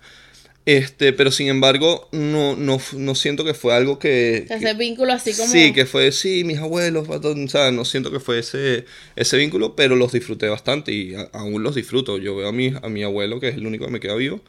Este, 0.65 1.13
pero 1.13 1.29
sin 1.31 1.47
embargo, 1.47 2.09
no, 2.11 2.55
no, 2.55 2.81
no 2.97 3.13
siento 3.15 3.45
que 3.45 3.53
fue 3.53 3.75
algo 3.75 3.99
que... 3.99 4.41
O 4.45 4.47
sea, 4.47 4.57
que- 4.57 4.65
ese 4.65 4.73
vínculo 4.73 5.13
así 5.13 5.31
como... 5.33 5.47
Sí, 5.51 5.73
que 5.73 5.85
fue, 5.85 6.11
sí, 6.11 6.43
mis 6.43 6.57
abuelos, 6.57 7.07
o 7.07 7.47
sea, 7.47 7.71
no 7.71 7.85
siento 7.85 8.11
que 8.11 8.19
fue 8.19 8.39
ese, 8.39 8.85
ese 9.15 9.37
vínculo, 9.37 9.75
pero 9.75 9.95
los 9.95 10.11
disfruté 10.11 10.47
bastante 10.49 10.91
y 10.91 11.13
a- 11.13 11.29
aún 11.33 11.61
los 11.61 11.75
disfruto. 11.75 12.17
Yo 12.17 12.35
veo 12.35 12.47
a 12.47 12.51
mi, 12.51 12.73
a 12.81 12.89
mi 12.89 13.03
abuelo, 13.03 13.39
que 13.39 13.49
es 13.49 13.55
el 13.57 13.67
único 13.67 13.85
que 13.85 13.91
me 13.91 13.99
queda 13.99 14.15
vivo, 14.15 14.41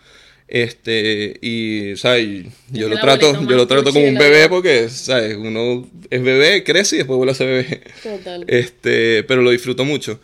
este, 0.49 1.39
y, 1.43 1.97
¿sabes? 1.97 2.47
Yo 2.71 2.89
lo 2.89 2.99
trato, 2.99 3.33
yo 3.47 3.57
lo 3.57 3.67
trato 3.67 3.93
como 3.93 4.07
un 4.07 4.15
bebé 4.17 4.49
porque, 4.49 4.89
¿sabes? 4.89 5.37
Uno 5.37 5.87
es 6.09 6.23
bebé, 6.23 6.65
crece 6.65 6.97
y 6.97 6.99
después 6.99 7.17
vuelve 7.17 7.33
a 7.33 7.35
ser 7.35 7.47
bebé. 7.49 7.83
Total. 8.03 8.45
Este, 8.49 9.23
pero 9.25 9.43
lo 9.43 9.51
disfruto 9.51 9.85
mucho. 9.85 10.21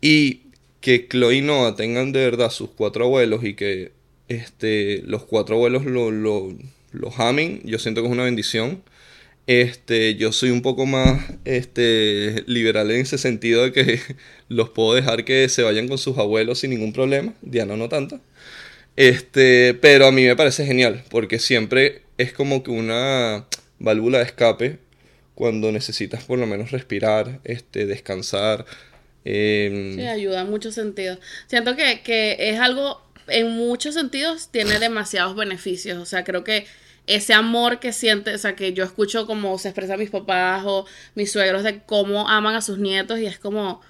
Y 0.00 0.42
que 0.80 1.08
Chloe 1.08 1.36
y 1.36 1.40
Noah 1.42 1.74
tengan 1.74 2.12
de 2.12 2.20
verdad 2.24 2.50
sus 2.50 2.70
cuatro 2.70 3.04
abuelos 3.06 3.42
y 3.44 3.54
que 3.54 3.92
este, 4.28 5.02
los 5.06 5.24
cuatro 5.24 5.56
abuelos 5.56 5.84
lo, 5.84 6.10
lo, 6.10 6.52
los 6.92 7.18
amen, 7.20 7.60
yo 7.64 7.78
siento 7.78 8.00
que 8.02 8.08
es 8.08 8.12
una 8.12 8.24
bendición. 8.24 8.82
Este, 9.48 10.14
yo 10.14 10.30
soy 10.32 10.50
un 10.50 10.62
poco 10.62 10.86
más 10.86 11.20
este, 11.44 12.44
liberal 12.46 12.90
en 12.92 13.00
ese 13.00 13.18
sentido 13.18 13.64
de 13.64 13.72
que 13.72 14.00
los 14.48 14.70
puedo 14.70 14.94
dejar 14.94 15.24
que 15.24 15.48
se 15.48 15.62
vayan 15.62 15.88
con 15.88 15.98
sus 15.98 16.16
abuelos 16.18 16.60
sin 16.60 16.70
ningún 16.70 16.92
problema. 16.92 17.34
Diana 17.42 17.76
no 17.76 17.88
tanto. 17.88 18.20
Este, 18.96 19.74
pero 19.74 20.06
a 20.06 20.12
mí 20.12 20.24
me 20.24 20.36
parece 20.36 20.66
genial, 20.66 21.02
porque 21.10 21.38
siempre 21.38 22.02
es 22.18 22.32
como 22.32 22.62
que 22.62 22.70
una 22.70 23.46
válvula 23.78 24.18
de 24.18 24.24
escape 24.24 24.78
cuando 25.34 25.72
necesitas 25.72 26.24
por 26.24 26.38
lo 26.38 26.46
menos 26.46 26.70
respirar, 26.70 27.40
este, 27.44 27.86
descansar. 27.86 28.64
em, 29.24 29.94
Sí, 29.96 30.02
ayuda 30.06 30.42
en 30.42 30.50
muchos 30.50 30.74
sentidos. 30.74 31.18
Siento 31.46 31.74
que, 31.76 32.02
que 32.02 32.36
es 32.38 32.60
algo, 32.60 33.02
en 33.28 33.50
muchos 33.50 33.94
sentidos, 33.94 34.48
tiene 34.50 34.78
demasiados 34.78 35.34
beneficios. 35.36 35.98
O 35.98 36.06
sea, 36.06 36.24
creo 36.24 36.44
que 36.44 36.66
ese 37.06 37.34
amor 37.34 37.80
que 37.80 37.92
siente, 37.92 38.34
o 38.34 38.38
sea, 38.38 38.54
que 38.54 38.72
yo 38.72 38.84
escucho 38.84 39.26
como 39.26 39.58
se 39.58 39.68
expresan 39.68 39.98
mis 39.98 40.10
papás 40.10 40.62
o 40.66 40.86
mis 41.14 41.32
suegros 41.32 41.62
de 41.64 41.80
cómo 41.82 42.28
aman 42.28 42.54
a 42.54 42.60
sus 42.62 42.78
nietos 42.78 43.18
y 43.18 43.26
es 43.26 43.38
como, 43.38 43.80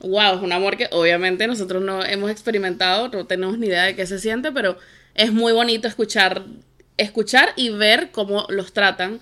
wow, 0.00 0.36
es 0.36 0.42
un 0.42 0.52
amor 0.52 0.76
que 0.76 0.88
obviamente 0.92 1.46
nosotros 1.46 1.82
no 1.82 2.04
hemos 2.04 2.30
experimentado, 2.30 3.08
no 3.08 3.26
tenemos 3.26 3.58
ni 3.58 3.66
idea 3.66 3.84
de 3.84 3.96
qué 3.96 4.06
se 4.06 4.18
siente, 4.20 4.52
pero 4.52 4.78
es 5.14 5.32
muy 5.32 5.52
bonito 5.52 5.88
escuchar, 5.88 6.44
escuchar 6.96 7.52
y 7.56 7.70
ver 7.70 8.10
cómo 8.12 8.46
los 8.48 8.72
tratan. 8.72 9.20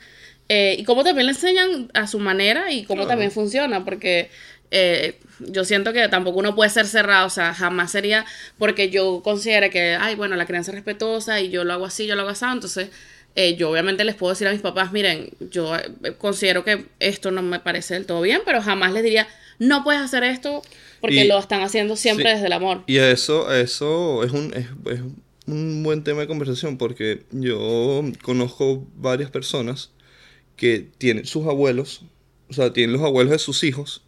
eh, 0.50 0.76
y 0.78 0.84
cómo 0.84 1.04
también 1.04 1.26
le 1.26 1.32
enseñan 1.32 1.90
a 1.92 2.06
su 2.06 2.18
manera 2.18 2.72
y 2.72 2.84
cómo 2.84 3.00
Claro. 3.02 3.08
también 3.10 3.30
funciona, 3.30 3.84
porque 3.84 4.30
eh, 4.70 5.18
yo 5.40 5.64
siento 5.64 5.92
que 5.92 6.08
tampoco 6.08 6.38
uno 6.40 6.54
puede 6.54 6.70
ser 6.70 6.86
cerrado, 6.86 7.26
o 7.26 7.30
sea, 7.30 7.54
jamás 7.54 7.90
sería 7.92 8.24
porque 8.58 8.90
yo 8.90 9.20
considere 9.22 9.70
que, 9.70 9.94
ay, 9.98 10.14
bueno, 10.16 10.36
la 10.36 10.46
crianza 10.46 10.70
es 10.72 10.74
respetuosa 10.76 11.40
y 11.40 11.50
yo 11.50 11.64
lo 11.64 11.72
hago 11.72 11.84
así, 11.86 12.06
yo 12.06 12.14
lo 12.16 12.22
hago 12.22 12.30
así, 12.30 12.44
entonces 12.50 12.90
eh, 13.36 13.54
yo 13.56 13.70
obviamente 13.70 14.04
les 14.04 14.16
puedo 14.16 14.32
decir 14.32 14.48
a 14.48 14.52
mis 14.52 14.60
papás, 14.60 14.92
miren, 14.92 15.30
yo 15.38 15.76
eh, 15.76 15.90
considero 16.18 16.64
que 16.64 16.86
esto 16.98 17.30
no 17.30 17.42
me 17.42 17.60
parece 17.60 17.94
del 17.94 18.04
todo 18.06 18.20
bien, 18.20 18.40
pero 18.44 18.60
jamás 18.60 18.92
les 18.92 19.04
diría, 19.04 19.28
no 19.60 19.84
puedes 19.84 20.00
hacer 20.02 20.24
esto 20.24 20.62
porque 21.00 21.24
Y- 21.24 21.28
lo 21.28 21.38
están 21.38 21.62
haciendo 21.62 21.94
siempre 21.96 22.26
sí. 22.30 22.34
desde 22.34 22.46
el 22.46 22.52
amor. 22.52 22.82
Y 22.88 22.96
eso, 22.98 23.52
eso 23.54 24.24
es 24.24 24.32
un, 24.32 24.52
es, 24.54 24.66
es 24.92 25.00
un 25.46 25.82
buen 25.84 26.02
tema 26.02 26.22
de 26.22 26.26
conversación 26.26 26.76
porque 26.78 27.22
yo 27.30 28.02
conozco 28.22 28.84
varias 28.96 29.30
personas 29.30 29.92
que 30.56 30.88
tienen 30.98 31.24
sus 31.24 31.46
abuelos, 31.46 32.02
o 32.50 32.52
sea, 32.52 32.72
tienen 32.72 32.92
los 32.94 33.02
abuelos 33.02 33.30
de 33.30 33.38
sus 33.38 33.62
hijos 33.62 34.02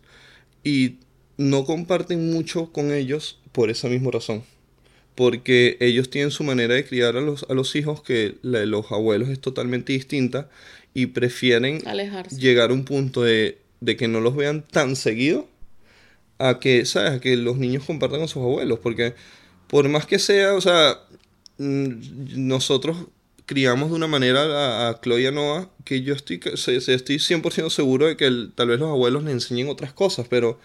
y 0.65 0.97
no 1.37 1.65
comparten 1.65 2.31
mucho 2.31 2.73
con 2.73 2.93
ellos 2.93 3.39
por 3.53 3.71
esa 3.71 3.89
misma 3.89 4.11
razón. 4.11 4.43
Porque 5.15 5.77
ellos 5.81 6.11
tienen 6.11 6.31
su 6.31 6.45
manera 6.45 6.75
de 6.75 6.85
criar 6.85 7.17
a 7.17 7.21
los, 7.21 7.47
a 7.49 7.55
los 7.55 7.75
hijos 7.77 8.03
que 8.03 8.37
la 8.43 8.61
de 8.61 8.67
los 8.67 8.91
abuelos 8.93 9.29
es 9.29 9.41
totalmente 9.41 9.93
distinta 9.93 10.49
y 10.95 11.07
prefieren 11.07 11.87
Alejarse. 11.87 12.39
llegar 12.39 12.71
a 12.71 12.75
un 12.75 12.85
punto 12.85 13.23
de, 13.23 13.59
de 13.81 13.97
que 13.97 14.09
no 14.09 14.21
los 14.21 14.37
vean 14.37 14.63
tan 14.63 14.97
seguido 14.97 15.49
a 16.39 16.59
que, 16.59 16.85
¿sabes? 16.87 17.13
A 17.13 17.21
que 17.21 17.37
los 17.37 17.59
niños 17.59 17.85
compartan 17.85 18.21
con 18.21 18.29
sus 18.29 18.43
abuelos. 18.43 18.79
Porque 18.79 19.15
por 19.67 19.89
más 19.89 20.07
que 20.07 20.19
sea, 20.19 20.55
o 20.55 20.61
sea, 20.61 21.01
mm, 21.59 22.47
nosotros 22.47 22.97
criamos 23.51 23.91
de 23.91 23.97
una 23.97 24.07
manera 24.07 24.43
a, 24.43 24.89
a 24.91 25.01
Chloe 25.01 25.23
y 25.23 25.27
a 25.27 25.33
Noah 25.33 25.69
que 25.85 26.03
yo 26.03 26.15
estoy, 26.15 26.41
se- 26.55 26.81
se- 26.81 26.95
estoy 26.95 27.17
100% 27.19 27.69
seguro 27.69 28.07
de 28.07 28.17
que 28.17 28.27
el- 28.27 28.53
tal 28.55 28.69
vez 28.69 28.79
los 28.79 28.89
abuelos 28.91 29.25
le 29.25 29.33
enseñen 29.33 29.69
otras 29.69 29.93
cosas, 29.93 30.27
pero 30.31 30.61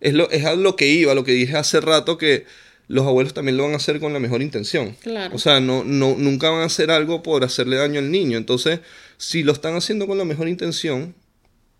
es, 0.00 0.12
lo, 0.12 0.28
es 0.30 0.44
a 0.44 0.54
lo 0.54 0.76
que 0.76 0.86
iba, 0.88 1.14
lo 1.14 1.24
que 1.24 1.32
dije 1.32 1.56
hace 1.56 1.80
rato, 1.80 2.18
que 2.18 2.44
los 2.88 3.06
abuelos 3.06 3.32
también 3.32 3.56
lo 3.56 3.62
van 3.62 3.72
a 3.72 3.76
hacer 3.76 4.00
con 4.00 4.12
la 4.12 4.20
mejor 4.20 4.42
intención. 4.42 4.94
Claro. 5.00 5.34
O 5.34 5.38
sea, 5.38 5.60
no, 5.60 5.82
no, 5.82 6.14
nunca 6.18 6.50
van 6.50 6.60
a 6.60 6.66
hacer 6.66 6.90
algo 6.90 7.22
por 7.22 7.42
hacerle 7.42 7.76
daño 7.76 8.00
al 8.00 8.10
niño. 8.10 8.36
Entonces, 8.36 8.80
si 9.16 9.42
lo 9.42 9.52
están 9.52 9.74
haciendo 9.74 10.06
con 10.06 10.18
la 10.18 10.26
mejor 10.26 10.46
intención, 10.46 11.14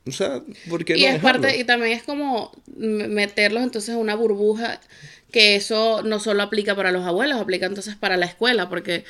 o 0.07 0.11
sea, 0.11 0.41
¿por 0.71 0.87
qué 0.87 0.97
y 0.97 1.03
no 1.03 1.07
es 1.09 1.13
dejarlo? 1.15 1.43
parte, 1.43 1.59
y 1.61 1.65
también 1.65 1.93
es 1.93 2.03
como 2.03 2.51
meterlos 2.77 3.63
entonces 3.63 3.91
en 3.91 3.99
una 4.01 4.15
burbuja 4.15 4.81
que 5.33 5.55
eso 5.57 6.03
no 6.03 6.19
solo 6.19 6.43
aplica 6.43 6.75
para 6.75 6.93
los 6.93 7.05
abuelos, 7.05 7.39
aplica 7.41 7.67
entonces 7.67 7.95
para 7.97 8.17
la 8.17 8.25
escuela, 8.27 8.69
porque 8.71 9.05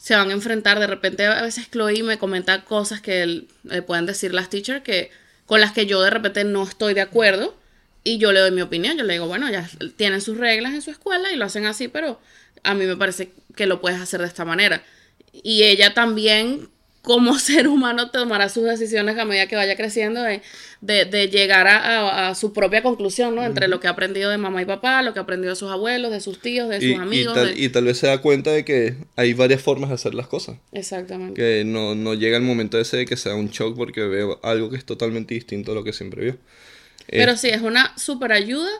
se 0.00 0.16
van 0.16 0.30
a 0.30 0.32
enfrentar, 0.32 0.80
de 0.80 0.86
repente 0.86 1.26
a 1.26 1.42
veces 1.42 1.70
Chloe 1.70 2.02
me 2.02 2.16
comenta 2.16 2.64
cosas 2.64 3.02
que 3.02 3.44
le 3.64 3.82
pueden 3.82 4.06
decir 4.06 4.32
las 4.32 4.48
teachers 4.48 4.82
que 4.82 5.10
con 5.44 5.60
las 5.60 5.72
que 5.72 5.84
yo 5.84 6.00
de 6.00 6.08
repente 6.08 6.42
no 6.44 6.62
estoy 6.62 6.94
de 6.94 7.02
acuerdo 7.02 7.54
y 8.02 8.16
yo 8.16 8.32
le 8.32 8.40
doy 8.40 8.50
mi 8.50 8.62
opinión, 8.62 8.96
yo 8.96 9.04
le 9.04 9.12
digo, 9.12 9.26
bueno, 9.26 9.50
ya 9.50 9.68
tienen 9.96 10.22
sus 10.22 10.38
reglas 10.38 10.72
en 10.72 10.80
su 10.80 10.90
escuela 10.90 11.30
y 11.30 11.36
lo 11.36 11.44
hacen 11.44 11.66
así, 11.66 11.88
pero 11.88 12.18
a 12.62 12.72
mí 12.72 12.86
me 12.86 12.96
parece 12.96 13.32
que 13.54 13.66
lo 13.66 13.82
puedes 13.82 14.00
hacer 14.00 14.22
de 14.22 14.26
esta 14.26 14.46
manera. 14.46 14.82
Y 15.34 15.64
ella 15.64 15.92
también, 15.92 16.70
como 17.02 17.38
ser 17.38 17.66
humano, 17.68 18.10
tomará 18.10 18.48
sus 18.48 18.64
decisiones 18.64 19.16
a 19.18 19.24
medida 19.24 19.46
que 19.46 19.56
vaya 19.56 19.74
creciendo 19.76 20.22
de, 20.22 20.42
de, 20.82 21.04
de 21.06 21.28
llegar 21.28 21.66
a, 21.66 21.76
a- 21.78 22.28
a 22.28 22.34
su 22.34 22.52
propia 22.52 22.82
conclusión, 22.82 23.34
¿no? 23.34 23.44
Entre 23.44 23.68
lo 23.68 23.80
que 23.80 23.86
ha 23.86 23.90
aprendido 23.90 24.30
de 24.30 24.36
mamá 24.38 24.60
y 24.62 24.64
papá, 24.66 25.02
lo 25.02 25.12
que 25.12 25.18
ha 25.18 25.22
aprendido 25.22 25.50
de 25.50 25.56
sus 25.56 25.70
abuelos, 25.70 26.10
de 26.10 26.20
sus 26.20 26.40
tíos, 26.40 26.68
de 26.68 26.76
sus 26.76 26.90
y 26.90 26.94
amigos. 26.94 27.34
tal, 27.34 27.54
de- 27.54 27.60
y 27.60 27.68
tal 27.70 27.84
vez 27.84 27.98
se 27.98 28.06
da 28.06 28.18
cuenta 28.20 28.50
de 28.52 28.64
que 28.64 28.96
hay 29.16 29.32
varias 29.32 29.62
formas 29.62 29.88
de 29.90 29.94
hacer 29.94 30.14
las 30.14 30.26
cosas. 30.26 30.56
Exactamente. 30.72 31.34
Que 31.40 31.64
no, 31.64 31.94
no 31.94 32.14
llega 32.14 32.36
el 32.36 32.42
momento 32.42 32.78
ese 32.78 32.98
de 32.98 33.06
que 33.06 33.16
sea 33.16 33.34
un 33.34 33.48
shock 33.50 33.76
porque 33.76 34.02
veo 34.02 34.38
algo 34.42 34.68
que 34.70 34.76
es 34.76 34.84
totalmente 34.84 35.34
distinto 35.34 35.72
a 35.72 35.74
lo 35.74 35.84
que 35.84 35.92
siempre 35.92 36.22
vio. 36.24 36.36
Pero 37.06 37.32
Eh, 37.32 37.36
sí, 37.36 37.48
es 37.48 37.62
una 37.62 37.96
super 37.96 38.32
ayuda. 38.32 38.70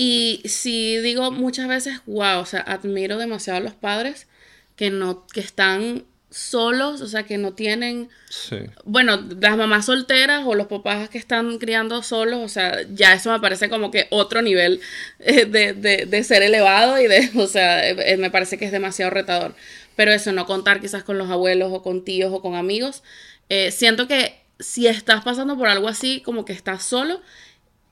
Y 0.00 0.42
sí 0.44 0.96
digo 0.98 1.32
muchas 1.32 1.66
veces, 1.66 2.00
wow, 2.06 2.38
o 2.38 2.46
sea, 2.46 2.60
admiro 2.60 3.18
demasiado 3.18 3.56
a 3.58 3.60
los 3.60 3.74
padres 3.74 4.28
que 4.76 4.90
no, 4.90 5.26
que 5.26 5.40
están 5.40 6.04
solos, 6.30 7.00
o 7.00 7.08
sea, 7.08 7.22
que 7.24 7.38
no 7.38 7.54
tienen, 7.54 8.10
sí. 8.28 8.58
bueno, 8.84 9.16
las 9.40 9.56
mamás 9.56 9.86
solteras 9.86 10.42
o 10.46 10.54
los 10.54 10.66
papás 10.66 11.08
que 11.08 11.18
están 11.18 11.58
criando 11.58 12.02
solos, 12.02 12.40
o 12.44 12.48
sea, 12.48 12.82
ya 12.92 13.14
eso 13.14 13.32
me 13.32 13.40
parece 13.40 13.68
como 13.70 13.90
que 13.90 14.06
otro 14.10 14.42
nivel 14.42 14.80
eh, 15.20 15.46
de, 15.46 15.72
de, 15.72 16.06
de 16.06 16.24
ser 16.24 16.42
elevado 16.42 17.00
y 17.00 17.06
de, 17.06 17.30
o 17.36 17.46
sea, 17.46 17.88
eh, 17.88 18.16
me 18.18 18.30
parece 18.30 18.58
que 18.58 18.66
es 18.66 18.72
demasiado 18.72 19.10
retador. 19.10 19.54
Pero 19.96 20.12
eso, 20.12 20.32
no 20.32 20.46
contar 20.46 20.80
quizás 20.80 21.02
con 21.02 21.18
los 21.18 21.30
abuelos 21.30 21.72
o 21.72 21.82
con 21.82 22.04
tíos 22.04 22.32
o 22.32 22.40
con 22.40 22.54
amigos. 22.54 23.02
eh, 23.48 23.70
siento 23.72 24.06
que 24.08 24.40
si 24.60 24.86
estás 24.86 25.24
pasando 25.24 25.56
por 25.56 25.68
algo 25.68 25.88
así, 25.88 26.20
como 26.22 26.44
que 26.44 26.52
estás 26.52 26.82
solo, 26.84 27.20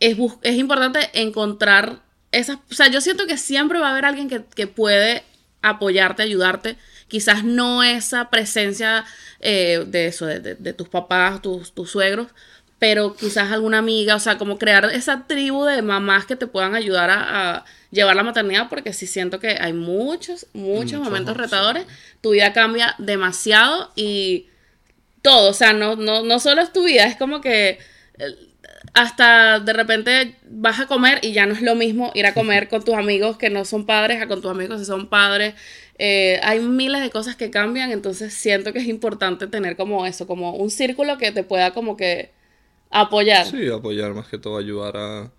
es, 0.00 0.16
es 0.42 0.56
importante 0.56 1.10
encontrar 1.14 2.02
esas... 2.32 2.58
O 2.70 2.74
sea, 2.74 2.88
yo 2.88 3.00
siento 3.00 3.26
que 3.26 3.38
siempre 3.38 3.78
va 3.78 3.88
a 3.88 3.92
haber 3.92 4.04
alguien 4.04 4.28
que, 4.28 4.42
que 4.54 4.66
puede 4.66 5.22
apoyarte, 5.62 6.22
ayudarte. 6.22 6.76
Quizás 7.08 7.44
no 7.44 7.82
esa 7.82 8.30
presencia 8.30 9.04
eh, 9.40 9.84
de 9.86 10.06
eso, 10.06 10.26
de, 10.26 10.40
de- 10.40 10.54
de 10.56 10.72
tus 10.72 10.88
papás, 10.88 11.40
tus, 11.42 11.72
tus 11.72 11.90
suegros, 11.90 12.28
pero 12.78 13.16
quizás 13.16 13.52
alguna 13.52 13.78
amiga, 13.78 14.16
o 14.16 14.20
sea, 14.20 14.36
como 14.38 14.58
crear 14.58 14.84
esa 14.86 15.26
tribu 15.26 15.64
de 15.64 15.80
mamás 15.82 16.26
que 16.26 16.36
te 16.36 16.46
puedan 16.46 16.74
ayudar 16.74 17.08
a, 17.10 17.56
a 17.58 17.64
llevar 17.90 18.16
la 18.16 18.22
maternidad, 18.22 18.68
porque 18.68 18.92
sí 18.92 19.06
siento 19.06 19.40
que 19.40 19.56
hay 19.60 19.72
muchos, 19.72 20.46
muchos 20.52 21.00
momentos 21.00 21.36
retadores. 21.36 21.86
Tu 22.20 22.30
vida 22.32 22.52
cambia 22.52 22.94
demasiado 22.98 23.92
y 23.96 24.48
todo, 25.22 25.50
o 25.50 25.54
sea, 25.54 25.72
no, 25.72 25.96
no, 25.96 26.22
no 26.22 26.38
solo 26.40 26.62
es 26.62 26.72
tu 26.72 26.84
vida, 26.84 27.04
es 27.06 27.16
como 27.16 27.40
que 27.40 27.78
eh, 28.18 28.34
hasta 28.94 29.60
de 29.60 29.72
repente 29.72 30.36
vas 30.48 30.80
a 30.80 30.86
comer 30.86 31.18
y 31.22 31.32
ya 31.32 31.46
no 31.46 31.54
es 31.54 31.62
lo 31.62 31.74
mismo 31.74 32.12
ir 32.14 32.26
a 32.26 32.34
comer 32.34 32.68
con 32.68 32.84
tus 32.84 32.94
amigos 32.94 33.36
que 33.36 33.50
no 33.50 33.64
son 33.64 33.86
padres 33.86 34.22
a 34.22 34.26
con 34.28 34.40
tus 34.40 34.50
amigos 34.50 34.78
que 34.80 34.84
son 34.86 35.08
padres. 35.08 35.54
Eh, 35.98 36.40
hay 36.42 36.60
miles 36.60 37.00
de 37.02 37.10
cosas 37.10 37.36
que 37.36 37.50
cambian, 37.50 37.90
entonces 37.90 38.34
siento 38.34 38.72
que 38.72 38.80
es 38.80 38.86
importante 38.88 39.46
tener 39.46 39.76
como 39.76 40.06
eso, 40.06 40.26
como 40.26 40.52
un 40.54 40.70
círculo 40.70 41.18
que 41.18 41.32
te 41.32 41.42
pueda 41.44 41.72
como 41.72 41.96
que 41.96 42.30
apoyar. 42.90 43.46
Sí, 43.46 43.68
apoyar 43.68 44.14
más 44.14 44.28
que 44.28 44.38
todo, 44.38 44.56
ayudar 44.58 44.96
a, 44.96 45.32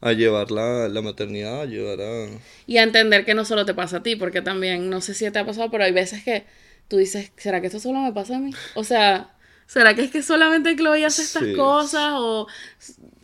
a 0.00 0.12
llevar 0.12 0.50
la, 0.50 0.88
la 0.88 1.02
maternidad, 1.02 1.62
ayudar 1.62 2.00
a... 2.02 2.28
Y 2.66 2.78
a 2.78 2.82
entender 2.84 3.24
que 3.24 3.34
no 3.34 3.44
solo 3.44 3.64
te 3.66 3.74
pasa 3.74 3.98
a 3.98 4.02
ti, 4.02 4.16
porque 4.16 4.42
también, 4.42 4.88
no 4.90 5.00
sé 5.00 5.14
si 5.14 5.30
te 5.30 5.38
ha 5.38 5.46
pasado, 5.46 5.70
pero 5.70 5.84
hay 5.84 5.92
veces 5.92 6.22
que 6.24 6.44
tú 6.88 6.96
dices, 6.96 7.32
¿será 7.36 7.60
que 7.60 7.66
esto 7.66 7.80
solo 7.80 8.00
me 8.00 8.12
pasa 8.12 8.36
a 8.36 8.38
mí? 8.40 8.52
O 8.74 8.84
sea, 8.84 9.34
¿será 9.66 9.94
que 9.94 10.02
es 10.02 10.10
que 10.10 10.22
solamente 10.22 10.76
Chloe 10.76 11.04
hace 11.04 11.22
estas 11.22 11.44
Sí. 11.44 11.52
cosas? 11.52 12.12
O... 12.16 12.46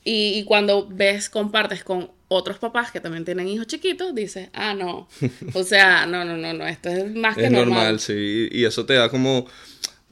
Y, 0.05 0.39
y 0.39 0.45
cuando 0.45 0.89
ves, 0.89 1.29
compartes 1.29 1.85
con 1.85 2.11
otros 2.29 2.59
papás 2.59 2.93
que 2.93 3.01
también 3.01 3.25
tienen 3.25 3.49
hijos 3.49 3.67
chiquitos, 3.67 4.15
dices, 4.15 4.49
ah, 4.53 4.75
no. 4.75 5.09
O 5.55 5.65
sea, 5.65 6.07
no, 6.07 6.25
no, 6.25 6.37
no, 6.37 6.53
no, 6.53 6.67
esto 6.67 6.89
es 6.91 7.15
más 7.15 7.37
que 7.37 7.47
Es 7.47 7.51
normal. 7.51 7.75
normal, 7.79 8.01
sí. 8.01 8.49
Y 8.53 8.65
eso 8.65 8.85
te 8.87 8.95
da 8.95 9.09
como, 9.09 9.47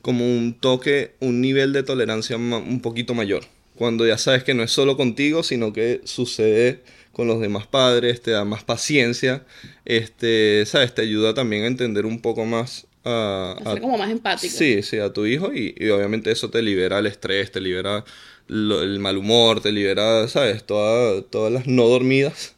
como 0.03 0.25
un 0.27 0.55
toque, 0.59 1.15
un 1.21 1.41
nivel 1.41 1.73
de 1.73 1.83
tolerancia 1.83 2.37
un 2.37 2.81
poquito 2.81 3.15
mayor. 3.15 3.45
Cuando 3.75 4.07
ya 4.07 4.17
sabes 4.17 4.43
que 4.45 4.55
no 4.55 4.63
es 4.63 4.71
solo 4.71 4.97
contigo, 4.97 5.43
sino 5.43 5.73
que 5.73 6.01
sucede 6.05 6.83
con 7.13 7.29
los 7.29 7.41
demás 7.41 7.67
padres, 7.67 8.23
te 8.23 8.31
da 8.31 8.45
más 8.45 8.65
paciencia, 8.65 9.45
este, 9.85 10.65
sabes, 10.67 10.95
te 10.95 11.03
ayuda 11.03 11.35
también 11.35 11.65
a 11.65 11.67
entender 11.67 12.07
un 12.07 12.21
poco 12.21 12.45
más 12.45 12.86
a, 13.07 13.53
A 13.53 13.73
ser 13.73 13.81
como 13.81 13.97
más 13.97 14.11
empático. 14.11 14.53
Sí, 14.57 14.83
sí, 14.83 14.99
a 14.99 15.13
tu 15.13 15.27
hijo 15.27 15.53
y, 15.55 15.75
y 15.79 15.89
obviamente 15.91 16.31
eso 16.33 16.51
te 16.51 16.61
libera 16.63 16.99
el 16.99 17.07
estrés, 17.07 17.53
te 17.53 17.61
libera 17.61 18.05
lo- 18.49 18.83
el 18.83 18.99
mal 18.99 19.17
humor, 19.17 19.61
te 19.61 19.73
libera, 19.73 20.29
sabes, 20.29 20.65
Toda- 20.65 21.23
todas 21.23 21.53
las 21.53 21.67
no 21.67 21.87
dormidas, 21.89 22.57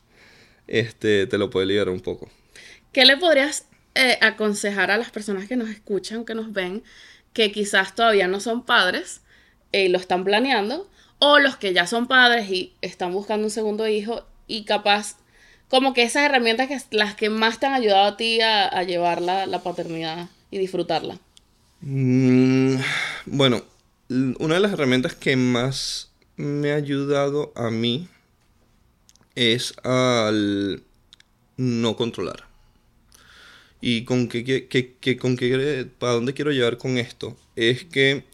este, 0.66 1.26
te 1.26 1.38
lo 1.38 1.50
puede 1.50 1.66
liberar 1.66 1.90
un 1.90 2.00
poco. 2.00 2.30
¿Qué 2.92 3.04
le 3.04 3.16
podrías 3.16 3.66
eh, 3.94 4.18
aconsejar 4.20 4.90
a 4.90 4.98
las 4.98 5.10
personas 5.10 5.48
que 5.48 5.56
nos 5.56 5.68
escuchan, 5.70 6.24
que 6.24 6.34
nos 6.34 6.52
ven, 6.52 6.82
que 7.32 7.52
quizás 7.52 7.94
todavía 7.94 8.28
no 8.28 8.40
son 8.40 8.64
padres 8.64 9.22
eh, 9.72 9.84
y 9.84 9.88
lo 9.88 9.98
están 9.98 10.24
planeando, 10.24 10.88
o 11.18 11.38
los 11.38 11.56
que 11.56 11.72
ya 11.72 11.86
son 11.86 12.06
padres 12.06 12.48
y 12.50 12.72
están 12.80 13.12
buscando 13.12 13.44
un 13.46 13.50
segundo 13.50 13.88
hijo 13.88 14.24
y 14.46 14.64
capaz, 14.64 15.16
como 15.68 15.92
que 15.94 16.02
esas 16.04 16.22
herramientas 16.24 16.68
que 16.68 16.96
las 16.96 17.14
que 17.14 17.28
más 17.28 17.60
te 17.60 17.66
han 17.66 17.74
ayudado 17.74 18.04
a 18.06 18.16
ti 18.16 18.40
a, 18.40 18.66
a 18.68 18.82
llevar 18.84 19.20
la, 19.20 19.46
la 19.46 19.62
paternidad 19.62 20.28
y 20.50 20.58
disfrutarla? 20.58 21.18
Mm, 21.80 22.76
bueno, 23.26 23.62
una 24.38 24.54
de 24.54 24.60
las 24.60 24.72
herramientas 24.72 25.14
que 25.14 25.36
más 25.36 26.10
me 26.36 26.72
ha 26.72 26.76
ayudado 26.76 27.52
a 27.56 27.70
mí 27.70 28.08
es 29.34 29.74
al 29.84 30.82
no 31.56 31.96
controlar. 31.96 32.46
Y 33.80 34.04
con 34.04 34.28
qué- 34.28 34.44
qué- 34.44 34.96
qué- 35.00 35.16
con 35.18 35.36
qué, 35.36 35.86
para 35.98 36.14
dónde 36.14 36.34
quiero 36.34 36.50
llevar 36.52 36.78
con 36.78 36.98
esto, 36.98 37.36
es 37.56 37.84
que 37.84 38.24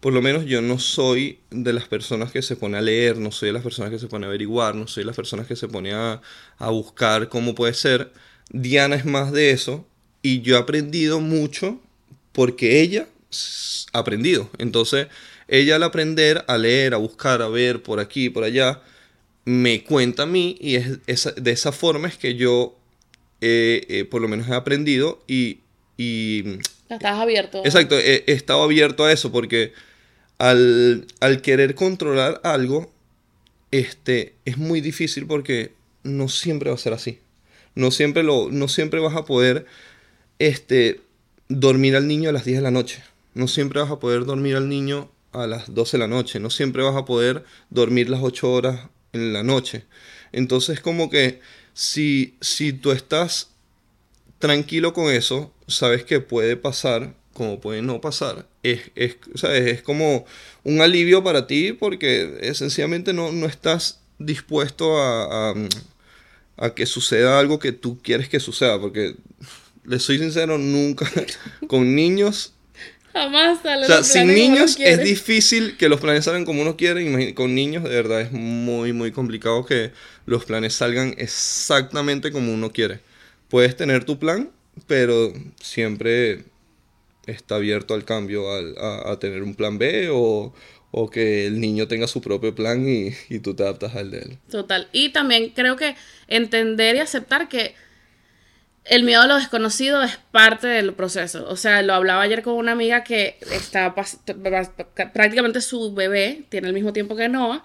por 0.00 0.12
lo 0.14 0.22
menos 0.22 0.46
yo 0.46 0.62
no 0.62 0.78
soy 0.80 1.40
de 1.50 1.72
las 1.74 1.88
personas 1.88 2.32
que 2.32 2.42
se 2.42 2.56
pone 2.56 2.78
a 2.78 2.82
leer, 2.82 3.18
no 3.18 3.32
soy 3.32 3.48
de 3.48 3.54
las 3.54 3.64
personas 3.64 3.90
que 3.92 3.98
se 4.00 4.08
pone 4.08 4.26
a 4.26 4.30
averiguar, 4.30 4.74
no 4.76 4.86
soy 4.88 5.02
de 5.02 5.06
las 5.08 5.16
personas 5.16 5.46
que 5.48 5.56
se 5.56 5.68
pone 5.68 5.92
a, 5.94 6.22
a 6.58 6.70
buscar 6.70 7.28
cómo 7.30 7.54
puede 7.56 7.74
ser. 7.74 8.12
Diana 8.50 8.96
es 8.96 9.06
más 9.06 9.32
de 9.32 9.52
eso 9.52 9.86
y 10.22 10.40
yo 10.42 10.56
he 10.56 10.58
aprendido 10.58 11.20
mucho 11.20 11.80
porque 12.32 12.80
ella 12.80 13.06
ha 13.92 13.98
aprendido. 13.98 14.50
Entonces, 14.58 15.06
ella 15.48 15.76
al 15.76 15.82
aprender, 15.82 16.44
a 16.48 16.58
leer, 16.58 16.94
a 16.94 16.98
buscar, 16.98 17.42
a 17.42 17.48
ver 17.48 17.82
por 17.82 18.00
aquí, 18.00 18.30
por 18.30 18.44
allá, 18.44 18.80
me 19.44 19.82
cuenta 19.84 20.24
a 20.24 20.26
mí 20.26 20.56
y 20.60 20.76
es, 20.76 20.98
esa- 21.06 21.32
de 21.32 21.50
esa 21.50 21.72
forma 21.72 22.08
es 22.08 22.16
que 22.16 22.34
yo 22.34 22.76
eh, 23.40 23.86
eh, 23.88 24.04
por 24.04 24.20
lo 24.20 24.28
menos 24.28 24.48
he 24.48 24.54
aprendido 24.54 25.22
y, 25.26 25.58
y 25.96 26.44
Estás 26.88 27.18
abierto. 27.18 27.62
Exacto, 27.64 27.98
he, 27.98 28.24
he 28.26 28.32
estado 28.32 28.62
abierto 28.62 29.04
a 29.04 29.12
eso 29.12 29.32
porque 29.32 29.72
al, 30.38 31.06
al 31.20 31.40
querer 31.42 31.74
controlar 31.74 32.40
algo, 32.44 32.92
este, 33.70 34.34
es 34.44 34.58
muy 34.58 34.80
difícil 34.80 35.26
porque 35.26 35.72
no 36.02 36.28
siempre 36.28 36.70
va 36.70 36.74
a 36.76 36.78
ser 36.78 36.92
así. 36.92 37.18
No 37.74 37.90
siempre, 37.90 38.22
lo, 38.22 38.50
no 38.50 38.68
siempre 38.68 39.00
vas 39.00 39.16
a 39.16 39.24
poder 39.24 39.66
este, 40.40 41.00
dormir 41.48 41.94
al 41.94 42.08
niño 42.08 42.30
a 42.30 42.32
las 42.32 42.44
10 42.44 42.58
de 42.58 42.62
la 42.62 42.72
noche. 42.72 43.04
No 43.34 43.46
siempre 43.46 43.80
vas 43.80 43.90
a 43.92 44.00
poder 44.00 44.24
dormir 44.24 44.56
al 44.56 44.68
niño 44.68 45.12
a 45.32 45.46
las 45.46 45.72
12 45.72 45.96
de 45.96 45.98
la 46.00 46.08
noche. 46.08 46.40
No 46.40 46.50
siempre 46.50 46.82
vas 46.82 46.96
a 46.96 47.04
poder 47.04 47.44
dormir 47.68 48.10
las 48.10 48.20
8 48.22 48.50
horas 48.50 48.88
en 49.12 49.32
la 49.32 49.44
noche. 49.44 49.84
Entonces 50.32 50.80
como 50.80 51.10
que 51.10 51.40
si, 51.74 52.34
si 52.40 52.72
tú 52.72 52.90
estás 52.90 53.50
tranquilo 54.40 54.92
con 54.92 55.12
eso, 55.12 55.52
sabes 55.68 56.04
que 56.04 56.20
puede 56.20 56.56
pasar 56.56 57.14
como 57.32 57.60
puede 57.60 57.82
no 57.82 58.00
pasar. 58.00 58.46
Es, 58.62 58.90
es, 58.94 59.16
¿sabes? 59.34 59.66
es 59.66 59.82
como 59.82 60.26
un 60.64 60.80
alivio 60.80 61.22
para 61.22 61.46
ti 61.46 61.72
porque 61.72 62.38
eh, 62.40 62.54
sencillamente 62.54 63.12
no, 63.12 63.32
no 63.32 63.46
estás 63.46 64.00
dispuesto 64.18 64.98
a, 64.98 65.50
a, 65.50 65.54
a 66.58 66.74
que 66.74 66.86
suceda 66.86 67.38
algo 67.38 67.58
que 67.58 67.72
tú 67.72 67.98
quieres 68.02 68.28
que 68.28 68.40
suceda, 68.40 68.78
porque 68.78 69.16
les 69.84 70.02
soy 70.02 70.18
sincero, 70.18 70.58
nunca 70.58 71.10
con 71.68 71.94
niños 71.94 72.54
Jamás 73.12 73.60
sale 73.62 73.84
o 73.84 73.86
sea, 73.88 74.04
sin 74.04 74.28
niños 74.28 74.76
es 74.78 75.02
difícil 75.02 75.76
que 75.76 75.88
los 75.88 76.00
planes 76.00 76.26
salgan 76.26 76.44
como 76.44 76.62
uno 76.62 76.76
quiere. 76.76 77.02
Imagin- 77.04 77.34
Con 77.34 77.56
niños, 77.56 77.82
de 77.82 77.90
verdad, 77.90 78.20
es 78.20 78.30
muy, 78.30 78.92
muy 78.92 79.10
complicado 79.10 79.66
que 79.66 79.90
los 80.26 80.44
planes 80.44 80.74
salgan 80.74 81.14
exactamente 81.18 82.30
como 82.30 82.54
uno 82.54 82.70
quiere. 82.70 83.00
Puedes 83.48 83.76
tener 83.76 84.04
tu 84.04 84.20
plan, 84.20 84.50
pero 84.86 85.32
siempre 85.60 86.44
está 87.26 87.56
abierto 87.56 87.94
al 87.94 88.04
cambio, 88.04 88.52
al- 88.52 88.76
a, 88.78 89.10
a 89.12 89.18
tener 89.18 89.42
un 89.42 89.54
plan 89.56 89.78
B 89.78 90.08
o, 90.12 90.54
o 90.92 91.10
que 91.10 91.46
el 91.46 91.60
niño 91.60 91.88
tenga 91.88 92.06
su 92.06 92.20
propio 92.20 92.54
plan 92.54 92.88
y, 92.88 93.10
y 93.28 93.40
tú 93.40 93.54
te 93.54 93.62
adaptas 93.64 93.94
al 93.96 94.10
de 94.12 94.18
él. 94.18 94.38
Total. 94.50 94.88
Y 94.92 95.10
también 95.10 95.50
creo 95.50 95.76
que 95.76 95.96
entender 96.28 96.96
y 96.96 97.00
aceptar 97.00 97.48
que 97.48 97.74
el 98.84 99.04
miedo 99.04 99.22
a 99.22 99.26
lo 99.26 99.36
desconocido 99.36 100.02
es 100.02 100.16
parte 100.32 100.66
del 100.66 100.92
proceso. 100.94 101.46
O 101.48 101.56
sea, 101.56 101.82
lo 101.82 101.94
hablaba 101.94 102.22
ayer 102.22 102.42
con 102.42 102.54
una 102.54 102.72
amiga 102.72 103.04
que 103.04 103.36
está 103.52 103.94
prácticamente 105.12 105.60
su 105.60 105.94
bebé 105.94 106.44
tiene 106.48 106.68
el 106.68 106.74
mismo 106.74 106.92
tiempo 106.92 107.16
que 107.16 107.28
Noah 107.28 107.62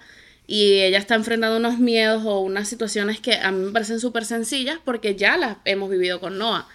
y 0.47 0.81
ella 0.81 0.99
está 0.99 1.15
enfrentando 1.15 1.57
unos 1.57 1.79
miedos 1.79 2.23
o 2.25 2.39
unas 2.41 2.67
situaciones 2.67 3.19
que 3.19 3.33
a 3.33 3.51
mí 3.51 3.65
me 3.65 3.71
parecen 3.71 3.99
súper 3.99 4.25
sencillas 4.25 4.77
porque 4.83 5.15
ya 5.15 5.37
las 5.37 5.57
hemos 5.65 5.89
vivido 5.89 6.19
con 6.19 6.37
Noah. 6.37 6.67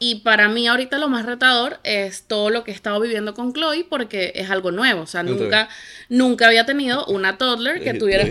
Y 0.00 0.16
para 0.16 0.48
mí 0.48 0.68
ahorita 0.68 0.98
lo 0.98 1.08
más 1.08 1.26
retador 1.26 1.80
es 1.82 2.22
todo 2.22 2.50
lo 2.50 2.62
que 2.62 2.70
he 2.70 2.74
estado 2.74 3.00
viviendo 3.00 3.34
con 3.34 3.52
Chloe 3.52 3.84
porque 3.88 4.32
es 4.36 4.48
algo 4.50 4.70
nuevo. 4.70 5.02
O 5.02 5.06
sea, 5.06 5.22
nunca, 5.22 5.68
nunca 6.08 6.46
había 6.46 6.66
tenido 6.66 7.04
una 7.06 7.36
toddler 7.36 7.82
que 7.82 7.94
tuviera... 7.94 8.24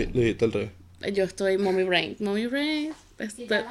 Yo 1.12 1.24
estoy 1.24 1.58
mommy 1.58 1.82
brain. 1.82 2.16
Mommy 2.20 2.46
brain. 2.46 2.92
este- 3.18 3.64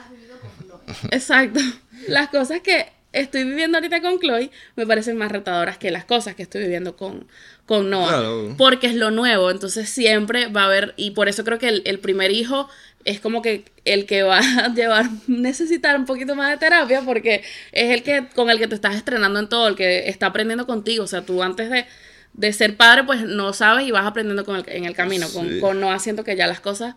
Exacto. 1.12 1.60
Las 2.08 2.30
cosas 2.30 2.62
que 2.62 2.88
estoy 3.14 3.44
viviendo 3.46 3.78
ahorita 3.78 4.02
con 4.02 4.20
Chloe 4.20 4.52
me 4.76 4.86
parecen 4.86 5.18
más 5.18 5.32
retadoras 5.32 5.78
que 5.78 5.92
las 5.92 6.06
cosas 6.06 6.36
que 6.36 6.44
estoy 6.44 6.62
viviendo 6.64 6.96
con, 6.96 7.28
con 7.66 7.90
Noah. 7.90 8.08
Claro. 8.10 8.56
Porque 8.58 8.88
es 8.88 8.96
lo 8.96 9.12
nuevo. 9.12 9.52
Entonces 9.52 9.90
siempre 9.90 10.48
va 10.48 10.64
a 10.64 10.66
haber. 10.66 10.94
Y 10.98 11.12
por 11.12 11.28
eso 11.30 11.44
creo 11.44 11.58
que 11.60 11.70
el, 11.70 11.82
el 11.86 12.00
primer 12.00 12.32
hijo 12.32 12.70
es 13.06 13.20
como 13.20 13.42
que 13.42 13.64
el 13.86 14.06
que 14.06 14.24
va 14.24 14.40
a 14.40 14.74
llevar, 14.76 15.10
necesitar 15.28 15.96
un 15.98 16.06
poquito 16.06 16.36
más 16.36 16.52
de 16.52 16.58
terapia 16.58 17.02
porque 17.02 17.44
es 17.72 17.92
el 17.92 18.04
que 18.04 18.28
con 18.36 18.50
el 18.50 18.60
que 18.60 18.68
te 18.68 18.76
estás 18.76 18.96
estrenando 18.96 19.40
en 19.40 19.50
todo, 19.50 19.68
el 19.68 19.76
que 19.76 20.10
está 20.10 20.28
aprendiendo 20.28 20.66
contigo. 20.68 21.04
O 21.04 21.08
sea, 21.08 21.22
tú 21.22 21.42
antes 21.42 21.70
de, 21.70 21.86
de 22.34 22.54
ser 22.54 22.78
padre, 22.78 23.04
pues 23.04 23.22
no 23.22 23.52
sabes 23.54 23.88
y 23.88 23.92
vas 23.92 24.06
aprendiendo 24.06 24.46
con 24.46 24.58
el- 24.58 24.66
en 24.68 24.86
el 24.86 24.94
camino. 24.96 25.28
Con, 25.30 25.60
con 25.60 25.80
Noah 25.80 26.00
siento 26.00 26.24
que 26.24 26.36
ya 26.36 26.48
las 26.48 26.60
cosas 26.60 26.96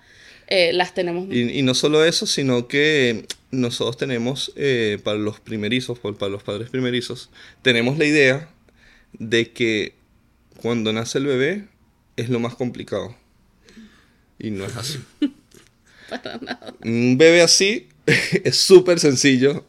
eh, 0.50 0.72
las 0.72 0.94
tenemos 0.94 1.28
Y, 1.32 1.58
y 1.58 1.62
no 1.62 1.74
solo 1.74 2.04
eso, 2.04 2.26
sino 2.26 2.68
que 2.68 3.24
nosotros 3.52 3.96
tenemos, 3.96 4.52
eh, 4.56 4.98
para 5.02 5.16
los 5.18 5.40
primerizos, 5.40 5.98
para 5.98 6.28
los 6.28 6.42
padres 6.42 6.70
primerizos, 6.70 7.30
tenemos 7.62 7.98
la 7.98 8.04
idea 8.04 8.48
de 9.12 9.52
que 9.52 9.94
cuando 10.60 10.92
nace 10.92 11.18
el 11.18 11.26
bebé 11.26 11.64
es 12.16 12.28
lo 12.28 12.38
más 12.40 12.54
complicado. 12.54 13.16
Y 14.38 14.50
no 14.50 14.64
es 14.64 14.76
así. 14.76 14.98
para 16.10 16.38
nada. 16.38 16.74
Un 16.84 17.16
bebé 17.16 17.42
así 17.42 17.88
es 18.44 18.56
súper 18.56 18.98
sencillo, 18.98 19.66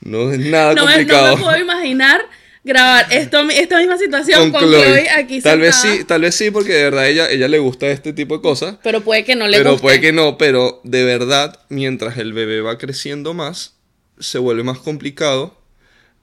no 0.00 0.32
es 0.32 0.38
nada 0.40 0.74
No 0.74 0.86
me, 0.86 0.90
no 0.90 0.96
complicado. 0.96 1.36
me 1.36 1.42
puedo 1.42 1.58
imaginar 1.58 2.20
grabar 2.66 3.06
esto, 3.10 3.38
esta 3.48 3.78
misma 3.78 3.96
situación 3.96 4.50
con, 4.50 4.60
Chloe. 4.60 5.08
aquí 5.10 5.40
tal 5.40 5.60
vez 5.60 5.76
sí, 5.76 6.04
tal 6.04 6.20
vez 6.22 6.34
sí, 6.34 6.50
porque 6.50 6.72
de 6.74 6.82
verdad 6.84 7.08
ella, 7.08 7.30
ella 7.30 7.48
le 7.48 7.58
gusta 7.58 7.86
este 7.86 8.12
tipo 8.12 8.36
de 8.36 8.42
cosas. 8.42 8.76
Pero 8.82 9.00
puede 9.02 9.24
que 9.24 9.36
no 9.36 9.46
le 9.46 9.56
pero 9.56 9.70
guste. 9.72 9.82
puede 9.82 10.00
que 10.00 10.12
no, 10.12 10.36
pero 10.36 10.80
de 10.84 11.04
verdad, 11.04 11.58
mientras 11.68 12.18
el 12.18 12.32
bebé 12.32 12.60
va 12.60 12.76
creciendo 12.76 13.32
más, 13.32 13.76
se 14.18 14.38
vuelve 14.38 14.64
más 14.64 14.78
complicado. 14.78 15.56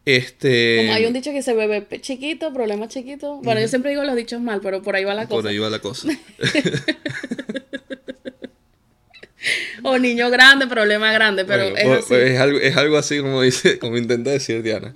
Este. 0.06 0.80
Como 0.82 0.94
hay 0.94 1.06
un 1.06 1.14
dicho 1.14 1.32
que 1.32 1.42
se 1.42 1.54
bebe 1.54 1.82
pe- 1.82 2.02
chiquito, 2.02 2.54
problema 2.54 2.90
chiquito. 2.90 3.40
Bueno, 3.42 3.62
yo 3.62 3.70
siempre 3.70 3.92
digo 3.92 4.04
los 4.04 4.18
dichos 4.18 4.42
mal, 4.42 4.60
pero 4.62 4.82
por 4.82 4.98
ahí 4.98 5.06
va 5.06 5.14
la 5.14 5.28
cosa. 5.28 5.42
Por 5.42 5.48
ahí 5.48 5.58
va 5.58 5.70
la 5.70 5.80
cosa. 5.80 6.10
O 9.84 9.98
niño 10.00 10.30
grande, 10.30 10.68
problema 10.68 11.12
grande, 11.12 11.44
pero 11.46 11.70
Bueno, 11.70 11.78
es 11.78 11.86
pues- 11.86 12.00
así. 12.00 12.08
pues 12.10 12.32
es 12.32 12.40
algo, 12.40 12.60
es 12.60 12.78
algo 12.78 12.98
así 12.98 13.20
como 13.20 13.42
dice, 13.42 13.78
como 13.80 13.98
intenta 13.98 14.30
decir 14.32 14.64
Diana. 14.64 14.96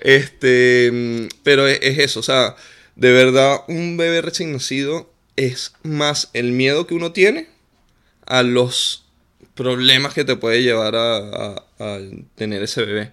Este, 0.00 0.90
mm, 0.92 1.26
pero 1.42 1.66
es, 1.66 1.78
es 1.82 1.98
eso, 1.98 2.20
o 2.20 2.22
sea, 2.22 2.56
de 2.96 3.12
verdad, 3.12 3.58
un 3.68 3.96
bebé 3.96 4.20
recién 4.22 4.52
nacido 4.52 5.12
es 5.36 5.72
más 5.82 6.30
el 6.32 6.52
miedo 6.52 6.86
que 6.86 6.94
uno 6.94 7.12
tiene 7.12 7.48
a 8.26 8.42
los 8.42 9.04
problemas 9.54 10.14
que 10.14 10.24
te 10.24 10.36
puede 10.36 10.62
llevar 10.62 10.94
a, 10.96 11.16
a- 11.18 11.64
a 11.78 11.98
tener 12.34 12.62
ese 12.62 12.84
bebé. 12.84 13.12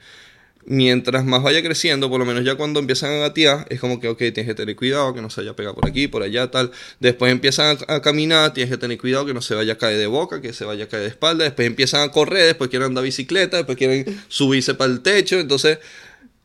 Mientras 0.65 1.25
más 1.25 1.41
vaya 1.41 1.61
creciendo, 1.63 2.09
por 2.09 2.19
lo 2.19 2.25
menos 2.25 2.43
ya 2.45 2.55
cuando 2.55 2.79
empiezan 2.79 3.11
a 3.11 3.17
gatear, 3.17 3.65
es 3.69 3.79
como 3.79 3.99
que, 3.99 4.07
ok, 4.07 4.17
tienes 4.17 4.45
que 4.45 4.53
tener 4.53 4.75
cuidado, 4.75 5.13
que 5.13 5.21
no 5.21 5.29
se 5.29 5.41
vaya 5.41 5.51
a 5.51 5.55
pegar 5.55 5.73
por 5.73 5.87
aquí, 5.87 6.07
por 6.07 6.21
allá, 6.21 6.51
tal. 6.51 6.71
Después 6.99 7.31
empiezan 7.31 7.77
a, 7.87 7.95
a 7.95 8.01
caminar, 8.01 8.53
tienes 8.53 8.69
que 8.69 8.77
tener 8.77 8.97
cuidado, 8.97 9.25
que 9.25 9.33
no 9.33 9.41
se 9.41 9.55
vaya 9.55 9.73
a 9.73 9.77
caer 9.77 9.97
de 9.97 10.07
boca, 10.07 10.41
que 10.41 10.53
se 10.53 10.65
vaya 10.65 10.85
a 10.85 10.87
caer 10.87 11.03
de 11.03 11.09
espalda. 11.09 11.43
Después 11.45 11.67
empiezan 11.67 12.01
a 12.01 12.11
correr, 12.11 12.45
después 12.45 12.69
quieren 12.69 12.89
andar 12.89 13.03
bicicleta, 13.03 13.57
después 13.57 13.77
quieren 13.77 14.05
subirse 14.27 14.75
para 14.75 14.91
el 14.91 15.01
techo. 15.01 15.39
Entonces, 15.39 15.79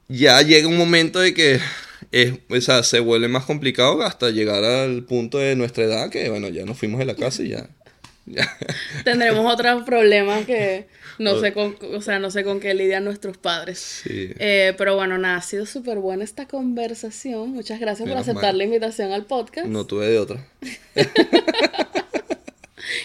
ya 0.08 0.40
llega 0.42 0.68
un 0.68 0.78
momento 0.78 1.20
de 1.20 1.34
que 1.34 1.60
es, 2.12 2.34
o 2.48 2.60
sea, 2.60 2.82
se 2.82 3.00
vuelve 3.00 3.28
más 3.28 3.44
complicado 3.44 4.02
hasta 4.02 4.30
llegar 4.30 4.64
al 4.64 5.02
punto 5.04 5.38
de 5.38 5.56
nuestra 5.56 5.84
edad, 5.84 6.10
que 6.10 6.28
bueno, 6.30 6.48
ya 6.48 6.64
nos 6.64 6.78
fuimos 6.78 6.98
de 6.98 7.06
la 7.06 7.14
casa 7.14 7.42
y 7.42 7.48
ya. 7.48 7.68
ya. 8.26 8.56
Tendremos 9.04 9.52
otros 9.52 9.84
problemas 9.84 10.46
que 10.46 10.86
no 11.18 11.40
sé 11.40 11.52
con, 11.52 11.76
o 11.94 12.00
sea, 12.00 12.18
no 12.18 12.30
sé 12.30 12.44
con 12.44 12.60
qué 12.60 12.74
lidian 12.74 13.04
nuestros 13.04 13.36
padres. 13.38 13.78
Sí. 13.78 14.30
Eh, 14.38 14.74
pero 14.78 14.96
bueno, 14.96 15.18
nada, 15.18 15.36
ha 15.38 15.42
sido 15.42 15.66
súper 15.66 15.98
buena 15.98 16.24
esta 16.24 16.46
conversación. 16.46 17.50
Muchas 17.52 17.80
gracias 17.80 18.08
por 18.08 18.18
aceptar 18.18 18.44
mal. 18.52 18.58
la 18.58 18.64
invitación 18.64 19.12
al 19.12 19.24
podcast. 19.26 19.66
No 19.66 19.86
tuve 19.86 20.08
de 20.08 20.18
otra. 20.18 20.46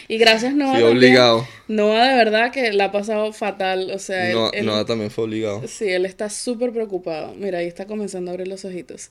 Y 0.07 0.17
gracias, 0.17 0.53
Noah. 0.53 0.73
Fui 0.75 0.83
obligado. 0.83 1.47
Noah, 1.67 2.09
de 2.09 2.15
verdad 2.17 2.51
que 2.51 2.71
la 2.73 2.85
ha 2.85 2.91
pasado 2.91 3.31
fatal. 3.33 3.89
O 3.93 3.97
sea, 3.99 4.29
él- 4.29 4.35
No, 4.35 4.51
él- 4.51 4.65
Noah 4.65 4.85
también 4.85 5.09
fue 5.09 5.23
obligado. 5.23 5.63
Sí, 5.67 5.87
él 5.89 6.05
está 6.05 6.29
súper 6.29 6.71
preocupado. 6.71 7.33
Mira, 7.35 7.59
ahí 7.59 7.67
está 7.67 7.85
comenzando 7.87 8.29
a 8.29 8.33
abrir 8.33 8.47
los 8.47 8.63
ojitos. 8.65 9.09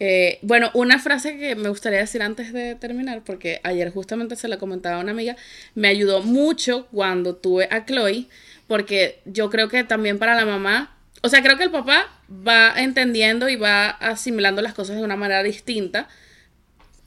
Eh, 0.00 0.38
bueno, 0.42 0.70
una 0.74 0.98
frase 0.98 1.38
que 1.38 1.56
me 1.56 1.68
gustaría 1.68 1.98
decir 1.98 2.22
antes 2.22 2.52
de 2.52 2.76
terminar, 2.76 3.22
porque 3.24 3.60
ayer 3.64 3.90
justamente 3.90 4.36
se 4.36 4.48
la 4.48 4.58
comentaba 4.58 4.96
a 4.96 5.00
una 5.00 5.10
amiga, 5.10 5.36
me 5.74 5.88
ayudó 5.88 6.22
mucho 6.22 6.86
cuando 6.92 7.34
tuve 7.34 7.68
a 7.70 7.84
Chloe, 7.84 8.26
porque 8.68 9.20
yo 9.24 9.50
creo 9.50 9.68
que 9.68 9.82
también 9.82 10.18
para 10.18 10.36
la 10.36 10.46
mamá, 10.46 10.96
o 11.22 11.28
sea, 11.28 11.42
creo 11.42 11.56
que 11.56 11.64
el 11.64 11.70
papá 11.70 12.08
va 12.30 12.74
entendiendo 12.76 13.48
y 13.48 13.56
va 13.56 13.88
asimilando 13.88 14.62
las 14.62 14.74
cosas 14.74 14.96
de 14.96 15.02
una 15.02 15.16
manera 15.16 15.42
distinta, 15.42 16.08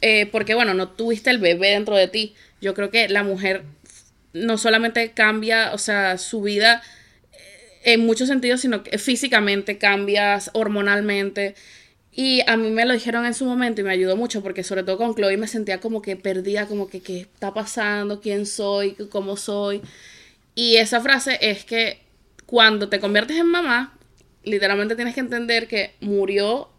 eh, 0.02 0.26
porque 0.26 0.54
bueno, 0.56 0.74
no 0.74 0.90
tuviste 0.90 1.30
el 1.30 1.38
bebé 1.38 1.70
dentro 1.70 1.96
de 1.96 2.08
ti. 2.08 2.36
Yo 2.60 2.74
creo 2.74 2.90
que 2.90 3.08
la 3.08 3.24
mujer 3.24 3.64
no 4.34 4.58
solamente 4.58 5.12
cambia, 5.12 5.74
o 5.74 5.78
sea, 5.78 6.18
su 6.18 6.42
vida 6.42 6.82
en 7.84 8.06
muchos 8.06 8.28
sentidos, 8.28 8.62
sino 8.62 8.84
que 8.84 8.98
físicamente 8.98 9.78
cambias, 9.78 10.50
hormonalmente. 10.54 11.56
Y 12.14 12.42
a 12.46 12.58
mí 12.58 12.70
me 12.72 12.86
lo 12.86 12.94
dijeron 12.94 13.26
en 13.26 13.34
su 13.34 13.46
momento 13.46 13.82
y 13.82 13.84
me 13.86 13.92
ayudó 13.92 14.18
mucho 14.18 14.44
porque 14.44 14.64
sobre 14.64 14.84
todo 14.84 14.98
con 14.98 15.16
Chloe 15.16 15.38
me 15.38 15.48
sentía 15.48 15.80
como 15.80 16.02
que 16.02 16.18
perdida, 16.18 16.68
como 16.68 16.90
que 16.90 17.02
qué 17.02 17.22
está 17.22 17.54
pasando, 17.54 18.20
quién 18.20 18.46
soy, 18.46 18.96
cómo 19.10 19.38
soy. 19.38 19.82
Y 20.54 20.76
esa 20.76 21.00
frase 21.00 21.38
es 21.42 21.64
que 21.64 22.02
cuando 22.46 22.90
te 22.90 23.00
conviertes 23.00 23.38
en 23.38 23.48
mamá, 23.48 23.98
literalmente 24.44 24.96
tienes 24.96 25.14
que 25.14 25.22
entender 25.22 25.68
que 25.68 25.96
murió 26.02 26.70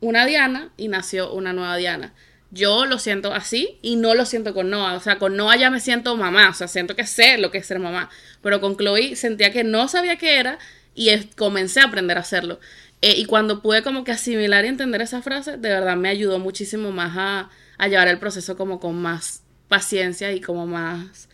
una 0.00 0.24
Diana 0.24 0.72
y 0.78 0.88
nació 0.88 1.32
una 1.32 1.52
nueva 1.52 1.76
Diana. 1.76 2.14
Yo 2.50 2.86
lo 2.86 2.98
siento 2.98 3.34
así 3.34 3.78
y 3.82 3.96
no 3.96 4.14
lo 4.14 4.24
siento 4.24 4.54
con 4.54 4.70
Noah. 4.70 4.94
O 4.94 5.00
sea, 5.00 5.18
con 5.18 5.36
Noah 5.36 5.56
ya 5.56 5.70
me 5.70 5.80
siento 5.80 6.16
mamá. 6.16 6.48
O 6.48 6.54
sea, 6.54 6.68
siento 6.68 6.96
que 6.96 7.06
sé 7.06 7.38
lo 7.38 7.50
que 7.50 7.58
es 7.58 7.66
ser 7.66 7.78
mamá. 7.78 8.08
Pero 8.40 8.60
con 8.60 8.76
Chloe 8.76 9.16
sentía 9.16 9.50
que 9.50 9.64
no 9.64 9.88
sabía 9.88 10.16
qué 10.16 10.38
era 10.38 10.58
y 10.94 11.14
comencé 11.36 11.80
a 11.80 11.84
aprender 11.84 12.16
a 12.16 12.20
hacerlo. 12.20 12.58
Eh, 13.02 13.14
y 13.16 13.26
cuando 13.26 13.62
pude 13.62 13.82
como 13.82 14.04
que 14.04 14.12
asimilar 14.12 14.64
y 14.64 14.68
entender 14.68 15.02
esa 15.02 15.22
frase, 15.22 15.52
de 15.52 15.68
verdad 15.68 15.96
me 15.96 16.08
ayudó 16.08 16.38
muchísimo 16.38 16.90
más 16.92 17.16
a, 17.16 17.50
a 17.78 17.88
llevar 17.88 18.08
el 18.08 18.18
proceso 18.18 18.56
como 18.56 18.80
con 18.80 18.96
más 18.96 19.42
paciencia 19.68 20.32
y 20.32 20.40
como 20.40 20.66
más, 20.66 21.28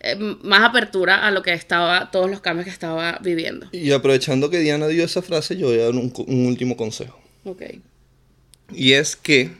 eh, 0.00 0.16
más 0.16 0.62
apertura 0.62 1.26
a 1.26 1.30
lo 1.30 1.42
que 1.42 1.52
estaba, 1.52 2.10
todos 2.10 2.30
los 2.30 2.40
cambios 2.40 2.66
que 2.66 2.70
estaba 2.70 3.18
viviendo. 3.22 3.66
Y 3.72 3.90
aprovechando 3.92 4.50
que 4.50 4.60
Diana 4.60 4.86
dio 4.86 5.04
esa 5.04 5.22
frase, 5.22 5.56
yo 5.56 5.68
voy 5.68 5.80
a 5.80 5.84
dar 5.84 5.94
un, 5.94 6.12
un 6.26 6.46
último 6.46 6.76
consejo. 6.76 7.18
Ok. 7.44 7.62
Y 8.70 8.92
es 8.92 9.16
que 9.16 9.50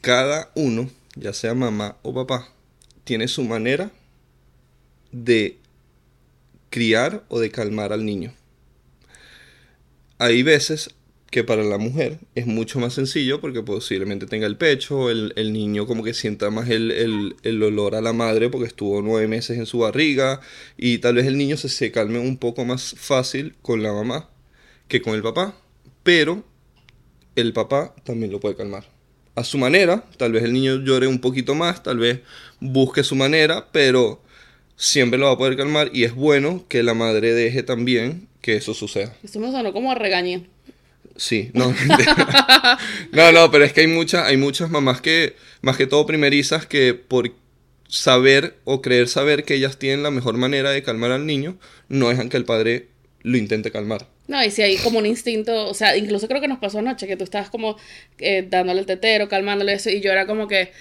cada 0.00 0.50
uno, 0.54 0.90
ya 1.14 1.32
sea 1.32 1.54
mamá 1.54 1.96
o 2.02 2.14
papá, 2.14 2.48
tiene 3.04 3.28
su 3.28 3.42
manera 3.42 3.90
de 5.12 5.58
criar 6.70 7.24
o 7.28 7.38
de 7.38 7.50
calmar 7.50 7.92
al 7.92 8.04
niño. 8.04 8.32
Hay 10.18 10.42
veces 10.42 10.90
que 11.30 11.44
para 11.44 11.62
la 11.62 11.78
mujer 11.78 12.18
es 12.34 12.46
mucho 12.46 12.80
más 12.80 12.94
sencillo 12.94 13.40
porque 13.40 13.62
posiblemente 13.62 14.26
tenga 14.26 14.46
el 14.46 14.56
pecho, 14.56 15.10
el, 15.10 15.32
el 15.36 15.52
niño 15.52 15.86
como 15.86 16.02
que 16.02 16.14
sienta 16.14 16.50
más 16.50 16.70
el, 16.70 16.90
el, 16.90 17.36
el, 17.42 17.62
olor 17.62 17.94
a 17.94 18.00
la 18.00 18.12
madre 18.12 18.48
porque 18.48 18.66
estuvo 18.66 19.02
nueve 19.02 19.28
meses 19.28 19.58
en 19.58 19.66
su 19.66 19.80
barriga 19.80 20.40
y 20.76 20.98
tal 20.98 21.16
vez 21.16 21.26
el 21.26 21.36
niño 21.36 21.56
se, 21.56 21.68
se 21.68 21.92
calme 21.92 22.18
un 22.18 22.38
poco 22.38 22.64
más 22.64 22.94
fácil 22.96 23.54
con 23.62 23.82
la 23.82 23.92
mamá 23.92 24.30
que 24.88 25.02
con 25.02 25.14
el 25.14 25.22
papá, 25.22 25.54
pero 26.02 26.44
el 27.36 27.52
papá 27.52 27.94
también 28.04 28.32
lo 28.32 28.40
puede 28.40 28.56
calmar. 28.56 28.88
A 29.34 29.44
su 29.44 29.58
manera, 29.58 30.04
tal 30.16 30.32
vez 30.32 30.42
el 30.42 30.52
niño 30.52 30.82
llore 30.82 31.06
un 31.06 31.20
poquito 31.20 31.54
más, 31.54 31.82
tal 31.82 31.98
vez 31.98 32.20
busque 32.58 33.04
su 33.04 33.14
manera, 33.14 33.68
pero 33.70 34.22
siempre 34.76 35.18
lo 35.18 35.26
va 35.26 35.32
a 35.32 35.38
poder 35.38 35.56
calmar 35.56 35.90
y 35.92 36.04
es 36.04 36.14
bueno 36.14 36.64
que 36.68 36.82
la 36.82 36.94
madre 36.94 37.34
deje 37.34 37.62
también 37.62 38.28
que 38.48 38.56
eso 38.56 38.72
suceda. 38.72 39.14
Eso 39.22 39.40
me 39.40 39.52
sonó 39.52 39.74
como 39.74 39.92
a 39.92 39.94
regaño. 39.94 40.42
Sí, 41.16 41.50
no. 41.52 41.74
no, 43.12 43.30
no, 43.30 43.50
pero 43.50 43.62
es 43.62 43.74
que 43.74 43.82
hay 43.82 43.88
muchas, 43.88 44.26
hay 44.26 44.38
muchas 44.38 44.70
mamás 44.70 45.02
que, 45.02 45.36
más 45.60 45.76
que 45.76 45.86
todo 45.86 46.06
primerizas, 46.06 46.64
que 46.64 46.94
por 46.94 47.34
saber 47.88 48.56
o 48.64 48.80
creer 48.80 49.08
saber 49.08 49.44
que 49.44 49.54
ellas 49.54 49.78
tienen 49.78 50.02
la 50.02 50.10
mejor 50.10 50.38
manera 50.38 50.70
de 50.70 50.82
calmar 50.82 51.10
al 51.10 51.26
niño, 51.26 51.58
no 51.90 52.08
dejan 52.08 52.30
que 52.30 52.38
el 52.38 52.46
padre 52.46 52.88
lo 53.22 53.36
intente 53.36 53.70
calmar. 53.70 54.06
No, 54.28 54.44
y 54.44 54.50
si 54.50 54.62
hay 54.62 54.76
como 54.76 54.98
un 54.98 55.06
instinto, 55.06 55.68
o 55.68 55.74
sea, 55.74 55.96
incluso 55.96 56.28
creo 56.28 56.40
que 56.40 56.48
nos 56.48 56.58
pasó 56.58 56.80
anoche, 56.80 57.06
que 57.06 57.16
tú 57.16 57.24
estabas 57.24 57.48
como 57.48 57.76
eh, 58.18 58.46
dándole 58.48 58.80
el 58.80 58.86
tetero, 58.86 59.28
calmándole 59.28 59.72
eso, 59.72 59.88
y 59.90 60.00
yo 60.00 60.12
era 60.12 60.26
como 60.26 60.46
que, 60.46 60.72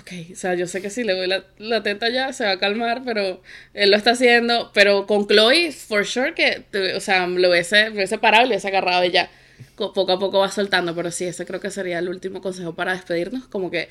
ok, 0.00 0.32
o 0.32 0.36
sea, 0.36 0.54
yo 0.54 0.66
sé 0.66 0.82
que 0.82 0.90
si 0.90 1.04
le 1.04 1.14
doy 1.14 1.28
la, 1.28 1.44
la, 1.58 1.82
teta 1.82 2.08
ya 2.10 2.32
se 2.32 2.44
va 2.44 2.52
a 2.52 2.58
calmar, 2.58 3.02
pero 3.04 3.42
él 3.74 3.90
lo 3.90 3.96
está 3.96 4.10
haciendo, 4.10 4.72
pero 4.74 5.06
con 5.06 5.26
Chloe, 5.28 5.70
for 5.72 6.04
sure 6.04 6.34
que, 6.34 6.64
o 6.96 7.00
sea, 7.00 7.26
lo 7.28 7.50
hubiese, 7.50 7.90
lo 7.90 7.96
hubiese 7.96 8.18
parado 8.18 8.44
y 8.44 8.48
lo 8.48 8.54
hubiese 8.54 8.68
agarrado 8.68 9.04
y 9.04 9.12
ya 9.12 9.30
poco 9.76 10.12
a 10.12 10.18
poco 10.18 10.40
va 10.40 10.50
soltando, 10.50 10.94
pero 10.94 11.10
sí, 11.10 11.24
ese 11.24 11.46
creo 11.46 11.60
que 11.60 11.70
sería 11.70 12.00
el 12.00 12.08
último 12.08 12.40
consejo 12.40 12.74
para 12.74 12.92
despedirnos, 12.92 13.46
como 13.46 13.70
que... 13.70 13.88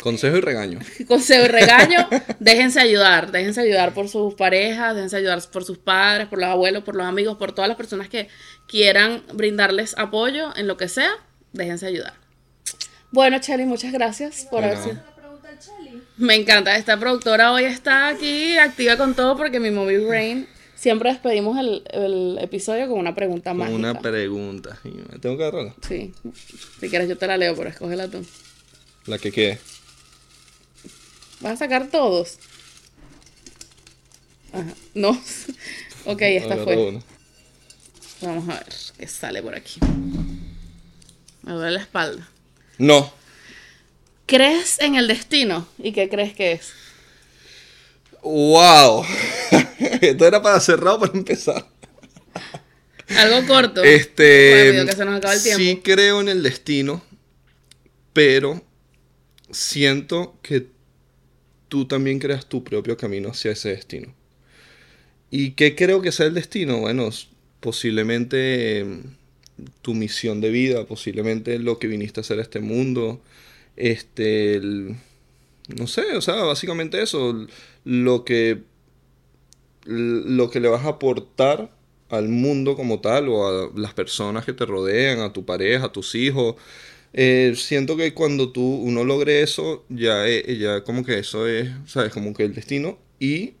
Consejo 0.00 0.36
y 0.36 0.40
regaño. 0.40 0.78
Consejo 1.08 1.44
y 1.44 1.48
regaño, 1.48 2.08
déjense 2.38 2.80
ayudar, 2.80 3.32
déjense 3.32 3.60
ayudar 3.60 3.94
por 3.94 4.08
sus 4.08 4.34
parejas, 4.34 4.94
déjense 4.94 5.16
ayudar 5.16 5.40
por 5.50 5.64
sus 5.64 5.78
padres, 5.78 6.28
por 6.28 6.38
los 6.38 6.48
abuelos, 6.48 6.84
por 6.84 6.96
los 6.96 7.06
amigos, 7.06 7.38
por 7.38 7.52
todas 7.52 7.68
las 7.68 7.76
personas 7.76 8.08
que 8.08 8.28
quieran 8.68 9.22
brindarles 9.32 9.96
apoyo 9.96 10.54
en 10.56 10.66
lo 10.66 10.76
que 10.76 10.88
sea, 10.88 11.12
déjense 11.52 11.86
ayudar. 11.86 12.14
Bueno, 13.10 13.38
Chelly, 13.38 13.64
muchas 13.64 13.92
gracias 13.92 14.46
por 14.50 14.64
haber 14.64 14.78
sido... 14.78 15.16
Me 16.18 16.34
encanta, 16.34 16.76
esta 16.76 16.98
productora 16.98 17.52
hoy 17.52 17.64
está 17.64 18.08
aquí 18.08 18.56
activa 18.58 18.96
con 18.96 19.14
todo 19.14 19.36
porque 19.36 19.60
mi 19.60 19.70
movie 19.70 19.98
brain 19.98 20.48
Siempre 20.76 21.10
despedimos 21.10 21.58
el, 21.58 21.82
el 21.90 22.38
episodio 22.38 22.86
con 22.86 22.98
una 22.98 23.14
pregunta 23.14 23.54
más. 23.54 23.70
Una 23.70 23.98
pregunta. 23.98 24.78
¿Me 24.84 25.18
tengo 25.18 25.38
que 25.38 25.44
agarrarla? 25.44 25.74
Sí. 25.88 26.12
Si 26.78 26.90
quieres 26.90 27.08
yo 27.08 27.16
te 27.16 27.26
la 27.26 27.38
leo, 27.38 27.56
pero 27.56 27.70
escógela 27.70 28.08
tú. 28.08 28.24
¿La 29.06 29.18
que 29.18 29.32
quede? 29.32 29.58
¿Vas 31.40 31.52
a 31.52 31.56
sacar 31.56 31.88
todos? 31.88 32.38
Ajá. 34.52 34.74
No. 34.94 35.10
ok, 36.06 36.22
esta 36.22 36.56
fue. 36.56 36.76
Uno. 36.76 37.02
Vamos 38.22 38.48
a 38.48 38.54
ver 38.54 38.74
qué 38.98 39.06
sale 39.06 39.42
por 39.42 39.54
aquí. 39.54 39.78
Me 41.42 41.52
duele 41.52 41.72
la 41.72 41.80
espalda. 41.80 42.28
No. 42.78 43.12
¿Crees 44.26 44.80
en 44.80 44.96
el 44.96 45.06
destino? 45.06 45.68
¿Y 45.78 45.92
qué 45.92 46.08
crees 46.08 46.34
que 46.34 46.52
es? 46.52 46.72
¡Wow! 48.22 49.04
Esto 50.00 50.26
era 50.26 50.42
para 50.42 50.58
cerrado 50.60 51.00
para 51.00 51.12
empezar. 51.12 51.66
Algo 53.16 53.46
corto. 53.46 53.84
Este. 53.84 54.84
Sí 55.36 55.80
creo 55.84 56.20
en 56.20 56.28
el 56.28 56.42
destino, 56.42 57.04
pero 58.12 58.64
siento 59.52 60.38
que 60.42 60.75
tú 61.68 61.86
también 61.86 62.18
creas 62.18 62.46
tu 62.46 62.64
propio 62.64 62.96
camino 62.96 63.30
hacia 63.30 63.52
ese 63.52 63.70
destino. 63.70 64.14
¿Y 65.30 65.52
qué 65.52 65.74
creo 65.74 66.02
que 66.02 66.12
sea 66.12 66.26
el 66.26 66.34
destino? 66.34 66.78
Bueno, 66.80 67.10
posiblemente 67.60 68.80
em, 68.80 69.02
tu 69.82 69.94
misión 69.94 70.40
de 70.40 70.50
vida, 70.50 70.86
posiblemente 70.86 71.58
lo 71.58 71.78
que 71.78 71.88
viniste 71.88 72.20
a 72.20 72.22
hacer 72.22 72.38
a 72.38 72.42
este 72.42 72.60
mundo, 72.60 73.20
este, 73.76 74.60
no 74.60 75.86
sé, 75.86 76.16
o 76.16 76.20
sea, 76.20 76.36
básicamente 76.44 77.02
eso, 77.02 77.46
lo 77.84 78.24
que 78.24 78.62
lo 79.86 80.50
que 80.50 80.60
le 80.60 80.68
vas 80.68 80.84
a 80.84 80.90
aportar 80.90 81.70
al 82.08 82.28
mundo 82.28 82.76
como 82.76 83.00
tal 83.00 83.28
o 83.28 83.46
a 83.46 83.70
las 83.74 83.94
personas 83.94 84.44
que 84.44 84.52
te 84.52 84.66
rodean, 84.66 85.20
a 85.20 85.32
tu 85.32 85.44
pareja, 85.44 85.86
a 85.86 85.92
tus 85.92 86.14
hijos. 86.14 86.56
Eh, 87.18 87.54
siento 87.56 87.96
que 87.96 88.12
cuando 88.12 88.52
tú 88.52 88.62
uno 88.62 89.02
logre 89.02 89.40
eso, 89.40 89.86
ya, 89.88 90.28
eh, 90.28 90.58
ya 90.58 90.84
como 90.84 91.02
que 91.02 91.18
eso 91.18 91.48
es, 91.48 91.70
¿sabes? 91.86 92.12
Como 92.12 92.34
que 92.34 92.44
el 92.44 92.54
destino. 92.54 92.98
Y 93.18 93.54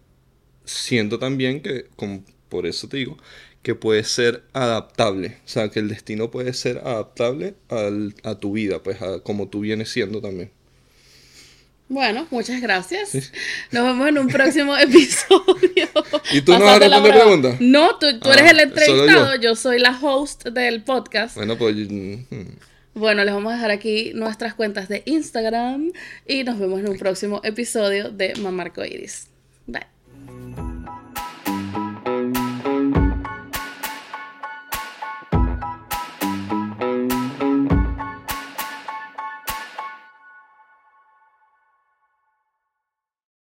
siento 0.66 1.18
también 1.18 1.62
que, 1.62 1.86
como, 1.96 2.22
por 2.50 2.66
eso 2.66 2.86
te 2.86 2.98
digo, 2.98 3.16
que 3.62 3.74
puede 3.74 4.04
ser 4.04 4.44
adaptable. 4.52 5.38
O 5.46 5.48
sea, 5.48 5.70
que 5.70 5.80
el 5.80 5.88
destino 5.88 6.30
puede 6.30 6.52
ser 6.52 6.82
adaptable 6.84 7.54
al, 7.70 8.14
a 8.24 8.34
tu 8.34 8.52
vida, 8.52 8.82
pues 8.82 9.00
a 9.00 9.20
como 9.20 9.48
tú 9.48 9.60
vienes 9.60 9.88
siendo 9.88 10.20
también. 10.20 10.50
Bueno, 11.88 12.26
muchas 12.30 12.60
gracias. 12.60 13.32
Nos 13.70 13.84
vemos 13.84 14.06
en 14.06 14.18
un 14.18 14.28
próximo 14.28 14.76
episodio. 14.78 15.88
¿Y 16.30 16.42
tú 16.42 16.52
no 16.52 16.66
vas 16.66 16.76
a 16.76 16.78
responder 16.80 17.14
preguntas? 17.14 17.56
No, 17.60 17.98
tú, 17.98 18.06
tú 18.20 18.30
eres 18.30 18.44
ah, 18.48 18.50
el 18.50 18.60
entrevistado, 18.60 19.36
yo. 19.36 19.56
soy 19.56 19.78
la 19.78 19.98
host 19.98 20.44
del 20.48 20.82
podcast. 20.82 21.36
Bueno, 21.36 21.56
pues... 21.56 21.74
Mm. 21.74 22.16
Bueno, 22.96 23.24
les 23.24 23.34
vamos 23.34 23.52
a 23.52 23.56
dejar 23.56 23.70
aquí 23.72 24.12
nuestras 24.14 24.54
cuentas 24.54 24.88
de 24.88 25.02
Instagram 25.04 25.92
y 26.26 26.44
nos 26.44 26.58
vemos 26.58 26.80
en 26.80 26.88
un 26.88 26.96
próximo 26.96 27.42
episodio 27.44 28.08
de 28.10 28.34
Mamarco 28.36 28.86
Iris. 28.86 29.28
Bye. 29.66 29.95